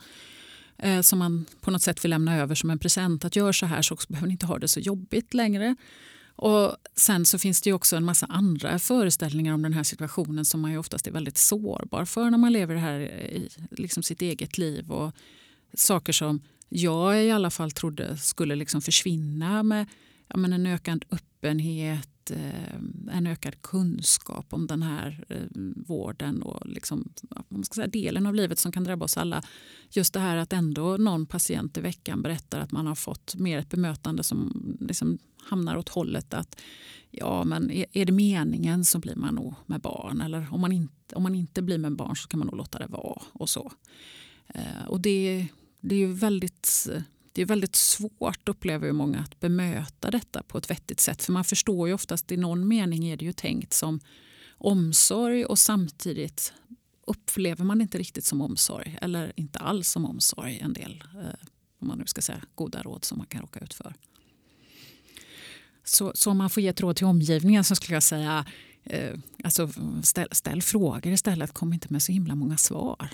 eh, 0.78 1.00
som 1.00 1.18
man 1.18 1.46
på 1.60 1.70
något 1.70 1.82
sätt 1.82 2.04
vill 2.04 2.10
lämna 2.10 2.36
över 2.36 2.54
som 2.54 2.70
en 2.70 2.78
present. 2.78 3.24
Att 3.24 3.36
gör 3.36 3.52
så 3.52 3.66
här 3.66 3.82
så 3.82 3.96
behöver 4.08 4.26
ni 4.26 4.32
inte 4.32 4.46
ha 4.46 4.58
det 4.58 4.68
så 4.68 4.80
jobbigt 4.80 5.34
längre. 5.34 5.76
Och 6.36 6.76
Sen 6.96 7.26
så 7.26 7.38
finns 7.38 7.62
det 7.62 7.72
också 7.72 7.96
en 7.96 8.04
massa 8.04 8.26
andra 8.26 8.78
föreställningar 8.78 9.54
om 9.54 9.62
den 9.62 9.72
här 9.72 9.82
situationen 9.82 10.44
som 10.44 10.60
man 10.60 10.70
ju 10.70 10.78
oftast 10.78 11.06
är 11.06 11.10
väldigt 11.10 11.38
sårbar 11.38 12.04
för 12.04 12.30
när 12.30 12.38
man 12.38 12.52
lever 12.52 12.74
det 12.74 12.80
här 12.80 13.00
i 13.00 13.48
liksom 13.70 14.02
sitt 14.02 14.22
eget 14.22 14.58
liv. 14.58 14.90
Och 14.90 15.12
Saker 15.74 16.12
som 16.12 16.40
jag 16.68 17.24
i 17.24 17.30
alla 17.30 17.50
fall 17.50 17.70
trodde 17.70 18.16
skulle 18.16 18.54
liksom 18.54 18.82
försvinna 18.82 19.62
med 19.62 19.86
ja, 20.28 20.36
men 20.36 20.52
en 20.52 20.66
ökad 20.66 21.04
öppenhet 21.10 22.17
ett, 22.30 23.10
eh, 23.10 23.16
en 23.16 23.26
ökad 23.26 23.62
kunskap 23.62 24.52
om 24.52 24.66
den 24.66 24.82
här 24.82 25.24
eh, 25.28 25.42
vården 25.76 26.42
och 26.42 26.66
liksom, 26.66 27.12
man 27.48 27.64
ska 27.64 27.74
säga, 27.74 27.86
delen 27.86 28.26
av 28.26 28.34
livet 28.34 28.58
som 28.58 28.72
kan 28.72 28.84
drabba 28.84 29.04
oss 29.04 29.16
alla. 29.16 29.42
Just 29.90 30.14
det 30.14 30.20
här 30.20 30.36
att 30.36 30.52
ändå 30.52 30.96
någon 30.96 31.26
patient 31.26 31.78
i 31.78 31.80
veckan 31.80 32.22
berättar 32.22 32.60
att 32.60 32.72
man 32.72 32.86
har 32.86 32.94
fått 32.94 33.34
mer 33.34 33.58
ett 33.58 33.70
bemötande 33.70 34.22
som 34.22 34.76
liksom 34.80 35.18
hamnar 35.42 35.76
åt 35.76 35.88
hållet 35.88 36.34
att 36.34 36.60
ja, 37.10 37.44
men 37.44 37.70
är 37.70 38.04
det 38.04 38.12
meningen 38.12 38.84
så 38.84 38.98
blir 38.98 39.16
man 39.16 39.34
nog 39.34 39.54
med 39.66 39.80
barn. 39.80 40.20
Eller 40.20 40.46
om 40.50 40.60
man 40.60 40.72
inte, 40.72 41.14
om 41.14 41.22
man 41.22 41.34
inte 41.34 41.62
blir 41.62 41.78
med 41.78 41.96
barn 41.96 42.16
så 42.16 42.28
kan 42.28 42.38
man 42.38 42.46
nog 42.46 42.56
låta 42.56 42.78
det 42.78 42.86
vara. 42.86 43.22
och 43.32 43.48
så. 43.48 43.72
Eh, 44.48 44.86
och 44.88 45.00
det, 45.00 45.48
det 45.80 45.94
är 45.94 45.98
ju 45.98 46.12
väldigt 46.12 46.88
det 47.38 47.42
är 47.42 47.46
väldigt 47.46 47.76
svårt 47.76 48.48
upplever 48.48 48.86
ju 48.86 48.92
många 48.92 49.18
att 49.18 49.40
bemöta 49.40 50.10
detta 50.10 50.42
på 50.42 50.58
ett 50.58 50.70
vettigt 50.70 51.00
sätt. 51.00 51.22
För 51.22 51.32
man 51.32 51.44
förstår 51.44 51.88
ju 51.88 51.94
oftast 51.94 52.32
i 52.32 52.36
någon 52.36 52.68
mening 52.68 53.08
är 53.08 53.16
det 53.16 53.24
ju 53.24 53.32
tänkt 53.32 53.72
som 53.72 54.00
omsorg 54.50 55.44
och 55.44 55.58
samtidigt 55.58 56.52
upplever 57.06 57.64
man 57.64 57.80
inte 57.80 57.98
riktigt 57.98 58.24
som 58.24 58.40
omsorg 58.40 58.98
eller 59.02 59.32
inte 59.36 59.58
alls 59.58 59.90
som 59.90 60.04
omsorg 60.04 60.58
en 60.58 60.72
del 60.72 61.04
eh, 61.14 61.46
om 61.80 61.88
man 61.88 61.98
nu 61.98 62.06
ska 62.06 62.22
säga 62.22 62.42
goda 62.54 62.82
råd 62.82 63.04
som 63.04 63.18
man 63.18 63.26
kan 63.26 63.40
råka 63.40 63.60
ut 63.60 63.74
för. 63.74 63.94
Så, 65.84 66.12
så 66.14 66.30
om 66.30 66.38
man 66.38 66.50
får 66.50 66.62
ge 66.62 66.68
ett 66.68 66.80
råd 66.80 66.96
till 66.96 67.06
omgivningen 67.06 67.64
så 67.64 67.74
skulle 67.74 67.96
jag 67.96 68.02
säga 68.02 68.46
eh, 68.84 69.18
alltså 69.44 69.70
ställ, 70.02 70.28
ställ 70.32 70.62
frågor 70.62 71.12
istället, 71.12 71.52
kom 71.52 71.72
inte 71.72 71.88
med 71.90 72.02
så 72.02 72.12
himla 72.12 72.34
många 72.34 72.56
svar. 72.56 73.10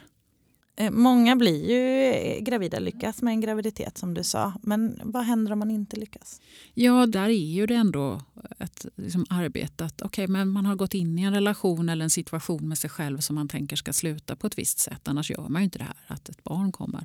Eh, 0.76 0.90
många 0.90 1.36
blir 1.36 1.70
ju 1.70 2.12
eh, 2.12 2.42
gravida, 2.42 2.78
lyckas 2.78 3.22
med 3.22 3.32
en 3.32 3.40
graviditet 3.40 3.98
som 3.98 4.14
du 4.14 4.24
sa. 4.24 4.52
Men 4.62 5.00
vad 5.04 5.24
händer 5.24 5.52
om 5.52 5.58
man 5.58 5.70
inte 5.70 5.96
lyckas? 5.96 6.40
Ja, 6.74 7.06
där 7.06 7.24
är 7.24 7.28
ju 7.28 7.66
det 7.66 7.74
ändå 7.74 8.22
ett 8.58 8.86
liksom, 8.96 9.26
arbete. 9.30 9.84
Att, 9.84 10.02
okay, 10.02 10.26
men 10.26 10.48
man 10.48 10.66
har 10.66 10.76
gått 10.76 10.94
in 10.94 11.18
i 11.18 11.22
en 11.22 11.34
relation 11.34 11.88
eller 11.88 12.04
en 12.04 12.10
situation 12.10 12.68
med 12.68 12.78
sig 12.78 12.90
själv 12.90 13.18
som 13.18 13.34
man 13.34 13.48
tänker 13.48 13.76
ska 13.76 13.92
sluta 13.92 14.36
på 14.36 14.46
ett 14.46 14.58
visst 14.58 14.78
sätt. 14.78 15.08
Annars 15.08 15.30
gör 15.30 15.48
man 15.48 15.62
ju 15.62 15.64
inte 15.64 15.78
det 15.78 15.84
här, 15.84 15.96
att 16.06 16.28
ett 16.28 16.44
barn 16.44 16.72
kommer. 16.72 17.04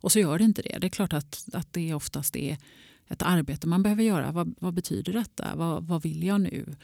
Och 0.00 0.12
så 0.12 0.18
gör 0.18 0.38
det 0.38 0.44
inte 0.44 0.62
det. 0.62 0.78
Det 0.80 0.86
är 0.86 0.90
klart 0.90 1.12
att, 1.12 1.48
att 1.52 1.72
det 1.72 1.94
oftast 1.94 2.36
är 2.36 2.58
ett 3.08 3.22
arbete 3.22 3.66
man 3.66 3.82
behöver 3.82 4.02
göra. 4.02 4.32
Vad, 4.32 4.54
vad 4.60 4.74
betyder 4.74 5.12
detta? 5.12 5.46
Vad, 5.54 5.86
vad 5.86 6.02
vill 6.02 6.24
jag 6.24 6.40
nu? 6.40 6.76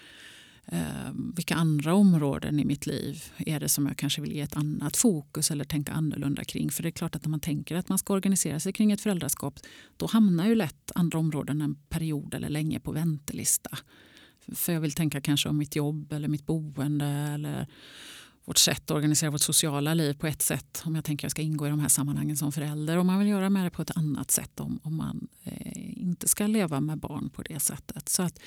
Eh, 0.66 1.12
vilka 1.34 1.54
andra 1.54 1.94
områden 1.94 2.60
i 2.60 2.64
mitt 2.64 2.86
liv 2.86 3.24
är 3.38 3.60
det 3.60 3.68
som 3.68 3.86
jag 3.86 3.96
kanske 3.96 4.20
vill 4.20 4.32
ge 4.32 4.40
ett 4.40 4.56
annat 4.56 4.96
fokus 4.96 5.50
eller 5.50 5.64
tänka 5.64 5.92
annorlunda 5.92 6.44
kring? 6.44 6.70
För 6.70 6.82
det 6.82 6.88
är 6.88 6.90
klart 6.90 7.16
att 7.16 7.24
när 7.24 7.30
man 7.30 7.40
tänker 7.40 7.76
att 7.76 7.88
man 7.88 7.98
ska 7.98 8.12
organisera 8.12 8.60
sig 8.60 8.72
kring 8.72 8.92
ett 8.92 9.00
föräldraskap 9.00 9.60
då 9.96 10.06
hamnar 10.06 10.46
ju 10.46 10.54
lätt 10.54 10.92
andra 10.94 11.18
områden 11.18 11.62
en 11.62 11.74
period 11.74 12.34
eller 12.34 12.48
länge 12.48 12.80
på 12.80 12.92
väntelista. 12.92 13.78
För 14.54 14.72
jag 14.72 14.80
vill 14.80 14.92
tänka 14.92 15.20
kanske 15.20 15.48
om 15.48 15.58
mitt 15.58 15.76
jobb 15.76 16.12
eller 16.12 16.28
mitt 16.28 16.46
boende 16.46 17.06
eller 17.06 17.66
vårt 18.44 18.58
sätt 18.58 18.82
att 18.82 18.90
organisera 18.90 19.30
vårt 19.30 19.40
sociala 19.40 19.94
liv 19.94 20.14
på 20.14 20.26
ett 20.26 20.42
sätt 20.42 20.82
om 20.84 20.94
jag 20.94 21.04
tänker 21.04 21.20
att 21.20 21.22
jag 21.22 21.30
ska 21.30 21.42
ingå 21.42 21.66
i 21.66 21.70
de 21.70 21.80
här 21.80 21.88
sammanhangen 21.88 22.36
som 22.36 22.52
förälder. 22.52 22.98
Och 22.98 23.06
man 23.06 23.18
vill 23.18 23.28
göra 23.28 23.50
med 23.50 23.66
det 23.66 23.70
på 23.70 23.82
ett 23.82 23.96
annat 23.96 24.30
sätt 24.30 24.60
om, 24.60 24.80
om 24.82 24.96
man 24.96 25.28
eh, 25.44 26.02
inte 26.02 26.28
ska 26.28 26.46
leva 26.46 26.80
med 26.80 26.98
barn 26.98 27.30
på 27.30 27.42
det 27.42 27.60
sättet. 27.60 28.08
Så 28.08 28.22
att 28.22 28.38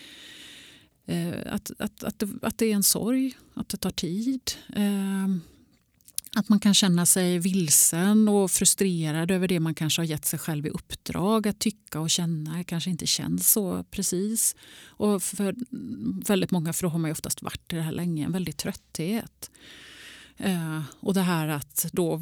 Eh, 1.06 1.54
att, 1.54 1.72
att, 1.80 2.04
att, 2.04 2.20
det, 2.20 2.30
att 2.42 2.58
det 2.58 2.66
är 2.66 2.76
en 2.76 2.84
sorg, 2.84 3.38
att 3.54 3.70
det 3.70 3.78
tar 3.78 3.92
tid. 3.92 4.52
Eh, 4.76 5.28
att 6.36 6.50
man 6.50 6.60
kan 6.60 6.74
känna 6.74 7.06
sig 7.06 7.40
vilsen 7.40 8.28
och 8.28 8.52
frustrerad 8.52 9.32
över 9.32 9.48
det 9.48 9.60
man 9.60 9.76
kanske 9.76 10.02
har 10.02 10.06
gett 10.06 10.26
sig 10.26 10.40
själv 10.40 10.66
i 10.66 10.70
uppdrag 10.70 11.48
att 11.48 11.60
tycka 11.60 12.00
och 12.00 12.10
känna. 12.10 12.64
kanske 12.64 12.90
inte 12.90 13.08
känns 13.08 13.52
så 13.52 13.84
precis. 13.84 14.56
Och 14.88 15.24
för 15.24 15.56
väldigt 16.28 16.52
många, 16.52 16.74
för 16.74 16.84
då 16.84 16.90
har 16.90 17.00
man 17.00 17.10
ju 17.10 17.12
oftast 17.12 17.42
varit 17.42 17.74
i 17.74 17.76
det 17.76 17.82
här 17.82 17.92
länge, 17.92 18.26
en 18.26 18.32
väldig 18.32 18.58
trötthet. 18.58 19.52
Eh, 20.38 20.82
och 21.00 21.14
det 21.14 21.22
här 21.22 21.48
att 21.48 21.86
då, 21.92 22.14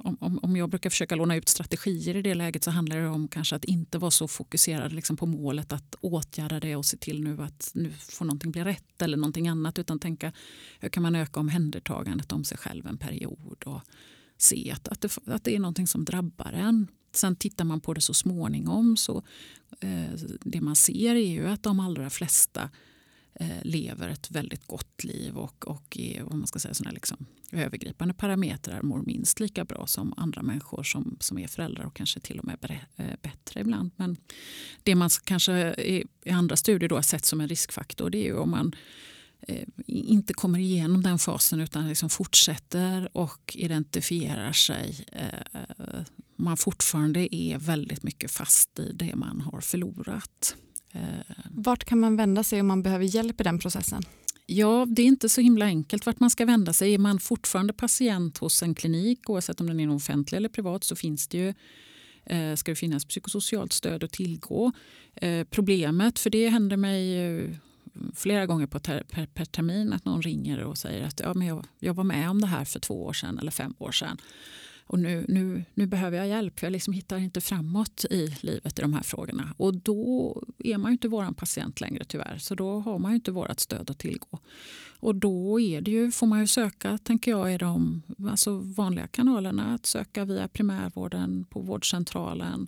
om, 0.00 0.38
om 0.42 0.56
jag 0.56 0.68
brukar 0.68 0.90
försöka 0.90 1.16
låna 1.16 1.36
ut 1.36 1.48
strategier 1.48 2.16
i 2.16 2.22
det 2.22 2.34
läget 2.34 2.64
så 2.64 2.70
handlar 2.70 2.96
det 2.96 3.08
om 3.08 3.28
kanske 3.28 3.56
att 3.56 3.64
inte 3.64 3.98
vara 3.98 4.10
så 4.10 4.28
fokuserad 4.28 4.92
liksom 4.92 5.16
på 5.16 5.26
målet 5.26 5.72
att 5.72 5.94
åtgärda 6.00 6.60
det 6.60 6.76
och 6.76 6.86
se 6.86 6.96
till 6.96 7.24
nu 7.24 7.42
att 7.42 7.70
nu 7.74 7.92
får 7.98 8.24
någonting 8.24 8.50
bli 8.50 8.64
rätt 8.64 9.02
eller 9.02 9.16
någonting 9.16 9.48
annat 9.48 9.78
utan 9.78 9.98
tänka 9.98 10.32
hur 10.80 10.88
kan 10.88 11.02
man 11.02 11.14
öka 11.16 11.40
omhändertagandet 11.40 12.32
om 12.32 12.44
sig 12.44 12.58
själv 12.58 12.86
en 12.86 12.98
period 12.98 13.62
och 13.66 13.80
se 14.38 14.70
att, 14.72 14.88
att, 14.88 15.00
det, 15.00 15.18
att 15.26 15.44
det 15.44 15.54
är 15.54 15.58
någonting 15.58 15.86
som 15.86 16.04
drabbar 16.04 16.52
en. 16.52 16.86
Sen 17.12 17.36
tittar 17.36 17.64
man 17.64 17.80
på 17.80 17.94
det 17.94 18.00
så 18.00 18.14
småningom 18.14 18.96
så 18.96 19.22
eh, 19.80 20.10
det 20.40 20.60
man 20.60 20.76
ser 20.76 21.14
är 21.14 21.30
ju 21.30 21.48
att 21.48 21.62
de 21.62 21.80
allra 21.80 22.10
flesta 22.10 22.70
Eh, 23.40 23.62
lever 23.62 24.08
ett 24.08 24.30
väldigt 24.30 24.66
gott 24.66 25.04
liv 25.04 25.36
och, 25.36 25.68
och 25.68 25.96
är 25.98 26.22
vad 26.22 26.34
man 26.34 26.46
ska 26.46 26.58
säga, 26.58 26.74
såna 26.74 26.90
liksom, 26.90 27.26
övergripande 27.52 28.14
parametrar 28.14 28.82
mår 28.82 29.02
minst 29.02 29.40
lika 29.40 29.64
bra 29.64 29.86
som 29.86 30.14
andra 30.16 30.42
människor 30.42 30.82
som, 30.82 31.16
som 31.20 31.38
är 31.38 31.48
föräldrar 31.48 31.84
och 31.84 31.94
kanske 31.94 32.20
till 32.20 32.38
och 32.38 32.44
med 32.44 32.80
eh, 32.96 33.06
bättre 33.22 33.60
ibland. 33.60 33.90
Men 33.96 34.16
det 34.82 34.94
man 34.94 35.10
kanske 35.24 35.74
i, 35.74 36.04
i 36.24 36.30
andra 36.30 36.56
studier 36.56 36.88
då 36.88 36.94
har 36.94 37.02
sett 37.02 37.24
som 37.24 37.40
en 37.40 37.48
riskfaktor 37.48 38.10
det 38.10 38.18
är 38.18 38.24
ju 38.24 38.36
om 38.36 38.50
man 38.50 38.74
eh, 39.40 39.68
inte 39.86 40.34
kommer 40.34 40.58
igenom 40.58 41.02
den 41.02 41.18
fasen 41.18 41.60
utan 41.60 41.88
liksom 41.88 42.10
fortsätter 42.10 43.16
och 43.16 43.56
identifierar 43.58 44.52
sig. 44.52 45.06
Man 46.36 46.56
fortfarande 46.56 47.34
är 47.34 47.58
väldigt 47.58 48.02
mycket 48.02 48.30
fast 48.30 48.78
i 48.78 48.92
det 48.92 49.16
man 49.16 49.40
har 49.40 49.60
förlorat. 49.60 50.56
Vart 51.50 51.84
kan 51.84 52.00
man 52.00 52.16
vända 52.16 52.42
sig 52.42 52.60
om 52.60 52.66
man 52.66 52.82
behöver 52.82 53.04
hjälp 53.04 53.40
i 53.40 53.44
den 53.44 53.58
processen? 53.58 54.02
Ja, 54.46 54.86
det 54.88 55.02
är 55.02 55.06
inte 55.06 55.28
så 55.28 55.40
himla 55.40 55.64
enkelt 55.64 56.06
vart 56.06 56.20
man 56.20 56.30
ska 56.30 56.44
vända 56.44 56.72
sig. 56.72 56.94
Är 56.94 56.98
man 56.98 57.20
fortfarande 57.20 57.72
patient 57.72 58.38
hos 58.38 58.62
en 58.62 58.74
klinik, 58.74 59.30
oavsett 59.30 59.60
om 59.60 59.66
den 59.66 59.80
är 59.80 59.90
offentlig 59.90 60.36
eller 60.36 60.48
privat, 60.48 60.84
så 60.84 60.96
finns 60.96 61.28
det 61.28 61.38
ju 61.38 61.54
eh, 62.24 62.54
ska 62.54 62.72
det 62.72 62.76
finnas 62.76 63.04
psykosocialt 63.04 63.72
stöd 63.72 64.04
att 64.04 64.12
tillgå. 64.12 64.72
Eh, 65.14 65.46
problemet, 65.50 66.18
för 66.18 66.30
det 66.30 66.48
händer 66.48 66.76
mig 66.76 67.60
flera 68.14 68.46
gånger 68.46 68.66
på 68.66 68.78
ter, 68.78 69.02
per, 69.10 69.26
per, 69.26 69.44
termin 69.44 69.92
att 69.92 70.04
någon 70.04 70.22
ringer 70.22 70.64
och 70.64 70.78
säger 70.78 71.06
att 71.06 71.20
ja, 71.20 71.34
men 71.34 71.46
jag, 71.46 71.66
jag 71.78 71.94
var 71.94 72.04
med 72.04 72.30
om 72.30 72.40
det 72.40 72.46
här 72.46 72.64
för 72.64 72.80
två 72.80 73.04
år 73.04 73.12
sedan 73.12 73.38
eller 73.38 73.50
fem 73.50 73.74
år 73.78 73.92
sedan 73.92 74.18
och 74.86 74.98
nu, 74.98 75.24
nu, 75.28 75.64
nu 75.74 75.86
behöver 75.86 76.18
jag 76.18 76.28
hjälp 76.28 76.60
för 76.60 76.66
jag 76.66 76.72
liksom 76.72 76.92
hittar 76.92 77.18
inte 77.18 77.40
framåt 77.40 78.04
i 78.10 78.36
livet 78.40 78.78
i 78.78 78.82
de 78.82 78.94
här 78.94 79.02
frågorna. 79.02 79.54
Och 79.56 79.74
då 79.74 80.42
är 80.58 80.78
man 80.78 80.90
ju 80.90 80.92
inte 80.92 81.08
vår 81.08 81.32
patient 81.32 81.80
längre 81.80 82.04
tyvärr 82.04 82.38
så 82.38 82.54
då 82.54 82.80
har 82.80 82.98
man 82.98 83.10
ju 83.10 83.14
inte 83.14 83.32
vårt 83.32 83.60
stöd 83.60 83.90
att 83.90 83.98
tillgå. 83.98 84.38
Och 85.00 85.14
då 85.14 85.60
är 85.60 85.80
det 85.80 85.90
ju, 85.90 86.10
får 86.10 86.26
man 86.26 86.40
ju 86.40 86.46
söka, 86.46 86.98
tänker 86.98 87.30
jag, 87.30 87.54
i 87.54 87.58
de 87.58 88.02
alltså 88.30 88.58
vanliga 88.58 89.06
kanalerna. 89.06 89.74
Att 89.74 89.86
söka 89.86 90.24
via 90.24 90.48
primärvården, 90.48 91.44
på 91.50 91.60
vårdcentralen. 91.60 92.66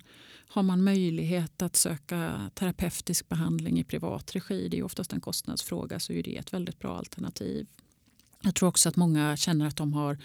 Har 0.49 0.63
man 0.63 0.83
möjlighet 0.83 1.61
att 1.61 1.75
söka 1.75 2.49
terapeutisk 2.53 3.29
behandling 3.29 3.79
i 3.79 3.83
privat 3.83 4.35
regi, 4.35 4.67
det 4.69 4.79
är 4.79 4.83
oftast 4.83 5.13
en 5.13 5.21
kostnadsfråga, 5.21 5.99
så 5.99 6.13
är 6.13 6.23
det 6.23 6.37
ett 6.37 6.53
väldigt 6.53 6.79
bra 6.79 6.97
alternativ. 6.97 7.67
Jag 8.41 8.55
tror 8.55 8.69
också 8.69 8.89
att 8.89 8.95
många 8.95 9.37
känner 9.37 9.67
att 9.67 9.75
de 9.75 9.93
har 9.93 10.17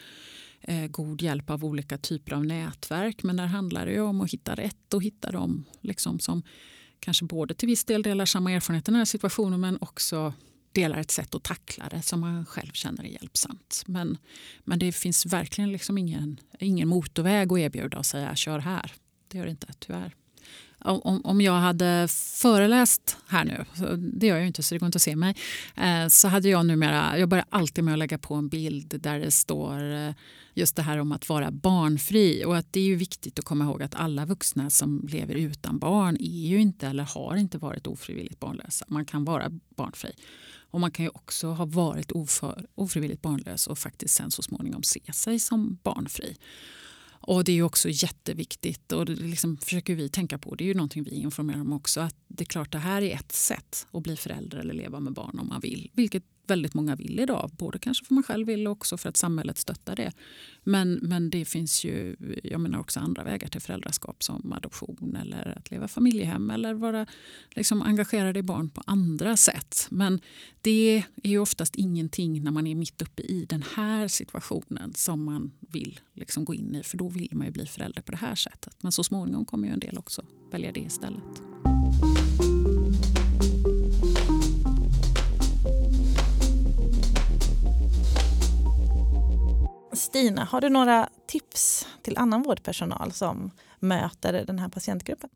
eh, 0.63 0.87
god 0.87 1.23
hjälp 1.23 1.51
av 1.51 1.65
olika 1.65 1.99
typer 1.99 2.33
av 2.33 2.45
nätverk. 2.45 3.23
Men 3.23 3.37
där 3.37 3.47
handlar 3.47 3.87
det 3.87 4.01
om 4.01 4.21
att 4.21 4.31
hitta 4.31 4.55
rätt 4.55 4.95
och 4.95 5.03
hitta 5.03 5.31
dem 5.31 5.65
liksom 5.81 6.19
som 6.19 6.43
kanske 7.01 7.25
både 7.25 7.55
till 7.55 7.69
viss 7.69 7.85
del 7.85 8.03
delar 8.03 8.27
samma 8.27 8.53
erfarenhet 8.53 8.89
i 8.89 8.91
den 8.91 8.99
här 8.99 9.05
situationen 9.05 9.61
men 9.61 9.79
också 9.81 10.35
delar 10.73 10.99
ett 10.99 11.11
sätt 11.11 11.35
att 11.35 11.43
tackla 11.43 11.89
det 11.89 12.03
som 12.03 12.21
man 12.21 12.47
själv 12.47 12.73
känner 12.73 13.05
är 13.05 13.09
hjälpsamt. 13.09 13.83
Men, 13.87 14.19
men 14.65 14.79
det 14.79 14.93
finns 14.93 15.27
verkligen 15.27 15.73
liksom 15.73 15.99
ingen, 15.99 16.41
ingen 16.59 16.89
motorväg 16.89 17.53
att 17.53 17.59
erbjuda 17.59 17.99
och 17.99 18.07
säga 18.07 18.37
kör 18.37 18.59
här. 18.59 18.93
Det 19.29 19.39
gör 19.39 19.45
det 19.45 19.51
inte, 19.51 19.73
tyvärr 19.79 20.15
om, 20.85 21.21
om 21.25 21.41
jag 21.41 21.53
hade 21.53 22.09
föreläst 22.43 23.17
här 23.27 23.45
nu, 23.45 23.65
det 23.99 24.27
gör 24.27 24.37
jag 24.37 24.47
inte 24.47 24.63
så 24.63 24.75
det 24.75 24.79
går 24.79 24.87
inte 24.87 24.97
att 24.97 25.03
se 25.03 25.17
mig, 25.17 25.35
eh, 25.77 26.09
så 26.09 26.29
hade 26.29 26.49
jag 26.49 26.67
numera, 26.67 27.19
jag 27.19 27.29
börjar 27.29 27.47
alltid 27.51 27.85
med 27.85 27.93
att 27.93 27.99
lägga 27.99 28.19
på 28.19 28.35
en 28.35 28.49
bild 28.49 29.01
där 29.01 29.21
det 29.21 29.31
står 29.31 29.93
eh, 29.93 30.15
just 30.55 30.77
det 30.77 30.83
här 30.83 30.99
om 30.99 31.13
att 31.13 31.29
vara 31.29 31.51
barnfri 31.51 32.45
och 32.45 32.57
att 32.57 32.73
det 32.73 32.81
är 32.81 32.85
ju 32.85 32.97
viktigt 32.97 33.39
att 33.39 33.45
komma 33.45 33.65
ihåg 33.65 33.83
att 33.83 33.95
alla 33.95 34.25
vuxna 34.25 34.71
som 34.71 35.07
lever 35.09 35.35
utan 35.35 35.79
barn 35.79 36.17
är 36.21 36.49
ju 36.49 36.61
inte 36.61 36.87
eller 36.87 37.05
har 37.05 37.37
inte 37.37 37.59
varit 37.59 37.87
ofrivilligt 37.87 38.41
barnlösa. 38.41 38.85
Man 38.89 39.05
kan 39.05 39.25
vara 39.25 39.51
barnfri. 39.77 40.13
Och 40.71 40.81
man 40.81 40.91
kan 40.91 41.05
ju 41.05 41.11
också 41.15 41.49
ha 41.49 41.65
varit 41.65 42.13
oför, 42.13 42.67
ofrivilligt 42.75 43.23
barnlös 43.23 43.67
och 43.67 43.79
faktiskt 43.79 44.15
sen 44.15 44.31
så 44.31 44.43
småningom 44.43 44.83
se 44.83 45.13
sig 45.13 45.39
som 45.39 45.79
barnfri. 45.83 46.37
Och 47.23 47.45
Det 47.45 47.53
är 47.53 47.63
också 47.63 47.89
jätteviktigt 47.89 48.93
och 48.93 49.07
det 49.07 49.15
liksom 49.15 49.57
försöker 49.57 49.95
vi 49.95 50.09
tänka 50.09 50.39
på. 50.39 50.55
Det 50.55 50.65
är 50.65 50.67
ju 50.67 50.75
någonting 50.75 51.03
vi 51.03 51.11
informerar 51.11 51.61
om 51.61 51.73
också. 51.73 52.01
att 52.01 52.17
Det 52.29 52.45
är 52.45 52.47
klart 52.47 52.73
det 52.73 52.79
här 52.79 53.03
är 53.03 53.15
ett 53.15 53.33
sätt 53.33 53.87
att 53.93 54.03
bli 54.03 54.17
förälder 54.17 54.59
eller 54.59 54.75
leva 54.75 55.01
med 55.01 55.13
barn 55.13 55.39
om 55.39 55.49
man 55.49 55.61
vill. 55.61 55.91
Vilket 55.93 56.25
väldigt 56.47 56.75
många 56.75 56.97
vill 56.97 57.21
idag. 57.21 57.51
Både 57.59 57.79
kanske 57.79 58.07
för 58.07 58.15
man 58.15 58.23
själv 58.23 58.47
vill 58.47 58.67
och 58.67 58.73
också 58.73 58.97
för 58.97 59.09
att 59.09 59.17
samhället 59.17 59.59
stöttar 59.59 59.97
det. 59.97 60.13
Men, 60.65 60.99
men 61.03 61.31
det 61.31 61.45
finns 61.45 61.85
ju 61.85 62.17
jag 62.45 62.61
menar 62.61 62.79
också 62.79 63.01
andra 63.01 63.25
vägar 63.25 63.49
till 63.49 63.61
föräldraskap 63.61 64.23
som 64.23 64.53
adoption 64.53 65.17
eller 65.21 65.59
att 65.59 65.71
leva 65.71 65.89
familjehem 65.89 66.51
eller 66.51 66.75
vara 66.75 67.07
liksom, 67.51 67.83
engagerad 67.83 68.37
i 68.37 68.43
barn 68.43 68.71
på 68.71 68.83
andra 68.87 69.37
sätt. 69.37 69.87
Men 69.91 70.21
det 70.61 71.05
är 71.23 71.31
ju 71.31 71.39
oftast 71.39 71.77
ingenting 71.77 72.43
när 72.43 72.51
man 72.51 72.67
är 72.67 72.75
mitt 72.75 73.03
uppe 73.03 73.23
i 73.23 73.45
den 73.49 73.65
här 73.75 74.09
situationen 74.09 74.95
som 74.95 75.25
man 75.25 75.53
vill 75.61 76.01
liksom, 76.15 76.45
gå 76.45 76.55
in 76.55 76.75
i. 76.75 76.83
För 76.83 76.99
då 76.99 77.09
vill 77.09 77.29
man 77.33 77.47
ju 77.47 77.53
bli 77.53 77.67
förälder 77.67 78.03
på 78.03 78.13
det 78.13 78.19
här 78.19 78.35
sättet. 78.35 78.77
Men 78.83 78.93
så 78.93 79.05
småningom 79.05 79.45
kommer 79.45 79.69
ju 79.69 79.75
en 79.75 79.81
del 79.81 79.99
också 79.99 80.23
välja 80.51 80.73
det 80.73 80.81
istället. 80.81 81.72
Stina, 89.93 90.45
har 90.45 90.61
du 90.61 90.69
några 90.69 91.09
tips 91.27 91.87
till 92.03 92.19
annan 92.19 92.43
vårdpersonal 92.43 93.13
som 93.13 93.51
möter 93.81 94.45
den 94.47 94.59
här 94.59 94.69
patientgruppen? 94.69 95.31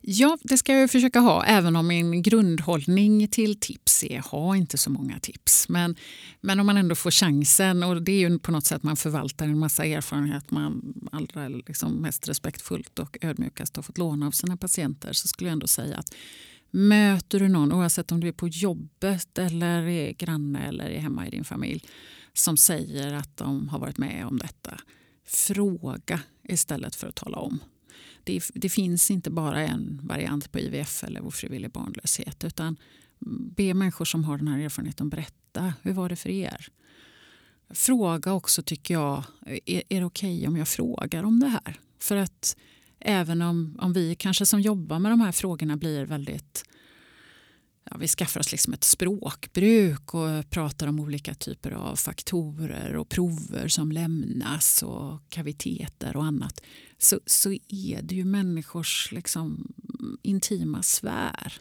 Ja, 0.00 0.38
det 0.42 0.58
ska 0.58 0.74
jag 0.74 0.90
försöka 0.90 1.20
ha, 1.20 1.44
även 1.44 1.76
om 1.76 1.86
min 1.86 2.22
grundhållning 2.22 3.28
till 3.28 3.60
tips 3.60 4.04
är 4.04 4.18
ha 4.18 4.56
inte 4.56 4.78
så 4.78 4.90
många 4.90 5.20
tips. 5.20 5.68
Men, 5.68 5.96
men 6.40 6.60
om 6.60 6.66
man 6.66 6.76
ändå 6.76 6.94
får 6.94 7.10
chansen, 7.10 7.82
och 7.82 8.02
det 8.02 8.12
är 8.12 8.28
ju 8.28 8.38
på 8.38 8.52
något 8.52 8.66
sätt 8.66 8.82
man 8.82 8.96
förvaltar 8.96 9.44
en 9.46 9.58
massa 9.58 9.84
erfarenhet 9.84 10.50
man 10.50 10.94
allra 11.12 11.48
liksom 11.48 11.92
mest 11.92 12.28
respektfullt 12.28 12.98
och 12.98 13.18
ödmjukast 13.20 13.76
har 13.76 13.82
fått 13.82 13.98
låna 13.98 14.26
av 14.26 14.30
sina 14.30 14.56
patienter, 14.56 15.12
så 15.12 15.28
skulle 15.28 15.48
jag 15.48 15.52
ändå 15.52 15.66
säga 15.66 15.96
att 15.96 16.14
möter 16.70 17.40
du 17.40 17.48
någon, 17.48 17.72
oavsett 17.72 18.12
om 18.12 18.20
du 18.20 18.28
är 18.28 18.32
på 18.32 18.48
jobbet 18.48 19.38
eller 19.38 19.86
är 19.86 20.12
granne 20.12 20.68
eller 20.68 20.84
är 20.84 21.00
hemma 21.00 21.26
i 21.26 21.30
din 21.30 21.44
familj, 21.44 21.84
som 22.34 22.56
säger 22.56 23.14
att 23.14 23.36
de 23.36 23.68
har 23.68 23.78
varit 23.78 23.98
med 23.98 24.26
om 24.26 24.38
detta. 24.38 24.80
Fråga 25.24 26.20
istället 26.42 26.94
för 26.94 27.06
att 27.06 27.14
tala 27.14 27.38
om. 27.38 27.58
Det, 28.24 28.42
det 28.54 28.68
finns 28.68 29.10
inte 29.10 29.30
bara 29.30 29.60
en 29.60 30.00
variant 30.02 30.52
på 30.52 30.58
IVF 30.58 31.04
eller 31.04 31.26
ofrivillig 31.26 31.70
barnlöshet 31.70 32.44
utan 32.44 32.76
be 33.56 33.74
människor 33.74 34.04
som 34.04 34.24
har 34.24 34.38
den 34.38 34.48
här 34.48 34.58
erfarenheten 34.58 35.08
berätta. 35.08 35.74
Hur 35.82 35.92
var 35.92 36.08
det 36.08 36.16
för 36.16 36.30
er? 36.30 36.68
Fråga 37.70 38.32
också, 38.32 38.62
tycker 38.62 38.94
jag, 38.94 39.22
är, 39.46 39.82
är 39.88 40.00
det 40.00 40.04
okej 40.04 40.36
okay 40.36 40.48
om 40.48 40.56
jag 40.56 40.68
frågar 40.68 41.22
om 41.22 41.40
det 41.40 41.48
här? 41.48 41.80
För 41.98 42.16
att 42.16 42.56
även 42.98 43.42
om, 43.42 43.78
om 43.80 43.92
vi 43.92 44.14
kanske 44.14 44.46
som 44.46 44.60
jobbar 44.60 44.98
med 44.98 45.12
de 45.12 45.20
här 45.20 45.32
frågorna 45.32 45.76
blir 45.76 46.06
väldigt 46.06 46.64
ja, 47.84 47.96
vi 47.96 48.08
skaffar 48.08 48.40
oss 48.40 48.52
liksom 48.52 48.72
ett 48.72 48.84
språkbruk 48.84 50.14
och 50.14 50.50
pratar 50.50 50.86
om 50.86 51.00
olika 51.00 51.34
typer 51.34 51.70
av 51.70 51.96
faktorer 51.96 52.96
och 52.96 53.08
prover 53.08 53.68
som 53.68 53.92
lämnas 53.92 54.82
och 54.82 55.28
kaviteter 55.28 56.16
och 56.16 56.24
annat 56.24 56.60
så, 56.98 57.20
så 57.26 57.52
är 57.68 58.02
det 58.02 58.14
ju 58.14 58.24
människors 58.24 59.12
liksom 59.12 59.72
intima 60.22 60.82
sfär. 60.82 61.52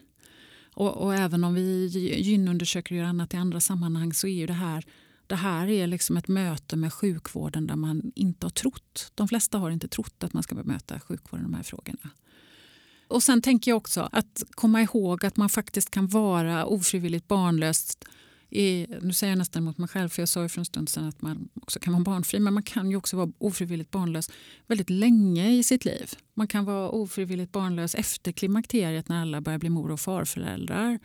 Och, 0.74 0.98
och, 0.98 1.16
även 1.16 1.44
om 1.44 1.54
vi 1.54 1.86
gynundersöker 2.20 2.96
och 2.96 3.00
gör 3.00 3.06
annat 3.06 3.34
i 3.34 3.38
andra 3.38 3.60
sammanhang 3.60 4.14
så 4.14 4.28
är 4.28 4.32
ju 4.32 4.48
det 4.48 4.54
här 4.54 4.86
det 5.28 5.36
här 5.36 5.68
är 5.68 5.88
liksom 5.88 6.18
ett 6.18 6.28
möte 6.28 6.76
med 6.76 6.94
sjukvården 6.94 7.68
där 7.68 7.76
man 7.76 8.12
inte 8.16 8.46
har 8.46 8.52
trott. 8.52 9.12
De 9.16 9.28
flesta 9.28 9.58
har 9.58 9.72
inte 9.72 9.88
trott 9.88 10.24
att 10.24 10.34
man 10.34 10.44
ska 10.44 10.56
bemöta 10.56 11.00
sjukvården 11.00 11.46
i 11.46 11.50
de 11.50 11.54
här 11.54 11.64
frågorna. 11.64 12.10
Och 13.10 13.24
sen 13.24 13.42
tänker 13.42 13.72
jag 13.72 13.78
också 13.78 14.10
att 14.12 14.44
komma 14.52 14.82
ihåg 14.82 15.26
att 15.26 15.38
man 15.38 15.50
faktiskt 15.50 15.92
kan 15.92 16.08
vara 16.08 16.66
ofrivilligt 16.66 17.28
barnlös 17.28 17.98
i, 18.50 18.88
nu 19.02 19.14
säger 19.14 19.32
jag 19.32 19.38
nästan 19.38 19.64
mot 19.64 19.78
mig 19.78 19.88
själv, 19.88 20.10
för 20.10 20.22
jag 20.22 20.30
sa 20.30 20.42
ju 20.42 20.50
för 20.50 20.62
en 20.62 20.66
stund 20.66 20.90
sedan 20.90 21.08
att 21.08 21.22
man 21.22 21.50
också 21.54 21.80
kan 21.80 21.94
vara 21.94 22.04
barnfri, 22.04 22.40
men 22.40 22.54
man 22.54 22.64
kan 22.64 22.90
ju 22.90 22.96
också 22.96 23.18
vara 23.18 23.32
ofrivilligt 23.38 23.92
barnlös 23.92 24.32
väldigt 24.68 24.90
länge 24.90 25.52
i 25.52 25.64
sitt 25.64 25.86
liv. 25.86 26.12
Man 26.34 26.48
kan 26.48 26.66
vara 26.66 26.90
ofrivilligt 26.90 27.52
barnlös 27.52 27.96
efter 27.96 28.32
klimakteriet 28.32 29.10
när 29.10 29.22
alla 29.22 29.42
börjar 29.42 29.60
bli 29.60 29.70
mor 29.70 29.92
och 29.92 30.00
farföräldrar. 30.00 31.00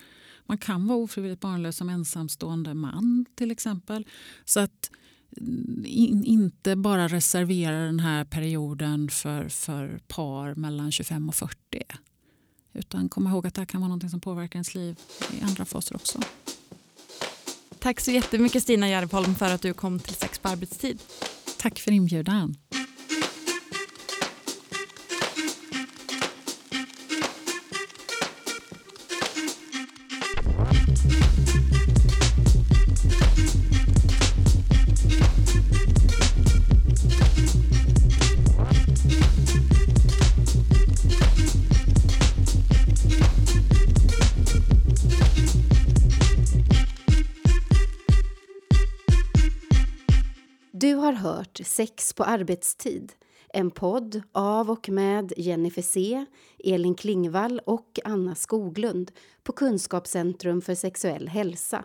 Man 0.46 0.58
kan 0.58 0.86
vara 0.86 0.98
ofrivilligt 0.98 1.40
barnlös 1.40 1.76
som 1.76 1.88
ensamstående 1.88 2.74
man 2.74 3.26
till 3.34 3.50
exempel. 3.50 4.06
Så 4.44 4.60
att 4.60 4.90
in, 5.84 6.24
inte 6.24 6.76
bara 6.76 7.08
reservera 7.08 7.84
den 7.84 8.00
här 8.00 8.24
perioden 8.24 9.08
för, 9.08 9.48
för 9.48 10.00
par 10.06 10.54
mellan 10.54 10.92
25 10.92 11.28
och 11.28 11.34
40. 11.34 11.56
Utan 12.72 13.08
kom 13.08 13.26
ihåg 13.26 13.46
att 13.46 13.54
det 13.54 13.60
här 13.60 13.66
kan 13.66 13.80
vara 13.80 13.96
något 13.96 14.10
som 14.10 14.20
påverkar 14.20 14.56
ens 14.56 14.74
liv 14.74 14.98
i 15.40 15.42
andra 15.42 15.64
faser 15.64 15.96
också. 15.96 16.20
Tack 17.78 18.00
så 18.00 18.10
jättemycket 18.10 18.62
Stina 18.62 18.88
Järvholm 18.88 19.34
för 19.34 19.54
att 19.54 19.62
du 19.62 19.74
kom 19.74 19.98
till 19.98 20.14
Sex 20.14 20.38
på 20.38 20.48
arbetstid. 20.48 21.02
Tack 21.58 21.78
för 21.78 21.90
inbjudan. 21.90 22.56
Sex 51.76 52.12
på 52.12 52.24
arbetstid, 52.24 53.12
en 53.48 53.70
podd 53.70 54.22
av 54.32 54.70
och 54.70 54.88
med 54.88 55.32
Jennifer 55.36 55.82
C, 55.82 56.24
Elin 56.64 56.94
Klingvall 56.94 57.60
och 57.66 58.00
Anna 58.04 58.34
Skoglund 58.34 59.10
på 59.42 59.52
Kunskapscentrum 59.52 60.62
för 60.62 60.74
sexuell 60.74 61.28
hälsa, 61.28 61.84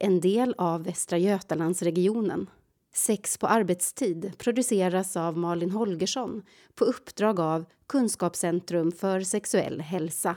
en 0.00 0.20
del 0.20 0.54
av 0.58 0.84
Västra 0.84 1.18
Götalandsregionen. 1.18 2.50
Sex 2.94 3.38
på 3.38 3.46
arbetstid 3.46 4.32
produceras 4.38 5.16
av 5.16 5.36
Malin 5.36 5.70
Holgersson 5.70 6.42
på 6.74 6.84
uppdrag 6.84 7.40
av 7.40 7.64
Kunskapscentrum 7.86 8.92
för 8.92 9.20
sexuell 9.20 9.80
hälsa. 9.80 10.36